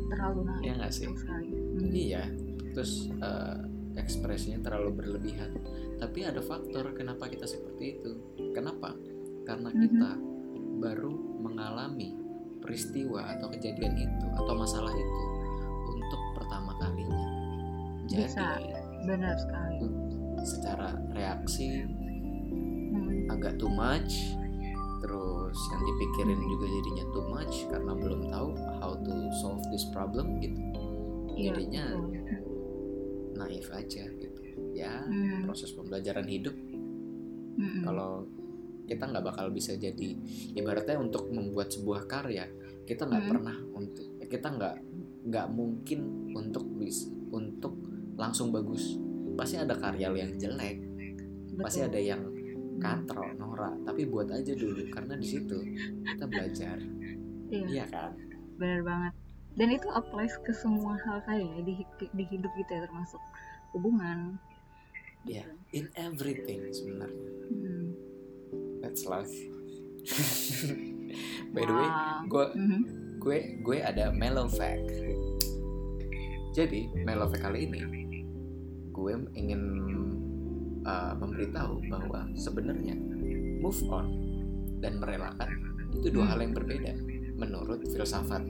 Terlalu 0.09 0.39
naik 0.43 0.63
ya 0.63 0.73
nggak 0.75 0.91
sih? 0.91 1.05
Hmm. 1.07 1.87
iya. 1.87 2.23
Terus 2.73 3.07
eh, 3.13 3.55
ekspresinya 3.95 4.59
terlalu 4.61 4.89
berlebihan 4.95 5.53
tapi 5.97 6.25
ada 6.25 6.41
faktor 6.41 6.93
kenapa 6.93 7.25
kita 7.29 7.45
seperti 7.49 7.99
itu. 7.99 8.11
Kenapa? 8.53 8.93
Karena 9.45 9.69
Mhm. 9.73 9.79
kita 9.81 10.09
baru 10.77 11.13
mengalami 11.41 12.13
peristiwa 12.61 13.37
atau 13.37 13.49
kejadian 13.53 13.97
itu 13.97 14.25
atau 14.37 14.53
masalah 14.53 14.93
itu 14.93 15.23
untuk 15.89 16.21
pertama 16.37 16.73
kalinya. 16.81 17.27
Jadi 18.07 18.23
Bisa. 18.29 18.47
benar 19.05 19.35
sekali. 19.37 19.77
Secara 20.45 20.93
reaksi 21.13 21.85
Hmm, 22.87 23.27
agak 23.27 23.59
too 23.59 23.67
much 23.67 24.31
terus 25.03 25.59
yang 25.75 25.83
dipikirin 25.85 26.39
juga 26.39 26.65
jadinya 26.71 27.05
too 27.13 27.25
much 27.29 27.55
karena 27.69 27.91
belum 27.93 28.21
tahu 28.31 28.49
how 28.81 28.95
to 28.97 29.13
solve 29.43 29.61
this 29.69 29.85
problem 29.91 30.39
gitu. 30.41 30.57
Iya, 31.37 31.53
jadinya 31.53 31.85
naif 33.37 33.69
aja 33.69 34.09
ya 34.77 35.01
Hmm, 35.01 35.43
proses 35.43 35.73
pembelajaran 35.73 36.27
hidup. 36.29 36.53
Hmm, 36.53 37.57
hmm. 37.57 37.83
kalau 37.83 38.23
kita 38.87 39.03
nggak 39.03 39.25
bakal 39.25 39.49
bisa 39.49 39.73
jadi 39.75 40.15
ibaratnya 40.53 41.01
untuk 41.01 41.27
membuat 41.33 41.73
sebuah 41.73 42.05
karya 42.05 42.45
kita 42.85 43.03
nggak 43.03 43.23
Hmm. 43.25 43.31
pernah 43.35 43.57
untuk 43.75 44.05
kita 44.23 44.47
nggak 44.47 44.75
nggak 45.27 45.47
mungkin 45.51 45.99
untuk 46.31 46.63
bis 46.77 47.09
untuk 47.33 47.75
langsung 48.15 48.53
bagus. 48.53 48.95
Pasti 49.35 49.59
ada 49.59 49.75
karya 49.75 50.09
yang 50.13 50.31
jelek 50.37 50.77
pasti 51.57 51.81
Betul. 51.81 51.89
ada 51.89 51.99
yang 51.99 52.21
katro 52.77 53.25
norak 53.33 53.73
tapi 53.81 54.05
buat 54.05 54.29
aja 54.29 54.53
dulu 54.53 54.85
karena 54.93 55.17
di 55.17 55.25
situ 55.25 55.57
kita 56.05 56.25
belajar. 56.29 56.77
Iya. 57.49 57.65
Iya 57.65 57.85
kan? 57.89 58.11
Benar 58.61 58.81
banget. 58.85 59.13
Dan 59.57 59.73
itu 59.73 59.89
applies 59.89 60.37
ke 60.45 60.53
semua 60.53 60.93
hal 61.01 61.17
kayaknya 61.25 61.65
di, 61.65 61.73
di 62.13 62.23
hidup 62.29 62.53
kita 62.53 62.77
ya, 62.77 62.81
termasuk 62.85 63.17
hubungan 63.73 64.37
Iya. 65.27 65.43
gitu. 65.43 65.53
in 65.73 65.85
everything 65.95 66.61
sebenarnya 66.71 67.27
Hmm. 67.47 67.87
that's 68.79 69.03
life 69.05 69.31
by 71.53 71.63
the 71.63 71.73
way 71.73 71.89
gue 72.25 72.45
gue 73.17 73.37
gue 73.61 73.77
ada 73.79 74.11
mellow 74.11 74.47
fact 74.47 74.87
jadi 76.51 76.79
mellow 77.03 77.27
fact 77.27 77.43
kali 77.43 77.67
ini 77.67 77.81
gue 78.89 79.13
ingin 79.33 79.61
uh, 80.83 81.13
memberitahu 81.15 81.85
bahwa 81.87 82.27
sebenarnya 82.33 82.95
move 83.59 83.79
on 83.87 84.07
dan 84.79 84.97
merelakan 84.97 85.49
itu 85.93 86.09
dua 86.09 86.27
Hmm. 86.27 86.31
hal 86.31 86.39
yang 86.41 86.53
berbeda 86.53 86.93
menurut 87.37 87.81
filsafat 87.85 88.43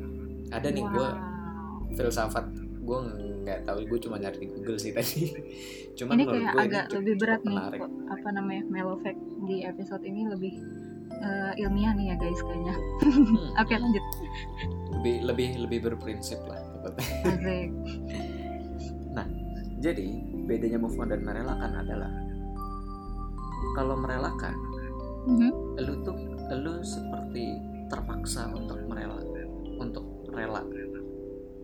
ada 0.50 0.68
nih 0.68 0.86
gue 0.86 1.08
Wow. 1.08 1.94
filsafat 1.94 2.46
gue 2.88 3.00
nggak 3.44 3.60
tahu 3.68 3.80
gue 3.84 4.00
cuma 4.00 4.16
nyari 4.16 4.38
di 4.40 4.48
Google 4.48 4.80
sih 4.80 4.96
tadi 4.96 5.28
cuman 6.00 6.14
ini 6.16 6.24
kayak 6.24 6.46
gue 6.48 6.62
agak 6.64 6.86
ini 6.88 6.96
lebih 6.96 7.14
berat 7.20 7.42
nih 7.44 7.58
menarik. 7.60 7.80
apa 8.08 8.28
namanya 8.32 8.64
mellow 8.72 8.98
fact 9.04 9.20
di 9.44 9.68
episode 9.68 10.04
ini 10.08 10.24
lebih 10.24 10.54
eh, 11.12 11.54
ilmiah 11.60 11.92
nih 11.92 12.06
ya 12.12 12.16
guys 12.16 12.40
kayaknya 12.40 12.76
Hmm, 13.04 13.48
oke 13.62 13.76
lanjut 13.76 14.06
lebih 14.96 15.16
lebih 15.28 15.50
lebih 15.68 15.80
berprinsip 15.92 16.40
lah 16.48 16.64
Asik. 17.28 17.70
Jadi 19.78 20.10
bedanya 20.50 20.82
move 20.82 20.98
on 20.98 21.14
dan 21.14 21.22
merelakan 21.22 21.86
adalah 21.86 22.10
kalau 23.78 23.94
merelakan, 23.94 24.58
Mhm. 25.30 25.52
lu 25.78 25.94
tuh 26.02 26.18
lu 26.50 26.82
seperti 26.82 27.62
terpaksa 27.86 28.50
untuk 28.58 28.82
merela, 28.90 29.22
untuk 29.78 30.02
rela. 30.34 30.66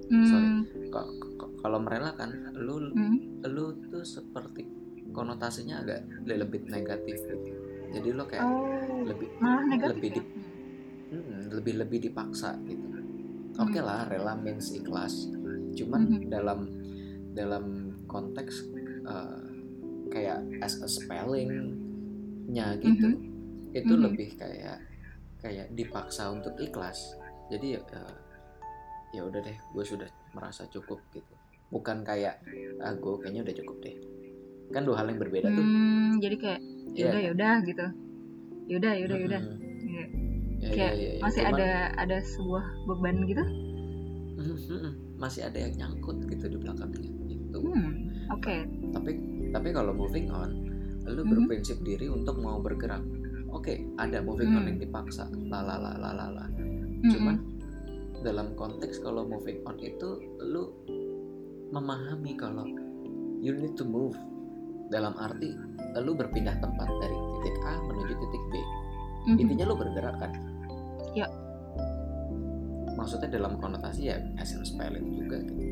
Hmm, 0.09 0.25
Sorry. 0.25 0.49
K- 0.89 1.51
Kalau 1.59 1.79
merelakan, 1.79 2.29
lu 2.55 2.91
hmm. 2.91 3.43
lu 3.47 3.65
tuh 3.87 4.03
seperti 4.03 4.67
konotasinya 5.09 5.79
agak 5.79 6.03
lebih 6.25 6.67
negatif 6.67 7.17
gitu. 7.23 7.35
Jadi 7.93 8.09
lo 8.11 8.25
kayak 8.25 8.43
oh 8.43 9.05
lebih 9.05 9.27
malah 9.37 9.63
negatif 9.63 9.93
lebih 9.93 10.09
ya? 10.09 10.15
di- 10.17 10.29
hmm, 11.13 11.41
lebih 11.53 11.73
lebih 11.77 11.99
dipaksa 12.03 12.57
gitu. 12.65 12.87
Oke 13.55 13.77
Hmm. 13.77 13.85
lah, 13.85 14.09
rela 14.09 14.33
means 14.33 14.73
ikhlas. 14.73 15.29
Cuman 15.73 16.01
Mhm. 16.09 16.27
dalam 16.27 16.59
dalam 17.33 17.65
konteks 18.05 18.65
uh, 19.03 19.41
kayak 20.09 20.41
as 20.59 20.77
a 20.79 20.87
spelling-nya 20.87 22.77
gitu, 22.77 23.07
itu 23.71 23.93
Mhm. 23.93 24.03
lebih 24.03 24.29
kayak 24.37 24.77
kayak 25.39 25.67
dipaksa 25.71 26.29
untuk 26.29 26.55
ikhlas. 26.57 26.97
Jadi 27.49 27.77
uh, 27.77 28.13
ya 29.13 29.21
udah 29.21 29.39
deh, 29.39 29.53
gue 29.55 29.83
sudah 29.83 30.05
merasa 30.33 30.65
cukup 30.67 30.97
gitu. 31.09 31.33
Bukan 31.69 32.01
kayak 32.01 32.41
ah 32.79 32.91
gue 32.91 33.13
kayaknya 33.19 33.41
udah 33.43 33.55
cukup 33.55 33.77
deh. 33.79 33.95
Kan 34.69 34.83
dua 34.83 34.97
hal 34.97 35.07
yang 35.07 35.19
berbeda 35.19 35.47
tuh. 35.47 35.61
Hmm, 35.61 36.17
jadi 36.17 36.35
kayak 36.35 36.59
Iya 36.91 36.99
yaudah 36.99 37.13
kan? 37.13 37.23
yaudah 37.23 37.55
gitu 37.63 37.85
yaudah 38.65 38.91
yaudah 38.95 39.17
yaudah 39.17 39.41
Mhm. 39.41 39.57
Iya. 39.83 40.05
Ya, 40.59 40.69
Kayak 40.69 40.77
ya, 40.89 40.89
ya, 40.95 41.11
ya. 41.11 41.21
masih 41.21 41.41
Cuman- 41.41 41.53
ada 41.53 41.69
ada 41.97 42.17
sebuah 42.23 42.65
beban 42.85 43.17
gitu 43.23 43.43
masih 45.15 45.41
ada 45.41 45.57
yang 45.57 45.73
nyangkut 45.73 46.17
gitu 46.25 46.45
di 46.47 46.57
belakangnya 46.57 46.99
gitu. 47.27 47.57
hmm 47.59 47.91
oke 48.29 48.55
tapi 48.91 49.11
tapi 49.49 49.69
kalau 49.71 49.93
moving 49.93 50.27
on 50.27 50.51
lu 51.03 51.21
Mhm. 51.21 51.29
berprinsip 51.29 51.79
diri 51.81 52.07
untuk 52.07 52.37
mau 52.37 52.57
bergerak 52.57 53.03
oke 53.49 53.71
ada 53.97 54.19
moving 54.19 54.51
on 54.51 54.63
Hmm. 54.63 54.69
yang 54.69 54.79
dipaksa 54.79 55.27
la 55.45 55.59
la 55.59 55.75
la 55.77 55.91
la 55.93 56.11
la 56.11 56.27
la 56.29 56.45
Mm-mm. 56.49 57.07
cuman 57.09 57.35
dalam 58.23 58.55
konteks 58.55 58.97
kalau 58.99 59.27
moving 59.27 59.59
on 59.63 59.75
itu 59.77 60.09
lu 60.39 60.71
memahami 61.69 62.33
kalau 62.33 62.63
you 63.37 63.51
need 63.51 63.75
to 63.75 63.83
move 63.83 64.15
dalam 64.87 65.11
arti 65.17 65.51
lu 65.99 66.13
berpindah 66.13 66.55
tempat 66.57 66.87
dari 66.97 67.17
titik 67.37 67.55
A 67.61 67.73
menuju 67.81 68.13
titik 68.15 68.43
B 68.47 68.53
Mhm. 69.23 69.37
intinya 69.39 69.65
lu 69.67 69.75
bergerak 69.75 70.15
kan 70.17 70.31
Ya. 71.13 71.27
maksudnya 72.93 73.29
dalam 73.31 73.55
konotasi 73.57 74.07
ya 74.07 74.17
as 74.37 74.51
in 74.51 74.63
spelling 74.63 75.07
juga 75.13 75.39
gitu 75.41 75.63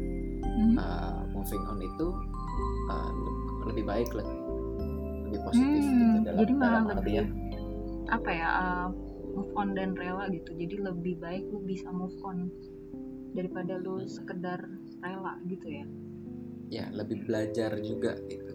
Mhm. 0.41 0.75
uh, 0.75 1.21
moving 1.31 1.63
on 1.65 1.79
itu 1.79 2.07
uh, 2.87 3.11
le- 3.11 3.37
lebih 3.67 3.83
baik 3.83 4.09
lah 4.11 4.27
lebih 5.25 5.39
positif 5.45 5.79
Hmm, 5.79 5.91
gitu 5.93 6.17
dalam, 6.25 6.39
jadi 6.39 6.51
dalam 6.57 6.83
lebih 6.91 7.15
apa 8.09 8.29
ya 8.29 8.49
uh, 8.51 8.87
move 9.32 9.51
on 9.55 9.73
dan 9.73 9.95
rela 9.95 10.27
gitu 10.29 10.51
jadi 10.55 10.91
lebih 10.91 11.19
baik 11.19 11.43
lu 11.51 11.59
bisa 11.63 11.88
move 11.89 12.15
on 12.23 12.51
daripada 13.32 13.79
lu 13.79 14.03
Hmm. 14.03 14.07
sekedar 14.07 14.59
rela 14.99 15.39
gitu 15.47 15.67
ya 15.67 15.86
ya 16.71 16.86
lebih 16.91 17.23
belajar 17.27 17.75
juga 17.79 18.15
gitu 18.27 18.51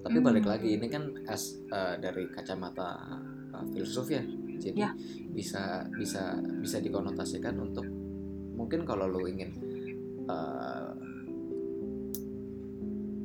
tapi 0.00 0.18
Hmm. 0.20 0.26
balik 0.26 0.46
lagi 0.46 0.76
ini 0.76 0.86
kan 0.88 1.12
as 1.28 1.56
uh, 1.72 1.96
dari 1.96 2.28
kacamata 2.30 2.96
uh, 3.52 3.64
filsuf 3.72 4.08
ya 4.08 4.24
jadi 4.56 4.88
Ya. 4.88 4.90
bisa 5.36 5.84
bisa 5.92 6.40
bisa 6.60 6.80
dikonotasikan 6.80 7.60
untuk 7.60 7.84
mungkin 8.56 8.88
kalau 8.88 9.04
lo 9.04 9.28
ingin 9.28 9.52
uh, 10.28 10.96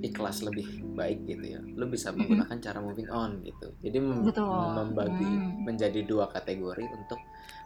ikhlas 0.02 0.42
lebih 0.42 0.66
baik 0.92 1.26
gitu 1.26 1.46
ya 1.48 1.62
lo 1.62 1.86
bisa 1.86 2.10
menggunakan 2.10 2.58
cara 2.58 2.80
moving 2.80 3.08
on 3.08 3.42
gitu 3.42 3.72
jadi 3.80 3.98
mem- 3.98 4.26
Betul. 4.26 4.50
membagi 4.50 5.24
Hmm. 5.24 5.64
menjadi 5.64 6.00
dua 6.04 6.26
kategori 6.28 6.86
untuk 6.92 7.22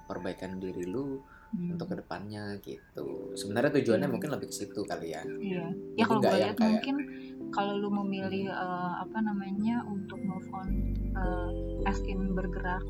perbaikan 0.05 0.59
diri 0.59 0.86
lu 0.86 1.23
Hmm. 1.47 1.71
untuk 1.71 1.88
ke 1.88 1.95
depannya 1.95 2.59
gitu 2.59 3.05
sebenarnya 3.33 3.71
tujuannya 3.73 4.05
Iya. 4.05 4.13
mungkin 4.13 4.29
lebih 4.29 4.47
ke 4.47 4.55
situ 4.55 4.81
kali 4.83 5.07
ya 5.09 5.23
Iya. 5.23 5.65
Ya 5.95 6.03
kalau 6.03 6.19
gue 6.19 6.36
lihat 6.36 6.53
kayak- 6.53 6.67
mungkin 6.73 6.95
kalau 7.49 7.73
lu 7.77 7.89
memilih 7.95 8.45
eh, 8.47 8.93
apa 8.99 9.17
namanya 9.19 9.86
untuk 9.86 10.19
move 10.19 10.49
on 10.51 10.69
eh, 11.13 11.49
as 11.86 12.03
in 12.03 12.36
bergerak 12.36 12.83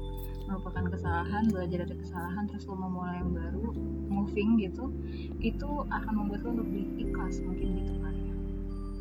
merupakan 0.46 0.86
kesalahan, 0.88 1.50
belajar 1.50 1.84
dari 1.84 1.98
kesalahan 1.98 2.46
terus 2.46 2.66
lu 2.66 2.76
memulai 2.76 3.18
yang 3.18 3.34
baru, 3.34 3.66
moving 4.08 4.62
gitu, 4.62 4.94
itu 5.40 5.66
akan 5.88 6.14
membuat 6.16 6.46
lu 6.46 6.62
lebih 6.62 6.86
ikhlas 7.02 7.42
mungkin 7.42 7.82
gitu 7.82 7.94
kan. 7.98 8.15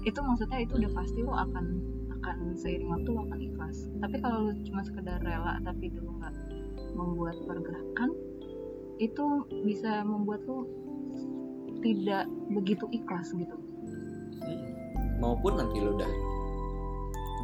Itu 0.04 0.18
maksudnya 0.20 0.58
itu 0.60 0.72
udah 0.76 0.92
pasti 0.92 1.18
lo 1.20 1.32
akan 1.32 1.64
akan 2.14 2.36
seiring 2.54 2.88
waktu 2.88 3.08
lo 3.08 3.20
akan 3.24 3.40
ikhlas 3.40 3.76
tapi 3.98 4.16
kalau 4.20 4.38
lo 4.48 4.52
cuma 4.62 4.80
sekedar 4.80 5.18
rela 5.20 5.60
tapi 5.60 5.88
dulu 5.88 6.10
nggak 6.20 6.34
membuat 6.94 7.36
pergerakan 7.44 8.10
itu 8.96 9.24
bisa 9.64 10.04
membuat 10.04 10.44
lo 10.44 10.68
tidak 11.80 12.24
begitu 12.50 12.84
ikhlas 12.90 13.32
gitu 13.34 13.56
Hmm. 14.44 14.60
maupun 15.24 15.56
nanti 15.56 15.80
lu 15.80 15.96
udah 15.96 16.12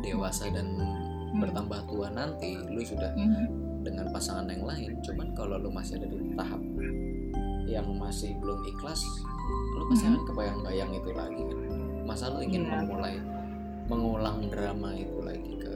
dewasa 0.00 0.52
dan 0.52 0.68
Hmm. 0.76 1.40
bertambah 1.40 1.80
tua 1.88 2.12
nanti 2.12 2.58
lu 2.68 2.82
sudah 2.82 3.08
Mhm. 3.16 3.44
dengan 3.80 4.12
pasangan 4.12 4.44
yang 4.48 4.64
lain 4.64 5.00
cuman 5.00 5.32
kalau 5.32 5.56
lu 5.56 5.72
masih 5.72 5.96
ada 5.96 6.08
di 6.08 6.34
tahap 6.36 6.61
yang 7.64 7.86
masih 7.96 8.36
belum 8.36 8.61
ikhlas 8.66 9.00
lu 9.78 9.84
pasti 9.88 10.04
Mhm. 10.04 10.12
akan 10.12 10.22
kebayang-bayang 10.26 10.90
itu 10.92 11.11
lagi 11.14 11.40
kan 11.40 11.58
masa 12.03 12.30
lu 12.30 12.40
ingin 12.40 12.64
Iya. 12.64 12.72
memulai 12.82 13.16
mengulang 13.86 14.46
drama 14.46 14.94
itu 14.94 15.18
lagi 15.20 15.53
ke 15.59 15.74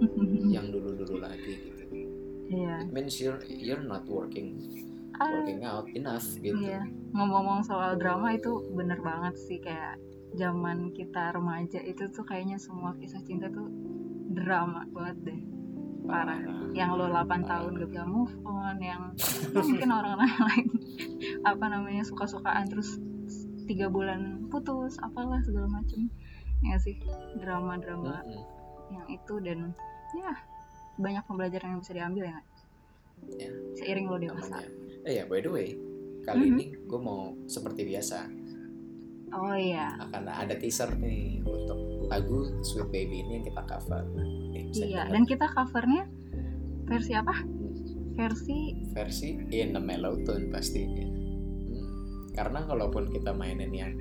yang 0.54 0.68
dulu-dulu 0.68 1.18
lagi 1.18 1.52
gitu? 1.56 1.84
Iya. 2.46 2.84
It 2.84 2.92
means 2.92 3.16
you're 3.16 3.40
you're 3.48 3.82
not 3.82 4.04
working 4.06 4.60
Ah, 5.16 5.32
working 5.32 5.64
out 5.64 5.88
enough 5.96 6.28
gitu. 6.36 6.52
Iya, 6.52 6.84
ngomong-ngomong 7.16 7.64
soal 7.64 7.96
drama 7.96 8.36
itu 8.36 8.52
bener 8.76 9.00
banget 9.00 9.32
sih 9.40 9.56
kayak 9.56 9.96
zaman 10.36 10.92
kita 10.92 11.32
remaja 11.32 11.80
itu 11.80 12.04
tuh 12.12 12.20
kayaknya 12.20 12.60
semua 12.60 12.92
kisah 13.00 13.24
cinta 13.24 13.48
tuh 13.48 13.64
drama 14.28 14.84
banget 14.92 15.16
deh. 15.24 15.40
Parah. 16.04 16.36
Yang 16.70 16.90
lo 17.00 17.08
8 17.08 17.48
tahun 17.48 17.80
gak 17.80 17.88
bisa 17.88 18.04
move 18.04 18.36
on, 18.44 18.76
yang 18.78 19.08
ya 19.16 19.56
mungkin 19.64 19.88
orang-orang 19.88 20.36
lain 20.52 20.66
apa 21.42 21.64
namanya 21.64 22.04
suka-sukaan 22.04 22.68
terus 22.68 23.00
tiga 23.66 23.86
bulan 23.86 24.20
putus, 24.46 24.96
apalah 24.98 25.38
segala 25.40 25.68
macem. 25.72 26.08
Ya 26.62 26.76
sih, 26.76 26.96
drama-drama 27.36 28.22
Mm-mm. 28.22 28.44
yang 28.90 29.06
itu 29.06 29.34
dan 29.38 29.74
ya 30.14 30.32
banyak 30.96 31.22
pembelajaran 31.22 31.68
yang 31.68 31.80
bisa 31.80 31.92
diambil 31.92 32.24
ya. 32.26 32.38
Ya. 33.34 33.50
Seiring 33.74 34.06
lo 34.06 34.16
dewasa. 34.16 34.60
eh 35.02 35.14
ya 35.14 35.24
by 35.24 35.38
the 35.38 35.48
way 35.48 35.68
kali 36.20 36.44
Mhm. 36.44 36.52
ini 36.52 36.64
gue 36.80 37.00
mau 37.00 37.30
seperti 37.44 37.86
biasa 37.86 38.26
Oh 39.32 39.54
iya. 39.54 39.94
akan 39.96 40.26
ada 40.26 40.52
teaser 40.52 40.90
nih 40.94 41.38
untuk 41.40 41.78
lagu 42.06 42.50
Sweet 42.60 42.88
Baby 42.88 43.20
ini 43.20 43.32
yang 43.32 43.44
kita 43.44 43.62
cover 43.64 44.02
Nih, 44.50 44.66
Iya, 44.68 44.74
denger. 44.74 45.06
dan 45.08 45.22
kita 45.24 45.46
covernya 45.48 46.02
versi 46.84 47.12
apa? 47.12 47.34
Versi 48.12 48.58
versi 48.88 49.28
in 49.50 49.70
the 49.70 49.80
mellow 49.80 50.18
tone 50.20 50.48
pastinya 50.48 51.04
Hmm, 51.04 51.25
karena 52.36 52.60
kalaupun 52.62 53.08
kita 53.08 53.32
mainin 53.32 53.72
yang 53.72 53.96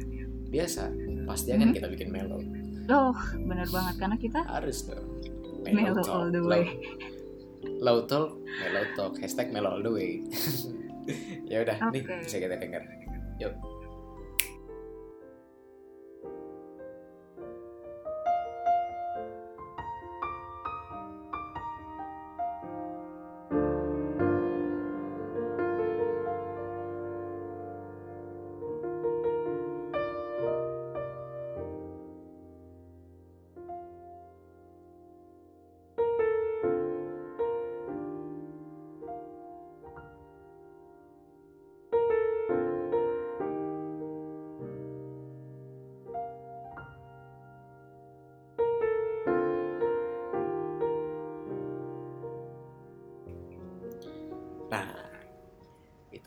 biasa 0.45 0.91
pasti 1.23 1.49
akan 1.51 1.71
Mhm. 1.71 1.75
kita 1.75 1.87
bikin 1.89 2.09
mellow. 2.11 2.43
Loh, 2.85 3.15
bener 3.33 3.65
banget. 3.65 3.95
Karena 3.97 4.15
kita 4.15 4.43
harus 4.45 4.85
dong. 4.85 5.07
Mellow 5.63 6.05
all 6.05 6.29
the 6.29 6.43
way. 6.43 6.77
low, 7.81 7.97
low 7.97 8.05
talk 8.05 8.37
mellow 8.37 8.85
talk. 8.93 9.17
Hashtag 9.17 9.49
mellow 9.49 9.73
all 9.73 9.81
the 9.81 9.89
way. 9.89 10.11
Ya 11.45 11.61
udah 11.61 11.77
nih 11.93 12.01
Oke. 12.01 12.25
bisa 12.25 12.37
kita 12.37 12.57
denger. 12.57 12.81
Yuk 13.37 13.53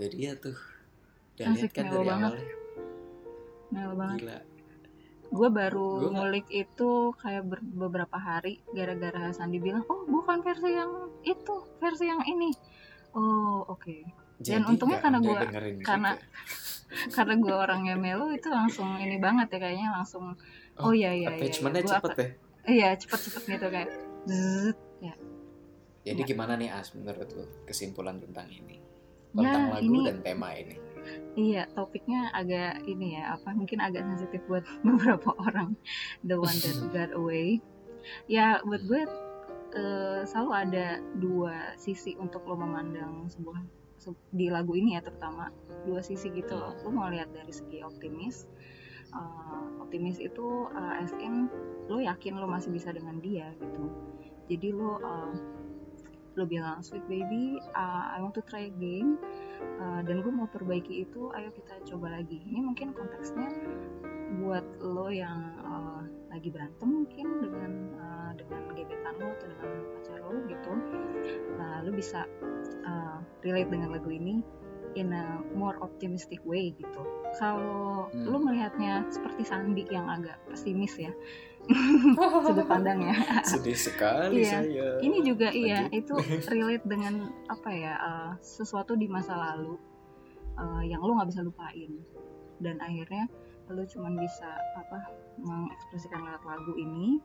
itu 0.09 0.17
dia 0.19 0.33
tuh 0.35 0.57
udah 1.35 1.47
lihat 1.55 1.71
kan 1.71 1.85
dari 1.87 2.05
banget. 2.05 2.33
awalnya 2.33 2.47
mel 3.69 3.93
banget. 3.95 4.19
gila 4.19 4.39
Gue 5.29 5.49
baru 5.53 5.89
Gua 6.01 6.11
ngulik 6.15 6.49
itu 6.49 6.91
kayak 7.15 7.45
ber- 7.45 7.61
beberapa 7.61 8.17
hari 8.17 8.65
gara-gara 8.67 9.29
Sandi 9.31 9.61
bilang, 9.61 9.85
"Oh, 9.85 10.03
bukan 10.03 10.41
versi 10.41 10.73
yang 10.73 10.89
itu, 11.21 11.57
versi 11.77 12.09
yang 12.09 12.25
ini." 12.25 12.49
Oh, 13.13 13.61
oke. 13.69 13.93
Dan 14.39 14.65
Jadi 14.65 14.73
untungnya 14.73 14.99
karena 14.99 15.19
dengerin 15.21 15.77
karena-. 15.83 16.17
Karena 17.13 17.37
gue 17.37 17.53
orangnya 17.53 17.95
melo 17.95 18.33
itu 18.33 18.49
langsung 18.49 18.97
ini 18.97 19.21
banget 19.21 19.53
ya 19.53 19.59
kayaknya 19.61 19.93
langsung 19.93 20.33
Oh, 20.75 20.89
Oh, 20.89 20.93
iya 20.93 21.13
iya 21.13 21.29
iya. 21.29 21.37
attachmentnya 21.37 21.85
Gua 21.85 21.93
cepet 21.93 22.09
apa- 22.09 22.19
deh 22.19 22.31
Iya, 22.65 22.89
cepet-cepet 22.97 23.43
gitu 23.47 23.67
kayak 23.69 23.91
zzz. 24.25 24.77
jadi 26.01 26.17
Ya. 26.17 26.25
gimana 26.25 26.57
nih 26.57 26.73
As 26.73 26.89
menurut 26.91 27.29
lu 27.29 27.45
kesimpulan 27.63 28.17
tentang 28.17 28.49
ini 28.49 28.81
Ya, 29.37 29.53
tentang 29.53 29.65
lagu 29.77 29.85
ini 29.85 30.01
dan 30.09 30.19
tema 30.25 30.49
ini 30.57 30.77
Iya, 31.39 31.71
topiknya 31.73 32.35
agak 32.35 32.83
ini 32.85 33.15
ya, 33.15 33.39
apa 33.39 33.55
mungkin 33.55 33.79
agak 33.79 34.03
sensitif 34.05 34.43
buat 34.51 34.67
beberapa 34.87 35.31
orang. 35.39 35.79
The 36.27 36.35
one 36.37 36.59
that 36.59 36.77
got 36.95 37.11
away. 37.15 37.63
Ya, 38.27 38.59
buat 38.67 38.83
gue 38.85 39.03
eh, 39.79 40.21
selalu 40.27 40.51
ada 40.53 40.87
dua 41.17 41.79
sisi 41.79 42.19
untuk 42.19 42.43
lo 42.45 42.59
memandang 42.59 43.31
sebuah 43.31 43.63
se- 43.97 44.27
di 44.35 44.51
lagu 44.51 44.75
ini 44.75 44.99
ya 44.99 45.03
terutama 45.05 45.55
dua 45.87 46.03
sisi 46.03 46.29
gitu 46.35 46.59
loh. 46.59 46.75
Lo 46.83 46.91
mau 46.91 47.07
lihat 47.07 47.31
dari 47.31 47.55
segi 47.55 47.81
optimis. 47.87 48.51
Eh, 49.15 49.65
optimis 49.79 50.19
itu 50.19 50.47
eh, 50.75 51.01
as 51.01 51.15
in 51.23 51.47
lo 51.87 52.03
yakin 52.03 52.37
lo 52.37 52.51
masih 52.51 52.75
bisa 52.75 52.91
dengan 52.91 53.23
dia 53.23 53.55
gitu. 53.57 53.87
Jadi 54.51 54.69
lo 54.75 54.99
eh, 54.99 55.33
lo 56.39 56.47
bilang 56.47 56.81
sweet 56.81 57.03
baby, 57.11 57.59
uh, 57.75 58.15
I 58.15 58.23
want 58.23 58.39
to 58.39 58.45
try 58.47 58.71
again 58.71 59.19
Uh, 59.79 60.03
dan 60.07 60.23
gue 60.23 60.31
mau 60.31 60.47
perbaiki 60.51 61.07
itu 61.07 61.31
ayo 61.35 61.51
kita 61.55 61.83
coba 61.95 62.19
lagi. 62.19 62.39
Ini 62.47 62.63
mungkin 62.63 62.95
konteksnya 62.95 63.51
buat 64.43 64.63
lo 64.83 65.11
yang 65.11 65.55
uh, 65.63 66.03
lagi 66.31 66.51
berantem 66.51 66.87
mungkin 67.03 67.27
dengan 67.43 67.73
uh, 67.99 68.31
dengan 68.39 68.71
gebetan 68.75 69.15
lo 69.19 69.35
atau 69.35 69.47
dengan 69.51 69.83
pacar 69.99 70.19
lo 70.23 70.39
gitu. 70.47 70.73
Nah 71.59 71.83
lo 71.83 71.91
bisa 71.95 72.27
uh, 72.87 73.19
relate 73.43 73.71
dengan 73.71 73.95
lagu 73.95 74.11
ini 74.11 74.43
in 74.95 75.15
a 75.15 75.43
more 75.55 75.79
optimistic 75.83 76.43
way 76.47 76.75
gitu. 76.79 77.03
Kalau 77.39 78.07
Hmm. 78.09 78.25
lo 78.25 78.41
melihatnya 78.41 79.05
seperti 79.13 79.45
Sandi 79.45 79.85
yang 79.93 80.09
agak 80.09 80.41
pesimis 80.49 80.97
ya 80.97 81.13
sudut 82.47 82.65
pandangnya 82.65 83.13
sedih 83.45 83.77
sekali 83.77 84.41
Iya. 84.41 84.51
saya. 84.51 84.87
Ini 84.99 85.19
juga 85.21 85.49
iya 85.53 85.85
Lanjut. 85.87 86.01
itu 86.01 86.15
relate 86.49 86.85
dengan 86.89 87.15
apa 87.47 87.71
ya 87.71 87.95
uh, 87.97 88.31
sesuatu 88.41 88.97
di 88.97 89.05
masa 89.07 89.37
lalu 89.37 89.77
uh, 90.57 90.83
yang 90.83 91.01
lo 91.01 91.13
nggak 91.15 91.29
bisa 91.29 91.45
lupain. 91.45 91.93
Dan 92.59 92.81
akhirnya 92.81 93.29
lo 93.69 93.85
cuman 93.85 94.17
bisa 94.17 94.49
apa 94.75 95.13
mengekspresikan 95.37 96.25
lewat 96.25 96.43
lagu 96.43 96.73
ini. 96.75 97.21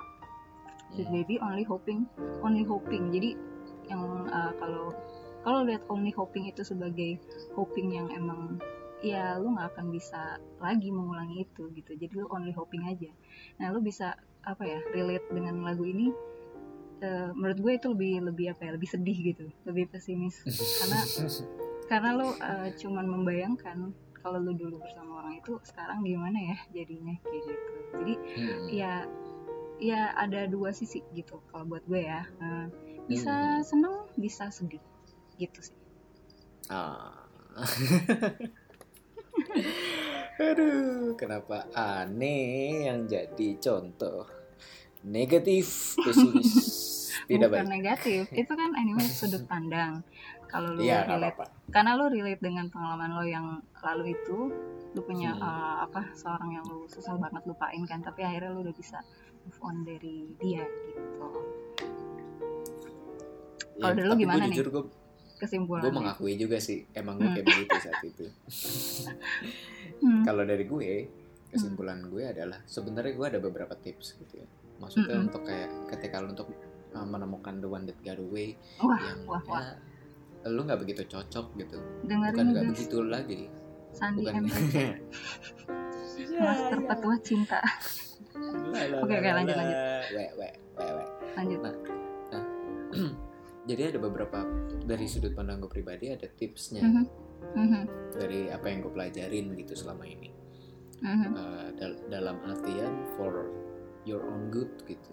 Sweet 0.94 1.08
Hmm. 1.08 1.16
Baby 1.16 1.36
only 1.40 1.64
hoping 1.64 2.06
only 2.44 2.62
hoping. 2.62 3.10
Jadi 3.10 3.34
yang 3.88 4.04
uh, 4.28 4.52
kalau 4.60 4.92
kalau 5.42 5.64
lihat 5.64 5.84
only 5.88 6.12
hoping 6.12 6.46
itu 6.46 6.62
sebagai 6.62 7.18
hoping 7.56 7.92
yang 7.92 8.08
emang 8.12 8.60
ya 9.00 9.36
lu 9.36 9.52
nggak 9.52 9.76
akan 9.76 9.92
bisa 9.92 10.38
lagi 10.60 10.92
mengulangi 10.92 11.44
itu 11.44 11.68
gitu. 11.74 11.92
Jadi 11.96 12.14
lu 12.14 12.28
only 12.30 12.52
hoping 12.52 12.84
aja. 12.86 13.10
Nah 13.60 13.72
lu 13.72 13.80
bisa 13.80 14.14
apa 14.44 14.64
ya 14.64 14.80
relate 14.92 15.24
dengan 15.30 15.64
lagu 15.64 15.84
ini 15.84 16.12
eh, 17.00 17.30
menurut 17.32 17.58
gue 17.58 17.72
itu 17.74 17.88
lebih 17.92 18.14
lebih 18.28 18.46
apa 18.52 18.62
ya 18.64 18.72
lebih 18.76 18.88
sedih 18.88 19.18
gitu 19.34 19.46
lebih 19.64 19.88
pesimis 19.88 20.36
karena 20.80 21.00
karena 21.90 22.10
lu 22.14 22.28
eh, 22.34 22.68
cuman 22.76 23.06
membayangkan 23.10 23.78
kalau 24.20 24.38
lu 24.40 24.52
dulu 24.54 24.80
bersama 24.80 25.20
orang 25.20 25.38
itu 25.38 25.52
sekarang 25.64 26.00
gimana 26.02 26.36
ya 26.36 26.56
jadinya 26.72 27.14
kayak 27.20 27.42
gitu 27.44 27.54
jadi 27.94 28.14
Hmm. 28.34 28.66
ya 28.68 28.94
ya 29.78 30.00
ada 30.16 30.48
dua 30.48 30.72
sisi 30.72 31.04
gitu 31.12 31.38
kalau 31.50 31.68
buat 31.68 31.84
gue 31.86 32.02
ya 32.02 32.24
Eh, 32.40 32.66
bisa 33.06 33.30
Hmm. 33.32 33.62
seneng 33.62 33.96
bisa 34.16 34.48
sedih 34.48 34.80
gitu 35.36 35.60
sih 35.60 35.76
Ah. 36.68 37.12
Aduh, 40.36 41.14
kenapa 41.14 41.70
aneh 41.72 42.86
yang 42.86 43.06
jadi 43.06 43.50
contoh 43.56 44.26
negatif 45.04 45.94
khusus 45.96 46.50
tidak 47.30 47.52
bukan 47.52 47.62
baik. 47.62 47.72
negatif 47.72 48.24
itu 48.32 48.52
kan 48.52 48.72
anime 48.74 49.04
sudut 49.04 49.44
pandang 49.46 50.02
kalau 50.46 50.72
lu 50.72 50.82
iya 50.82 51.04
nggak 51.04 51.12
relate 51.14 51.36
apa-apa 51.36 51.46
karena 51.70 51.92
lu 51.94 52.06
relate 52.08 52.40
dengan 52.40 52.66
pengalaman 52.68 53.12
lo 53.12 53.24
yang 53.24 53.46
lalu 53.80 54.14
itu 54.14 54.38
lu 54.90 55.02
punya 55.02 55.34
Hmm. 55.34 55.44
uh, 55.44 55.78
apa 55.84 56.14
seorang 56.14 56.50
yang 56.52 56.66
lu 56.66 56.88
susah 56.88 57.14
banget 57.16 57.44
lupain 57.44 57.84
kan 57.84 58.00
tapi 58.00 58.22
akhirnya 58.22 58.50
lu 58.50 58.62
udah 58.62 58.74
bisa 58.74 59.04
move 59.40 59.60
on 59.62 59.84
dari 59.84 60.32
dia 60.36 60.64
gitu 60.64 61.28
Ya, 63.74 63.82
Kalau 63.82 63.94
dari 63.94 64.06
lu 64.06 64.14
tapi 64.14 64.22
gimana 64.22 64.38
gue 64.38 64.46
nih? 64.46 64.56
jujur 64.56 64.68
gue 64.72 64.84
kesimpulannya 65.44 65.86
gue 65.86 65.94
mengakui 65.94 66.34
juga 66.36 66.58
sih 66.58 66.88
emang 66.92 67.20
gue 67.20 67.28
Hmm. 67.28 67.36
kayak 67.36 67.48
begitu 67.48 67.76
saat 67.80 68.02
itu. 68.02 68.26
Hmm, 70.00 70.20
kalau 70.24 70.44
dari 70.44 70.68
gue 70.68 71.08
kesimpulan 71.48 72.04
gue 72.08 72.24
adalah 72.28 72.60
sebenarnya 72.66 73.14
gue 73.16 73.28
ada 73.30 73.40
beberapa 73.40 73.72
tips 73.74 74.20
gitu 74.20 74.44
ya. 74.44 74.48
Maksudnya 74.80 75.16
Mm-mm. 75.16 75.28
untuk 75.32 75.48
kayak 75.48 75.70
ketika 75.88 76.20
lu 76.20 76.36
untuk 76.36 76.52
uh, 76.92 77.08
menemukan 77.08 77.56
the 77.60 77.68
one 77.68 77.88
that 77.88 77.96
got 78.04 78.20
away 78.20 78.60
wah 78.84 79.00
yang 79.00 79.24
wah 79.24 79.40
wah. 79.48 79.64
ya, 79.64 79.80
lu 80.52 80.68
nggak 80.68 80.80
begitu 80.84 81.08
cocok 81.08 81.56
gitu. 81.56 81.78
Dengerin 82.04 82.36
bukan 82.36 82.46
nggak 82.52 82.66
begitu 82.76 82.98
lagi. 83.00 83.42
Sandi 83.96 84.28
bukan 84.28 84.44
M. 84.44 84.48
Master 86.44 86.80
petua 86.84 87.16
cinta. 87.24 87.60
Oke, 89.00 89.14
oke, 89.14 89.30
lanjut, 89.32 89.56
lanjut. 89.56 89.78
we 90.12 90.24
we 90.36 90.48
we 90.76 90.86
we 90.90 91.04
lanjut 91.38 91.62
jadi 93.64 93.96
ada 93.96 94.00
beberapa 94.00 94.44
dari 94.84 95.08
sudut 95.08 95.32
pandang 95.34 95.60
gue 95.60 95.72
pribadi 95.72 96.12
ada 96.12 96.28
tipsnya. 96.28 96.84
Mhm, 96.84 97.04
mhm, 97.56 97.82
dari 98.14 98.48
apa 98.48 98.66
yang 98.68 98.84
gue 98.84 98.92
pelajarin 98.92 99.46
gitu 99.56 99.74
selama 99.74 100.04
ini. 100.04 100.30
Mhm. 101.00 101.30
Uh, 101.32 101.68
dal- 101.76 102.02
dalam 102.08 102.38
artian 102.44 102.94
for 103.16 103.52
your 104.04 104.24
own 104.24 104.48
good 104.50 104.72
gitu. 104.84 105.12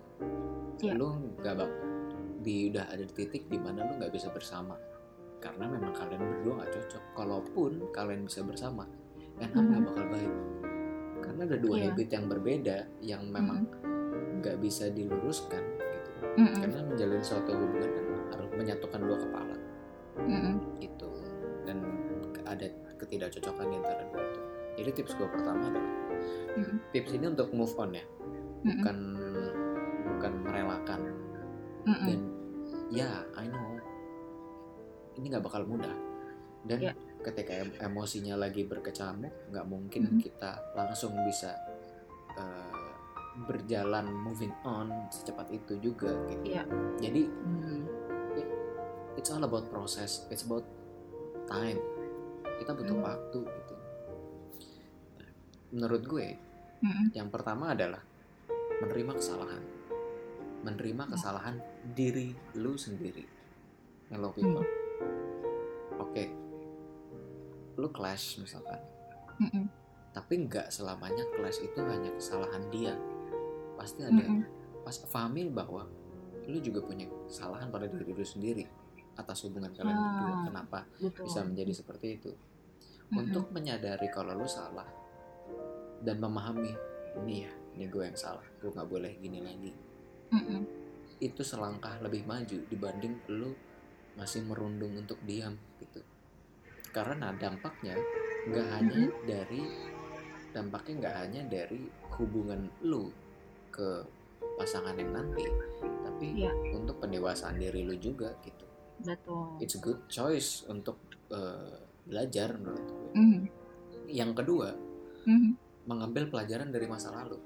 Iya. 0.81 0.97
lu 0.97 1.13
nggak 1.41 1.55
bak 1.57 1.71
di 2.41 2.73
udah 2.73 2.89
ada 2.89 3.05
di 3.05 3.13
titik 3.13 3.45
di 3.49 3.61
mana 3.61 3.85
lu 3.85 4.01
nggak 4.01 4.13
bisa 4.13 4.33
bersama. 4.33 4.77
Karena 5.41 5.69
memang 5.69 5.93
kalian 5.93 6.21
berdua 6.21 6.53
nggak 6.61 6.73
cocok. 6.73 7.05
Kalaupun 7.15 7.71
kalian 7.91 8.25
bisa 8.25 8.41
bersama 8.41 8.85
up 9.39 9.49
Mhm. 9.49 9.61
nggak 9.61 9.83
bakal 9.87 10.07
baik. 10.09 10.33
Karena 11.21 11.41
ada 11.45 11.57
dua 11.57 11.75
Iya. 11.77 11.85
habit 11.89 12.09
yang 12.11 12.25
berbeda 12.27 12.77
yang 13.01 13.23
memang 13.29 13.65
nggak 14.41 14.57
bisa 14.59 14.89
diluruskan 14.89 15.61
gitu. 15.77 16.11
Mhm, 16.39 16.55
karena 16.59 16.79
menjalin 16.83 17.23
suatu 17.23 17.51
hubungan 17.53 17.91
kan 17.91 18.00
menyatukan 18.61 19.01
dua 19.01 19.17
kepala. 19.17 19.57
Mhm, 20.21 20.53
gitu. 20.79 21.09
Dan 21.65 21.81
ada 22.45 22.67
ketidakcocokan 22.97 23.67
di 23.67 23.77
antara 23.81 24.03
dua 24.13 24.21
itu. 24.21 24.41
Jadi 24.81 24.91
tips 24.97 25.13
gue 25.17 25.29
pertama 25.29 25.65
adalah 25.65 25.93
mhm, 26.57 26.77
tips 26.93 27.11
ini 27.15 27.27
untuk 27.27 27.49
move 27.51 27.73
on 27.75 27.97
ya. 27.97 28.05
Bukan 28.61 28.97
bukan 30.15 30.33
merelakan. 30.45 31.01
Mhm. 31.81 32.05
dan 32.05 32.21
ya 32.93 33.09
I 33.35 33.49
know. 33.49 33.81
Ini 35.17 35.27
nggak 35.27 35.45
bakal 35.45 35.65
mudah. 35.65 35.97
Dan 36.61 36.79
Ya. 36.81 36.93
ketika 37.25 37.57
em- 37.57 37.77
emosinya 37.81 38.37
lagi 38.37 38.69
berkecamuk 38.69 39.33
nggak 39.49 39.65
mungkin 39.65 40.03
Mhm. 40.07 40.21
kita 40.21 40.61
langsung 40.77 41.17
bisa 41.25 41.57
eh, 42.31 42.93
berjalan 43.43 44.07
moving 44.13 44.53
on 44.63 44.87
secepat 45.09 45.49
itu 45.51 45.77
juga 45.79 46.13
gitu. 46.29 46.45
Iya. 46.47 46.63
jadi 46.99 47.23
Hmm, 47.27 47.83
it's 49.17 49.31
all 49.31 49.43
about 49.43 49.67
process. 49.69 50.27
It's 50.29 50.43
about 50.43 50.67
time. 51.47 51.79
Kita 52.59 52.73
butuh 52.73 52.95
Hmm. 52.95 53.07
waktu 53.07 53.39
gitu. 53.41 53.75
Nah, 55.17 55.31
menurut 55.73 56.03
gue 56.05 56.27
mhm, 56.81 57.05
yang 57.13 57.29
pertama 57.29 57.73
adalah 57.73 58.03
menerima 58.81 59.13
kesalahan. 59.17 59.63
Menerima 60.61 61.03
Ya. 61.03 61.11
kesalahan 61.11 61.57
diri 61.91 62.37
lu 62.55 62.77
sendiri. 62.77 63.25
Hello 64.09 64.31
people. 64.31 64.65
Oke. 65.99 66.25
Lu 67.77 67.89
clash 67.89 68.37
misalkan. 68.37 68.77
Mhm, 69.41 69.65
tapi 70.13 70.45
nggak 70.45 70.69
selamanya 70.69 71.25
clash 71.33 71.61
itu 71.61 71.81
hanya 71.81 72.13
kesalahan 72.13 72.63
dia. 72.69 72.95
Pasti 73.75 74.05
ada. 74.05 74.21
Mhm. 74.21 74.59
pas 74.81 74.97
pahami 75.07 75.45
bahwa 75.47 75.85
lu 76.49 76.57
juga 76.57 76.81
punya 76.81 77.05
kesalahan 77.29 77.69
pada 77.69 77.85
diri 77.85 78.09
lu 78.09 78.25
sendiri 78.25 78.65
atas 79.21 79.45
hubungan 79.45 79.71
kalian 79.71 79.93
Ah. 79.93 80.03
berdua 80.11 80.37
kenapa 80.45 80.79
Betul. 80.97 81.25
bisa 81.25 81.41
menjadi 81.43 81.73
seperti 81.75 82.07
itu 82.15 82.33
Mhm, 83.07 83.17
untuk 83.21 83.51
menyadari 83.51 84.07
kalau 84.09 84.33
lu 84.33 84.47
salah 84.47 84.87
dan 86.01 86.17
memahami 86.17 86.71
ini 87.19 87.43
ya 87.43 87.51
ini 87.73 87.85
gue 87.85 88.03
yang 88.03 88.15
salah 88.15 88.47
gue 88.57 88.71
nggak 88.71 88.87
boleh 88.87 89.13
gini 89.19 89.39
lagi 89.39 89.73
mhm, 90.31 90.61
itu 91.19 91.43
selangkah 91.43 91.99
lebih 91.99 92.23
maju 92.23 92.59
dibanding 92.65 93.19
lu 93.29 93.51
masih 94.15 94.43
merundung 94.43 94.95
untuk 94.95 95.19
diam 95.21 95.59
gitu 95.77 96.01
karena 96.91 97.31
dampaknya 97.33 97.99
nggak 98.47 98.69
hanya 98.73 99.03
dari 99.23 99.63
dampaknya 100.51 100.95
nggak 101.01 101.17
hanya 101.19 101.41
dari 101.47 101.81
hubungan 102.15 102.71
lu 102.81 103.11
ke 103.71 104.07
pasangan 104.57 104.95
yang 104.95 105.11
nanti 105.11 105.47
tapi 106.01 106.27
Iya. 106.37 106.53
untuk 106.73 106.99
pendewasaan 106.99 107.57
diri 107.57 107.83
lu 107.83 107.95
juga 107.97 108.31
gitu 108.41 108.67
betul. 109.03 109.57
it's 109.59 109.75
a 109.75 109.81
good 109.81 110.01
choice 110.07 110.65
untuk 110.67 110.97
eh, 111.29 111.77
belajar 112.03 112.55
menurut 112.55 112.85
gue 112.85 113.11
Mhm, 113.13 113.41
yang 114.09 114.33
kedua 114.33 114.75
mhm. 115.25 115.55
mengambil 115.85 116.27
pelajaran 116.27 116.69
dari 116.69 116.87
masa 116.87 117.11
lalu 117.11 117.39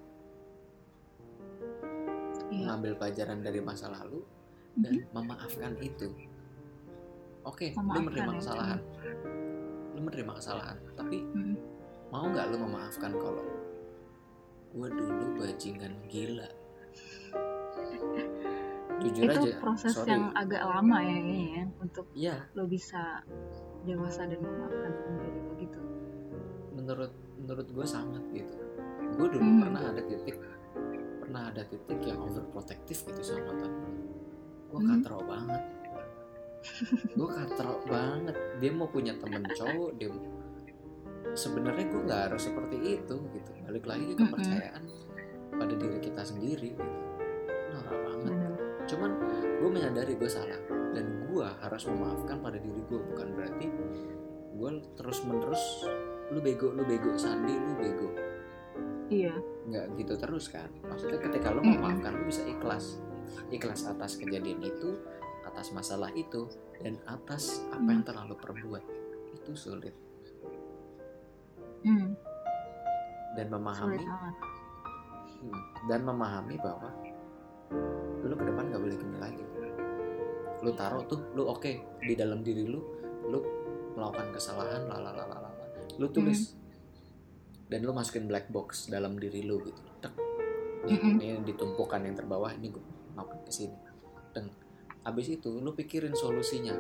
Iya. 2.46 2.60
mengambil 2.60 2.92
pelajaran 2.96 3.38
dari 3.40 3.60
masa 3.60 3.90
lalu 3.90 4.20
dan 4.76 5.06
memaafkan 5.10 5.74
itu 5.80 6.08
oke 7.42 7.66
lu 7.70 7.78
Memaafkan 7.78 8.02
menerima 8.04 8.32
kesalahan 8.38 8.80
lu 9.94 10.00
menerima 10.02 10.32
kesalahan 10.34 10.76
tapi 10.94 11.18
Mhm. 11.24 11.54
mau 12.10 12.24
nggak 12.24 12.46
lu 12.50 12.56
memaafkan 12.60 13.12
kalau 13.12 13.46
gue 14.70 14.88
dulu 14.90 15.24
bajingan 15.36 15.94
gila 16.06 16.48
jujur 18.96 19.22
Itu 19.24 19.40
aja 19.42 19.52
proses 19.58 19.92
sorry 19.92 20.10
yang 20.10 20.24
agak 20.32 20.62
lama 20.62 20.98
ya 20.98 21.16
kayaknya 21.16 21.38
ya, 21.50 21.64
untuk 21.78 22.06
ya 22.12 22.36
lo 22.52 22.64
bisa 22.64 23.22
dewasa 23.82 24.24
dan 24.24 24.38
memaafkan 24.38 24.92
diri 25.20 25.40
lo 25.40 25.52
gitu. 25.56 25.80
menurut 26.72 27.12
menurut 27.36 27.66
gue 27.68 27.86
sangat 27.86 28.22
gitu 28.30 28.54
gue 29.14 29.26
dulu 29.28 29.42
Hmm. 29.42 29.60
pernah 29.60 29.82
ada 29.88 30.02
titik 30.02 30.36
pernah 31.18 31.42
ada 31.48 31.62
titik 31.64 32.00
yang 32.00 32.18
overprotective 32.20 33.00
gitu 33.04 33.20
sama 33.22 33.50
mantan 33.50 33.72
gue 34.66 34.78
Hmm. 34.78 34.88
katro 34.90 35.18
banget 35.22 35.62
gue 37.10 37.28
katro 37.30 37.72
banget 37.84 38.36
dia 38.56 38.70
mau 38.70 38.88
punya 38.88 39.12
temen 39.14 39.44
cowok 39.46 39.90
dia 39.94 40.08
mau- 40.08 40.32
sebenarnya 41.34 41.84
gue 41.86 42.00
nggak 42.02 42.22
harus 42.28 42.42
seperti 42.42 42.76
itu 42.96 43.14
gitu 43.30 43.50
balik 43.62 43.84
lagi 43.84 44.04
ke 44.06 44.14
Mm-mm. 44.14 44.28
kepercayaan 44.28 44.82
pada 45.52 45.74
diri 45.74 45.98
kita 46.00 46.22
sendiri 46.22 46.68
gitu 46.72 46.84
norak 47.70 47.98
banget 48.02 48.32
Benar. 48.32 48.52
Cuman 48.88 49.10
gue 49.60 49.70
menyadari 49.70 50.14
gue 50.16 50.30
salah. 50.30 50.60
Dan 50.94 51.26
gue 51.26 51.46
harus 51.46 51.82
memaafkan 51.90 52.38
pada 52.38 52.58
diri 52.58 52.82
gue 52.86 53.00
bukan 53.12 53.28
berarti 53.34 53.66
gue 54.54 54.70
terus 54.94 55.18
menerus 55.26 55.62
lu 56.30 56.38
bego 56.38 56.70
lu 56.70 56.86
bego 56.86 57.12
sandi 57.18 57.54
lu 57.54 57.72
bego. 57.76 58.08
Iya. 59.12 59.34
nggak 59.64 59.84
gitu 60.00 60.14
terus 60.20 60.48
kan. 60.52 60.68
Maksudnya 60.84 61.20
ketika 61.20 61.52
lu 61.52 61.64
memaafkan 61.64 62.16
lu 62.20 62.28
bisa 62.28 62.44
ikhlas. 62.44 63.00
Ikhlas 63.48 63.88
atas 63.88 64.20
kejadian 64.20 64.60
itu 64.60 65.00
atas 65.44 65.72
masalah 65.72 66.12
itu 66.16 66.48
dan 66.80 66.96
atas 67.04 67.64
apa 67.72 67.88
yang 67.88 68.04
telah 68.04 68.24
lu 68.28 68.36
perbuat. 68.36 68.84
Itu 69.36 69.52
sulit. 69.56 69.92
Hmm, 71.84 72.16
dan 73.36 73.46
sulit 73.52 73.54
memahami 73.60 74.00
banget. 74.00 74.34
Hmm, 75.44 75.60
dan 75.84 76.00
memahami 76.00 76.56
bahwa 76.56 76.90
lu 78.24 78.34
ke 78.34 78.44
depan 78.44 78.72
nggak 78.72 78.82
boleh 78.82 78.96
gini 78.96 79.16
lagi 79.20 79.44
lu 80.64 80.70
taruh 80.72 81.04
tuh 81.04 81.20
lu 81.36 81.44
oke 81.44 82.00
di 82.00 82.14
dalam 82.16 82.40
diri 82.40 82.64
lu 82.64 82.80
lu 83.28 83.38
melakukan 83.94 84.32
kesalahan 84.34 84.88
lalalala 84.88 85.54
lu 85.98 86.10
tulis. 86.10 86.58
Dan 87.64 87.86
lu 87.86 87.94
masukin 87.96 88.26
black 88.28 88.50
box 88.52 88.90
dalam 88.90 89.16
diri 89.16 89.40
lu 89.46 89.62
gitu. 89.64 89.80
Tek. 90.02 90.12
Nih, 90.84 90.98
Mm-mm. 91.00 91.16
ini 91.16 91.40
ditumpukan 91.48 92.02
yang 92.04 92.12
terbawah 92.12 92.52
ini 92.52 92.68
gue 92.68 92.82
melakukan 93.16 93.40
ke 93.48 93.52
sini. 93.54 93.78
Dan 94.36 94.52
abis 95.06 95.32
itu 95.32 95.48
lu 95.48 95.72
pikirin 95.72 96.12
solusinya. 96.12 96.76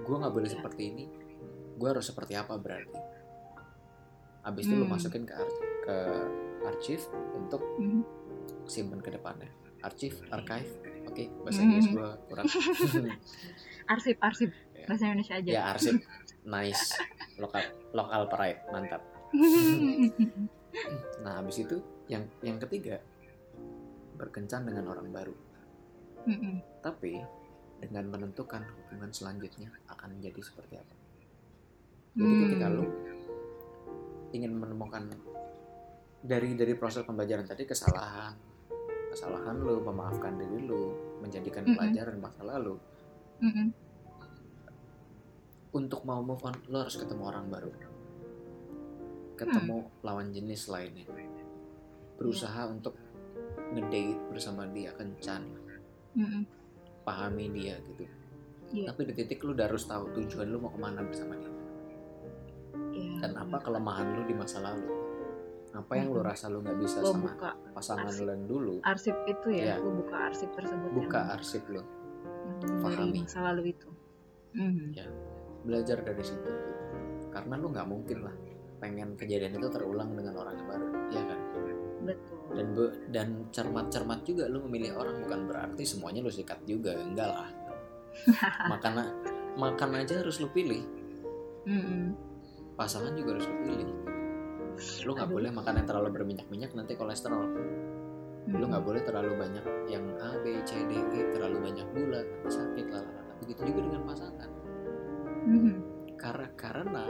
Gue 0.00 0.16
nggak 0.16 0.32
boleh 0.32 0.48
seperti 0.48 0.82
ini. 0.90 1.04
Gue 1.76 1.88
harus 1.92 2.08
seperti 2.08 2.38
apa 2.38 2.56
berarti? 2.56 2.96
Abis 4.44 4.64
itu 4.64 4.74
lu 4.76 4.86
Hmm. 4.88 4.96
masukin 4.96 5.24
ke 5.28 5.34
ar- 5.36 5.60
ke 5.84 5.96
arsip 6.64 7.04
untuk 7.36 7.60
Mhm. 7.76 8.00
simpan 8.64 9.00
ke 9.04 9.12
depannya 9.12 9.52
arsip 9.84 10.12
archive 10.28 10.68
oke 11.04 11.24
bahasa 11.44 11.60
Hmm. 11.60 11.66
Inggris 11.68 11.86
gue 11.88 12.08
kurang 12.26 12.44
Arsip, 13.84 14.16
arsip. 14.18 14.48
Ya. 14.72 14.88
Bahasa 14.88 15.04
Indonesia 15.06 15.34
aja. 15.36 15.50
ya 15.50 15.62
arsip 15.70 16.00
nice 16.42 16.96
lokal 17.36 17.60
lokal 17.92 18.22
pride 18.28 18.60
mantap 18.68 19.02
nah 21.24 21.38
habis 21.38 21.60
itu 21.60 21.76
yang 22.06 22.24
yang 22.40 22.56
ketiga 22.58 23.00
berkencan 24.14 24.64
dengan 24.64 24.88
orang 24.88 25.08
baru 25.10 25.34
tapi 26.80 27.20
dengan 27.76 28.08
menentukan 28.08 28.64
hubungan 28.64 29.12
selanjutnya 29.12 29.68
akan 29.86 30.16
menjadi 30.16 30.40
seperti 30.40 30.74
apa 30.76 30.94
jadi 32.14 32.24
Hmm. 32.24 32.40
ketika 32.46 32.66
lu 32.70 32.86
ingin 34.30 34.54
menemukan 34.54 35.02
dari 36.20 36.54
dari 36.54 36.72
proses 36.72 37.02
pembelajaran 37.02 37.42
tadi 37.42 37.66
kesalahan 37.66 38.32
kesalahan 39.14 39.62
lu 39.62 39.78
memaafkan 39.78 40.34
diri 40.34 40.66
lu 40.66 40.90
menjadikan 41.22 41.62
Mm-mm. 41.62 41.78
pelajaran 41.78 42.16
masa 42.18 42.42
lalu. 42.42 42.74
Mm-mm. 43.38 43.68
untuk 45.74 46.06
mau 46.06 46.22
move 46.22 46.38
on 46.46 46.54
lo 46.70 46.86
harus 46.86 46.94
ketemu 46.94 47.22
orang 47.26 47.50
baru. 47.50 47.70
Ketemu 49.34 50.06
lawan 50.06 50.30
jenis 50.30 50.70
lainnya. 50.70 51.02
Berusaha 52.14 52.70
untuk 52.70 52.94
ngedate 53.74 54.14
bersama 54.30 54.66
dia 54.70 54.94
kencan. 54.94 55.50
Mm-mm. 56.14 56.42
pahami 57.02 57.50
dia 57.50 57.76
gitu. 57.84 58.06
Iya. 58.74 58.90
tapi 58.90 59.06
di 59.06 59.12
titik 59.14 59.44
lu 59.44 59.54
udah 59.54 59.70
harus 59.70 59.86
tahu 59.86 60.08
tujuan 60.18 60.50
lu 60.50 60.58
mau 60.58 60.72
ke 60.72 60.80
mana 60.80 61.04
bersama 61.04 61.36
dia. 61.36 61.52
Iya, 62.94 63.12
dan 63.22 63.32
apa 63.38 63.60
kelemahan 63.60 64.18
lu 64.18 64.22
di 64.24 64.34
masa 64.34 64.62
lalu 64.62 65.03
apa 65.74 65.92
yang 65.92 66.06
lu 66.08 66.16
Mm-mm. 66.16 66.30
rasa 66.30 66.46
lu 66.46 66.58
nggak 66.60 66.78
bisa 66.78 66.98
lo 66.98 67.10
sama 67.10 67.26
buka 67.28 67.50
pasangan 67.74 68.06
arsip. 68.06 68.20
lu 68.20 68.30
yang 68.30 68.44
dulu 68.46 68.74
arsip 68.80 69.16
itu 69.24 69.48
ya 69.50 69.64
Iya. 69.64 69.74
lo 69.76 69.90
buka 69.96 70.16
arsip 70.24 70.50
tersebut 70.54 70.90
buka 70.92 71.18
yang- 71.18 71.32
arsip 71.34 71.62
yang 71.68 71.86
dari 72.54 72.78
pahami. 72.80 73.18
masa 73.20 73.38
lalu 73.42 73.62
itu 73.68 73.88
Mhm. 74.54 74.86
belajar 75.60 75.98
dari 76.00 76.22
situ 76.22 76.50
karena 77.28 77.54
lu 77.56 77.66
nggak 77.68 77.86
mungkin 77.86 78.18
lah 78.22 78.34
pengen 78.76 79.08
kejadian 79.14 79.56
itu 79.56 79.66
terulang 79.66 80.12
dengan 80.12 80.34
orang 80.36 80.54
yang 80.54 80.68
baru 80.68 80.86
ya 81.10 81.22
kan 81.24 81.38
betul 82.04 82.36
dan 82.52 82.66
be- 82.70 82.94
dan 83.10 83.28
cermat-cermat 83.48 84.20
juga 84.22 84.44
lu 84.46 84.62
memilih 84.62 84.94
orang 84.94 85.18
bukan 85.18 85.40
berarti 85.48 85.82
semuanya 85.82 86.20
lu 86.20 86.30
sikat 86.30 86.60
juga 86.62 86.92
enggak 86.94 87.26
lah 87.26 87.48
makan 88.70 88.92
makan 89.56 89.90
aja 89.96 90.20
harus 90.20 90.38
lu 90.38 90.46
pilih 90.48 90.84
Mm-mm. 91.64 92.12
pasangan 92.74 93.10
juga 93.12 93.34
harus 93.34 93.48
lu 93.48 93.56
pilih 93.64 93.88
lu 95.04 95.10
nggak 95.14 95.30
boleh 95.30 95.50
makan 95.50 95.74
yang 95.82 95.86
terlalu 95.86 96.08
berminyak-minyak 96.12 96.70
nanti 96.74 96.94
kolesterol. 96.94 97.46
Lu 98.44 98.52
Mm-mm. 98.52 98.68
nggak 98.68 98.84
boleh 98.84 99.02
terlalu 99.02 99.32
banyak 99.38 99.64
yang 99.88 100.04
A 100.20 100.36
B 100.42 100.60
C 100.62 100.76
D 100.84 100.92
E 101.00 101.20
terlalu 101.32 101.64
banyak 101.64 101.86
gula 101.92 102.20
nanti 102.20 102.50
sakit 102.50 102.86
lah 102.90 103.06
begitu 103.40 103.60
juga 103.66 103.80
dengan 103.82 104.02
pasangan 104.04 104.50
Mhm. 105.44 105.74
karena 106.16 106.48
karena 106.56 107.04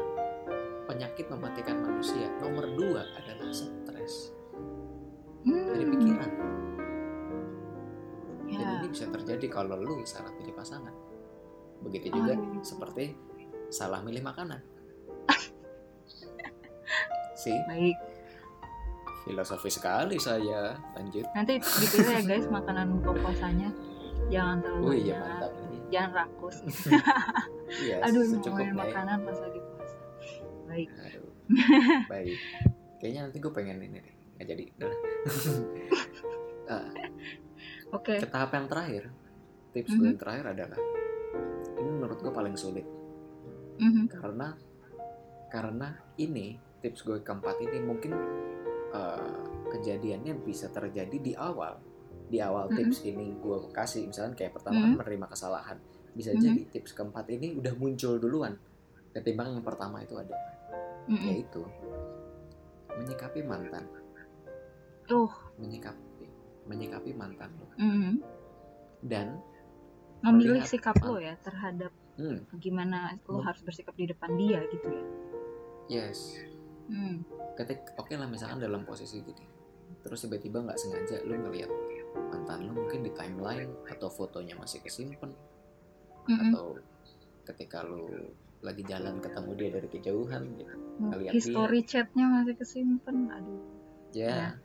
penyakit 0.85 1.27
mematikan 1.29 1.79
manusia 1.81 2.27
nomor 2.39 2.67
dua 2.75 3.03
adalah 3.15 3.51
stres. 3.51 4.35
Dari 5.45 5.85
Hmm. 5.85 5.93
pikiran. 5.93 6.31
Ya. 8.45 8.61
dan 8.61 8.79
ini 8.81 8.89
bisa 8.89 9.11
terjadi 9.11 9.47
kalau 9.51 9.75
lu 9.75 10.05
salah 10.05 10.31
pilih 10.37 10.55
pasangan. 10.55 10.95
Begitu 11.83 12.13
juga 12.13 12.39
Oh. 12.39 12.63
seperti 12.63 13.17
salah 13.69 13.99
milih 14.01 14.23
makanan 14.23 14.63
sih. 17.45 17.59
Baik. 17.65 17.97
Filosofi 19.23 19.69
sekali 19.69 20.17
saya. 20.19 20.77
Lanjut. 20.95 21.25
Nanti 21.33 21.57
dipilih 21.57 22.09
ya 22.11 22.21
guys 22.23 22.47
makanan 22.47 22.87
buka 22.95 23.11
puasanya 23.19 23.69
jangan 24.25 24.57
terlalu 24.59 24.83
oh 24.83 24.95
iya 24.95 25.15
banyak. 25.15 25.21
mantap 25.21 25.53
jangan 25.91 26.11
rakus. 26.15 26.57
Iya 27.75 27.97
aduh 28.01 28.23
ngomongin 28.29 28.71
ya. 28.71 28.77
makanan 28.77 29.19
pas 29.25 29.39
lagi 29.41 29.59
puasa. 29.59 29.97
Baik. 30.65 30.89
Aduh. 30.95 31.33
baik. 32.13 32.39
Kayaknya 32.97 33.21
nanti 33.25 33.37
gue 33.39 33.53
pengen 33.53 33.79
ini 33.81 33.99
deh. 33.99 34.15
Nggak 34.35 34.47
jadi. 34.47 34.65
Ah, 36.65 36.89
oke. 37.93 38.17
Ke 38.17 38.25
tahap 38.25 38.57
yang 38.57 38.65
terakhir. 38.65 39.13
Tips 39.73 39.91
Mhm. 39.91 39.99
gue 39.99 40.07
yang 40.09 40.17
terakhir 40.17 40.45
adalah 40.49 40.81
ini 41.75 41.91
menurut 41.91 42.19
gue 42.19 42.33
paling 42.33 42.57
sulit. 42.57 42.87
Mhm. 43.75 44.07
karena 44.07 44.55
karena 45.51 45.89
ini 46.17 46.55
tips 46.85 47.01
gue 47.03 47.19
keempat 47.19 47.57
ini 47.59 47.81
mungkin 47.81 48.13
eh, 48.93 49.35
kejadiannya 49.73 50.39
bisa 50.45 50.69
terjadi 50.69 51.17
di 51.19 51.33
awal 51.35 51.81
di 52.25 52.39
awal 52.39 52.69
Mhm. 52.69 52.77
tips 52.77 53.03
ini 53.03 53.35
gue 53.37 53.73
kasih 53.73 54.07
misalnya 54.07 54.37
kayak 54.37 54.55
pertama 54.55 54.79
Mhm. 54.79 54.85
kan 54.85 54.93
menerima 55.01 55.27
kesalahan 55.29 55.79
bisa 56.13 56.31
Mhm. 56.31 56.41
jadi 56.41 56.61
tips 56.71 56.93
keempat 56.93 57.27
ini 57.29 57.59
udah 57.59 57.75
muncul 57.75 58.17
duluan 58.17 58.55
ketimbang 59.11 59.51
yang 59.51 59.65
pertama 59.65 59.99
itu 59.99 60.15
ada 60.15 60.37
Mhm. 61.11 61.25
yaitu 61.27 61.63
menyikapi 62.95 63.41
mantan 63.43 63.85
uh 65.11 65.33
menyikapi 65.59 66.27
menyikapi 66.65 67.11
mantan 67.13 67.51
lo 67.59 67.67
mhm. 67.77 68.23
dan 69.05 69.43
memilih 70.23 70.65
sikap 70.65 70.97
lo 71.03 71.19
ya 71.19 71.37
terhadap 71.43 71.91
hmm, 72.17 72.47
gimana 72.57 73.19
lo 73.27 73.43
Hmm. 73.43 73.45
harus 73.45 73.61
bersikap 73.61 73.93
di 73.93 74.07
depan 74.07 74.33
dia 74.39 74.63
gitu 74.71 74.89
ya 74.89 75.05
yes 76.01 76.41
Hmm. 76.85 77.25
ketik 77.55 77.81
oke 77.97 78.13
lah 78.13 78.29
misalkan 78.29 78.61
dalam 78.61 78.85
posisi 78.85 79.23
gini. 79.23 79.47
Terus 80.05 80.29
tiba-tiba 80.29 80.61
nggak 80.61 80.77
sengaja 80.77 81.17
lu 81.25 81.39
ngeliat 81.39 81.71
mantan 82.29 82.69
lu 82.69 82.77
mungkin 82.77 83.03
di 83.03 83.13
timeline 83.13 83.73
atau 83.89 84.09
fotonya 84.09 84.53
masih 84.55 84.85
kesimpan 84.85 85.33
Mhm. 86.29 86.53
atau 86.53 86.77
ketika 87.45 87.85
lu 87.85 88.09
lagi 88.65 88.81
jalan 88.85 89.21
ketemu 89.21 89.51
dia 89.57 89.69
dari 89.77 89.89
kejauhan 89.89 90.43
gitu 90.57 90.75
ngeliat 91.01 91.33
history 91.37 91.81
chatnya 91.85 92.25
masih 92.29 92.55
kesimpan 92.57 93.17
aduh. 93.29 93.61
Ya. 94.13 94.57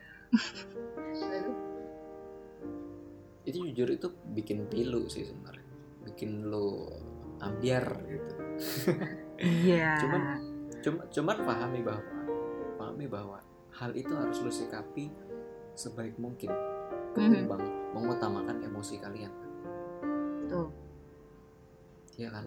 Aduh 1.11 1.55
itu 3.47 3.57
jujur 3.71 3.89
itu 3.89 4.07
bikin 4.35 4.69
pilu 4.69 5.09
sih 5.09 5.25
sebenarnya. 5.25 5.65
Bikin 6.05 6.47
lu 6.47 6.85
ambiar 7.41 7.85
gitu. 8.05 8.33
Iya. 9.41 9.97
Cuman 10.05 10.21
cuma 10.79 11.01
cuman 11.09 11.37
pahami 11.43 11.79
bahwa 11.81 12.03
pahami 12.75 13.05
bahwa 13.05 13.37
hal 13.75 13.91
itu 13.93 14.11
harus 14.11 14.39
lu 14.39 14.51
sikapi 14.51 15.11
sebaik 15.73 16.15
mungkin. 16.15 16.51
Ketimbang 17.09 17.63
mengutamakan 17.91 18.61
emosi 18.61 19.01
kalian. 19.01 19.33
Tuh 20.45 20.69
Iya 22.15 22.29
kan? 22.29 22.45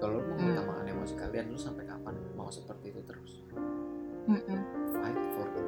Kalau 0.00 0.16
lu 0.16 0.22
Hmm. 0.24 0.30
mengutamakan 0.40 0.84
emosi 0.88 1.14
kalian 1.14 1.52
lu 1.52 1.58
sampai 1.60 1.84
kapan 1.84 2.16
mau 2.32 2.48
seperti 2.48 2.90
itu 2.90 3.00
terus? 3.04 3.32
Mm-mm. 4.24 4.60
fight 4.94 5.20
for 5.34 5.48
it. 5.52 5.66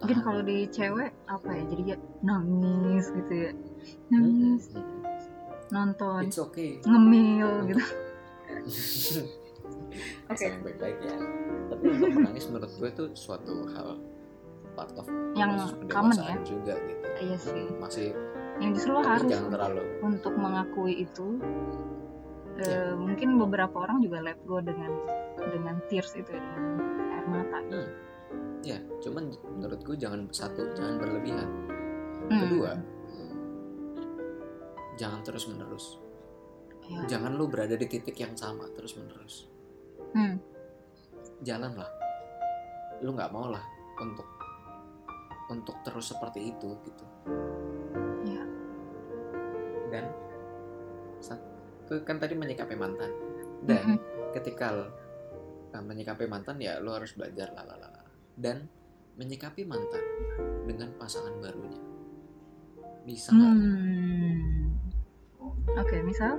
Mungkin 0.00 0.18
kalau 0.24 0.40
di 0.40 0.64
cewek 0.68 1.12
apa 1.24 1.48
ya 1.52 1.64
jadi 1.68 1.82
ya 1.84 1.98
nangis 2.20 3.12
gitu 3.12 3.32
ya. 3.32 3.52
Hmm, 3.52 4.12
nangis. 4.12 4.62
Hmm, 4.72 4.80
hmm. 4.80 5.00
nonton. 5.70 6.20
It's 6.24 6.36
okay. 6.36 6.80
Ngemil 6.84 7.50
gitu 7.70 7.80
Asal 10.28 10.56
yang 10.56 10.62
baik-baik 10.62 10.98
ya. 11.02 11.16
Tapi 11.70 11.84
untuk 11.86 12.10
menangis 12.14 12.44
menurut 12.50 12.70
gue 12.74 12.88
itu 12.90 13.04
suatu 13.14 13.54
hal 13.74 13.88
part 14.74 14.92
of 14.96 15.06
yang 15.34 15.54
common 15.90 16.16
ya? 16.16 16.36
juga 16.46 16.74
gitu. 16.78 17.06
Iya 17.20 17.36
sih. 17.38 17.64
Masih 17.78 18.08
yang 18.60 18.76
justru 18.76 18.92
lo 18.92 19.00
harus 19.00 19.24
jangan 19.26 19.48
terlalu 19.52 19.82
untuk 20.04 20.34
mengakui 20.36 21.04
itu 21.04 21.38
Ya. 22.60 22.92
Eh, 22.92 22.92
mungkin 22.92 23.40
beberapa 23.40 23.72
orang 23.88 24.04
juga 24.04 24.20
let 24.20 24.36
go 24.44 24.60
dengan 24.60 24.92
dengan 25.40 25.80
tears 25.88 26.12
itu 26.12 26.28
ya 26.28 26.36
dengan 26.44 26.76
air 27.08 27.24
mata. 27.24 27.58
Ya 28.60 28.76
cuman 29.00 29.32
menurut 29.56 29.80
gue 29.80 29.96
jangan 29.96 30.28
satu 30.28 30.68
jangan 30.76 31.00
berlebihan. 31.00 31.48
Hmm. 32.30 32.40
kedua 32.46 32.72
jangan 34.94 35.20
terus 35.24 35.48
menerus 35.48 35.98
Ya. 36.90 37.06
jangan 37.06 37.38
lu 37.38 37.46
berada 37.46 37.78
di 37.78 37.86
titik 37.86 38.18
yang 38.18 38.34
sama 38.34 38.66
terus 38.74 38.98
menerus 38.98 39.46
Hmm. 40.10 40.34
jalanlah 41.40 41.88
lu 43.00 43.10
nggak 43.10 43.30
mau 43.30 43.48
lah 43.48 43.62
untuk 43.96 44.26
untuk 45.48 45.76
terus 45.80 46.10
seperti 46.10 46.50
itu 46.50 46.68
gitu 46.82 47.04
Ya. 48.22 48.44
dan 49.88 50.04
sa- 51.18 51.40
ke- 51.84 52.02
kan 52.02 52.16
tadi 52.16 52.34
menyikapi 52.34 52.74
mantan 52.74 53.10
dan 53.62 53.96
Mm-mm. 53.96 53.98
ketika 54.32 54.70
l- 54.70 54.92
uh, 55.70 55.82
menyikapi 55.82 56.24
mantan 56.24 56.58
ya 56.58 56.78
lu 56.78 56.90
harus 56.90 57.12
belajar 57.12 57.50
lah 57.50 57.64
lah, 57.64 57.76
lah, 57.76 57.90
lah. 57.90 58.04
dan 58.36 58.68
menyikapi 59.16 59.64
mantan 59.64 60.04
dengan 60.64 60.92
pasangan 60.94 61.34
barunya 61.36 61.80
bisa 63.02 63.32
nggak 63.32 63.52
Hmm. 63.52 64.76
Oke, 65.72 66.02
misal 66.02 66.36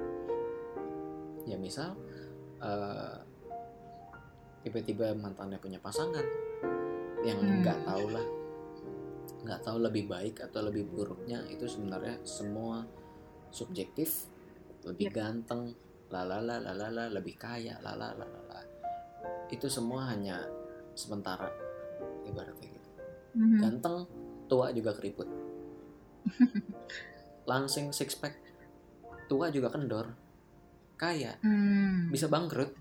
ya 1.43 1.57
misal 1.57 1.97
eh, 2.59 3.15
tiba-tiba 4.61 5.13
mantannya 5.13 5.57
punya 5.57 5.77
pasangan 5.77 6.23
yang 7.21 7.37
Hmm. 7.37 7.61
nggak 7.61 7.79
tahu 7.85 8.05
lah 8.09 8.25
nggak 9.41 9.61
tahu 9.65 9.77
lebih 9.81 10.05
baik 10.05 10.37
atau 10.41 10.61
lebih 10.61 10.85
buruknya 10.85 11.41
itu 11.49 11.65
sebenarnya 11.65 12.21
semua 12.21 12.85
subjektif 13.49 14.29
lebih 14.85 15.09
Yep. 15.09 15.15
ganteng 15.17 15.61
lalala 16.09 16.61
lalala 16.61 17.09
lebih 17.09 17.37
kaya 17.37 17.77
lalala 17.81 18.13
lalala 18.17 18.61
itu 19.49 19.65
semua 19.65 20.09
hanya 20.13 20.45
sementara 20.93 21.49
ibaratnya 22.25 22.69
gitu 22.69 22.89
Mhm. 23.37 23.59
ganteng 23.59 24.05
tua 24.45 24.69
juga 24.69 24.93
keriput 24.93 25.25
langsing 27.49 27.89
six 27.91 28.13
pack 28.13 28.37
tua 29.25 29.49
juga 29.49 29.71
kendor 29.71 30.13
kaya 30.97 31.33
Hmm. 31.41 32.13
bisa 32.13 32.29
bangkrut 32.29 32.77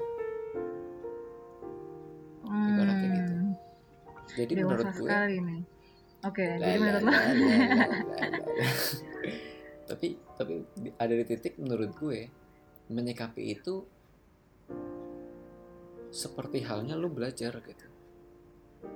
jadi 4.41 4.53
Dewasa 4.55 4.65
menurut 4.67 4.87
gue 4.87 5.05
sekali 5.05 5.37
nih. 5.41 5.63
Oke, 6.21 6.45
Lah, 6.47 6.57
jadi 6.61 6.79
menurut 6.79 7.03
lo 7.03 7.11
tapi 9.87 10.07
tapi 10.33 10.53
ada 10.97 11.13
di 11.13 11.25
titik 11.25 11.55
menurut 11.57 11.91
gue 11.93 12.19
menyikapi 12.89 13.43
itu 13.51 13.83
seperti 16.11 16.61
halnya 16.61 16.95
lu 16.95 17.09
belajar 17.09 17.55
gitu 17.59 17.87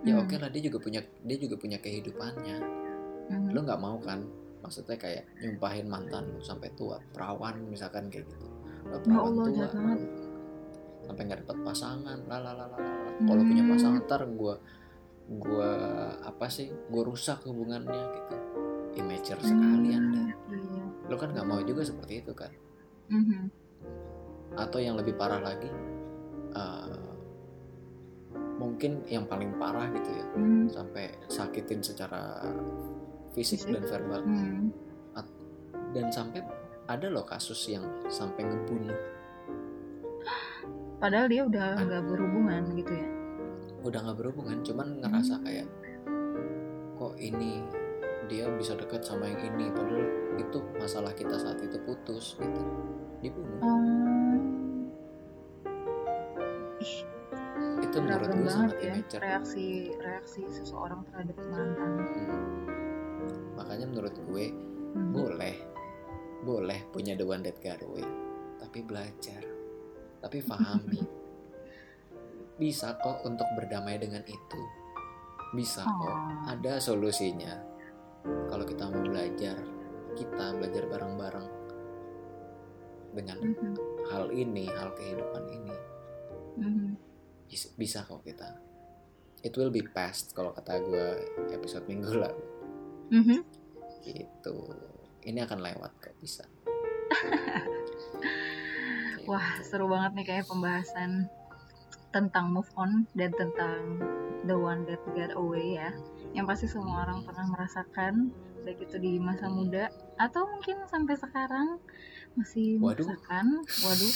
ya 0.03 0.13
Hmm. 0.13 0.23
oke 0.23 0.35
lah 0.35 0.49
dia 0.49 0.63
juga 0.63 0.79
punya 0.79 1.01
dia 1.21 1.37
juga 1.37 1.57
punya 1.57 1.77
kehidupannya 1.77 2.57
Mhm. 3.27 3.53
lu 3.53 3.61
nggak 3.61 3.77
mau 3.79 3.97
kan 3.99 4.25
maksudnya 4.61 4.97
kayak 4.97 5.29
nyumpahin 5.39 5.85
mantan 5.87 6.25
lu 6.27 6.41
sampai 6.41 6.73
tua 6.73 6.97
perawan 7.11 7.61
misalkan 7.65 8.09
kayak 8.09 8.25
gitu 8.27 8.47
Lu 8.85 9.01
Ya 9.03 9.17
Allah, 9.19 9.45
jahat 9.51 9.73
banget. 9.75 10.01
sampai 11.03 11.23
nggak 11.23 11.39
dapet 11.41 11.59
pasangan 11.63 12.19
lah 12.23 12.39
lah 12.39 12.55
lah 12.55 12.67
lah 12.67 12.81
kalau 13.21 13.43
punya 13.43 13.63
Hmm. 13.63 13.73
pasangan 13.73 14.01
ntar 14.03 14.23
gue 14.25 14.55
gue 15.25 15.71
apa 16.21 16.47
sih 16.53 16.69
gue 16.69 17.03
rusak 17.03 17.45
hubungannya 17.49 18.03
gitu 18.13 18.37
immature 19.01 19.41
sekali 19.41 19.97
anda 19.97 20.23
Iya. 20.53 20.85
lo 21.09 21.17
kan 21.17 21.33
nggak 21.33 21.49
mau 21.49 21.61
juga 21.65 21.83
seperti 21.83 22.21
itu 22.21 22.33
kan 22.37 22.53
Mhm. 23.09 23.43
atau 24.55 24.79
yang 24.79 24.97
lebih 25.01 25.17
parah 25.17 25.41
lagi 25.41 25.69
eh, 26.55 26.99
mungkin 28.55 29.03
yang 29.11 29.27
paling 29.27 29.57
parah 29.59 29.91
gitu 29.91 30.11
ya 30.15 30.25
Hmm. 30.37 30.71
sampai 30.71 31.11
sakitin 31.27 31.83
secara 31.83 32.47
fisik, 33.35 33.67
dan 33.67 33.83
verbal 33.83 34.23
Hmm. 34.23 34.71
dan 35.95 36.11
sampai 36.11 36.43
ada 36.87 37.07
loh 37.07 37.23
kasus 37.23 37.71
yang 37.71 37.83
sampai 38.07 38.45
ngebunuh 38.47 38.95
Padahal 40.99 41.29
dia 41.29 41.43
udah 41.45 41.85
nggak 41.85 42.03
berhubungan 42.09 42.63
gitu 42.81 42.93
ya. 42.97 43.09
Udah 43.85 44.01
nggak 44.01 44.19
berhubungan 44.19 44.65
cuman 44.65 44.99
ngerasa 45.05 45.39
kayak 45.45 45.69
kok 46.97 47.15
ini 47.21 47.61
dia 48.33 48.49
bisa 48.57 48.73
dekat 48.73 49.05
sama 49.05 49.29
yang 49.29 49.53
ini 49.53 49.69
padahal 49.69 50.05
itu 50.41 50.59
masalah 50.81 51.13
kita 51.13 51.37
saat 51.37 51.61
itu 51.61 51.77
putus 51.85 52.41
gitu 52.41 52.63
dibunuh 53.21 53.61
itu 57.85 57.97
menurut 58.01 58.29
gue 58.33 58.51
sangat 58.51 58.77
ya 58.81 58.91
immature 58.97 59.23
reaksi 59.23 59.67
reaksi 60.03 60.43
seseorang 60.51 61.05
terhadap 61.13 61.37
mantan. 61.47 61.91
Hmm. 62.01 63.39
makanya 63.55 63.87
menurut 63.87 64.17
gue 64.17 64.47
Hmm. 64.95 65.11
boleh 65.11 65.59
boleh 66.47 66.87
punya 66.95 67.19
the 67.19 67.27
one 67.27 67.43
that 67.43 67.59
got 67.59 67.83
away 67.83 68.07
tapi 68.63 68.79
belajar 68.87 69.43
tapi 70.23 70.39
pahami 70.51 71.03
bisa 72.55 72.95
kok 72.99 73.23
untuk 73.23 73.47
berdamai 73.55 73.99
dengan 73.99 74.23
itu. 74.25 74.61
Bisa 75.53 75.83
kok. 75.83 76.07
Oh. 76.07 76.51
ada 76.51 76.79
solusinya. 76.79 77.59
Kalau 78.25 78.65
kita 78.65 78.89
mau 78.89 79.03
belajar 79.03 79.59
kita 80.15 80.55
belajar 80.55 80.87
bareng-bareng. 80.87 81.49
Dengan 83.15 83.39
Mhm. 83.39 83.75
hal 84.11 84.25
ini 84.31 84.67
hal 84.67 84.91
kehidupan 84.95 85.45
ini. 85.49 85.75
Mhm. 86.55 86.89
bisa, 87.45 87.69
bisa 87.77 87.99
kok 88.03 88.23
kita. 88.23 88.57
It 89.43 89.55
will 89.55 89.69
be 89.69 89.85
past 89.85 90.33
kalau 90.33 90.51
kata 90.51 90.81
gue 90.81 91.07
episode 91.51 91.85
minggu 91.85 92.11
lalu. 92.11 92.43
Mhm. 93.11 93.39
gitu. 94.03 94.55
Ini 95.23 95.43
akan 95.43 95.59
lewat 95.63 95.91
kok 95.97 96.15
bisa. 96.21 96.45
Wah, 99.25 99.57
seru 99.65 99.89
banget 99.89 100.13
nih 100.13 100.27
kayak 100.27 100.45
pembahasan 100.45 101.25
tentang 102.15 102.55
move 102.55 102.71
on 102.79 103.11
dan 103.19 103.35
tentang 103.35 103.99
the 104.47 104.55
one 104.55 104.87
that 104.87 105.03
got 105.19 105.35
away 105.35 105.75
ya. 105.75 105.91
Yang 106.31 106.47
pasti 106.47 106.67
semua 106.71 107.03
orang 107.03 107.27
pernah 107.27 107.51
merasakan 107.51 108.31
baik 108.63 108.87
itu 108.87 108.97
di 108.97 109.19
masa 109.19 109.51
muda 109.51 109.91
atau 110.17 110.47
mungkin 110.47 110.87
sampai 110.87 111.19
sekarang 111.19 111.83
masih 112.39 112.79
Waduh. 112.79 113.03
merasakan. 113.03 113.47
Waduh. 113.83 114.15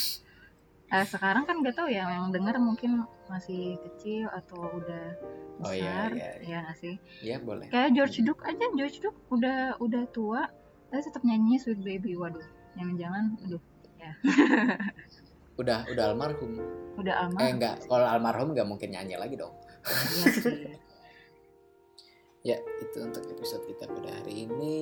Eh, 0.89 1.05
sekarang 1.05 1.45
kan 1.45 1.61
gak 1.61 1.77
tahu 1.77 1.93
ya 1.93 2.09
yang 2.09 2.33
dengar 2.33 2.57
mungkin 2.57 3.05
masih 3.29 3.77
kecil 3.85 4.31
atau 4.33 4.73
udah 4.73 5.19
Oh, 5.59 5.75
iya, 5.75 6.07
besar, 6.07 6.11
iya, 6.15 6.31
ya 6.39 6.59
nggak 6.63 6.79
sih? 6.79 6.95
ya 7.19 7.37
boleh 7.43 7.67
Kayak 7.67 7.91
George 7.99 8.23
Duke 8.23 8.47
aja, 8.47 8.63
George 8.79 9.03
Duke 9.03 9.19
udah 9.27 9.75
udah 9.83 10.07
tua, 10.15 10.47
tapi 10.87 11.03
tetap 11.03 11.27
nyanyi 11.27 11.59
Sweet 11.59 11.83
Baby. 11.83 12.15
Waduh, 12.15 12.47
jangan-jangan, 12.79 13.35
aduh, 13.43 13.59
udah 15.59 15.91
udah 15.91 16.05
almarhum. 16.15 16.53
Udah 16.95 17.15
eh 17.15 17.23
almarhum. 17.27 17.55
enggak. 17.59 17.77
Kalau 17.85 18.07
almarhum 18.07 18.49
nggak 18.55 18.69
mungkin 18.69 18.89
nyanyi 18.95 19.19
lagi 19.19 19.35
dong. 19.35 19.55
Iya 19.83 20.27
sih. 20.39 20.59
ya 22.49 22.57
itu 22.79 22.99
untuk 23.03 23.27
episode 23.27 23.67
kita 23.67 23.91
pada 23.91 24.11
hari 24.23 24.47
ini. 24.47 24.79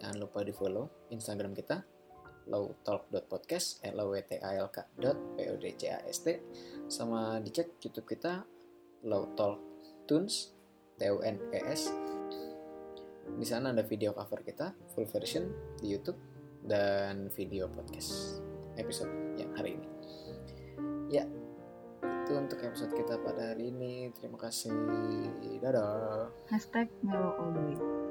Jangan 0.00 0.16
lupa 0.16 0.40
di 0.40 0.52
follow 0.56 1.08
instagram 1.12 1.52
kita 1.52 1.84
lowtalk.podcast 2.44 3.80
l 3.88 3.98
o 4.04 4.12
w 4.12 4.20
t 4.20 4.36
a 4.36 4.50
l 4.60 4.68
k 4.68 4.84
dot 5.00 5.16
p 5.36 5.48
o 5.48 5.56
d 5.56 5.64
c 5.80 5.88
a 5.88 6.00
s 6.04 6.20
t 6.20 6.36
sama 6.92 7.40
dicek 7.40 7.80
youtube 7.80 8.04
kita 8.04 8.44
lowtalk 9.04 9.60
tunes 10.04 10.52
t 10.96 11.08
u 11.08 11.20
n 11.20 11.36
e 11.52 11.60
s. 11.72 11.92
Di 13.24 13.46
sana 13.48 13.72
ada 13.72 13.84
video 13.84 14.12
cover 14.12 14.44
kita 14.44 14.72
full 14.92 15.08
version 15.08 15.48
di 15.80 15.92
youtube 15.96 16.20
dan 16.64 17.28
video 17.32 17.68
podcast 17.68 18.53
episode 18.76 19.10
yang 19.38 19.50
hari 19.54 19.78
ini. 19.78 19.88
Ya 21.10 21.24
itu 22.24 22.32
untuk 22.40 22.56
episode 22.64 22.92
kita 22.96 23.20
pada 23.20 23.52
hari 23.52 23.68
ini. 23.68 24.08
Terima 24.16 24.40
kasih. 24.40 24.72
Dadah. 25.60 26.32
Hashtag 26.48 26.88
Melo 27.04 27.36
way. 27.52 28.03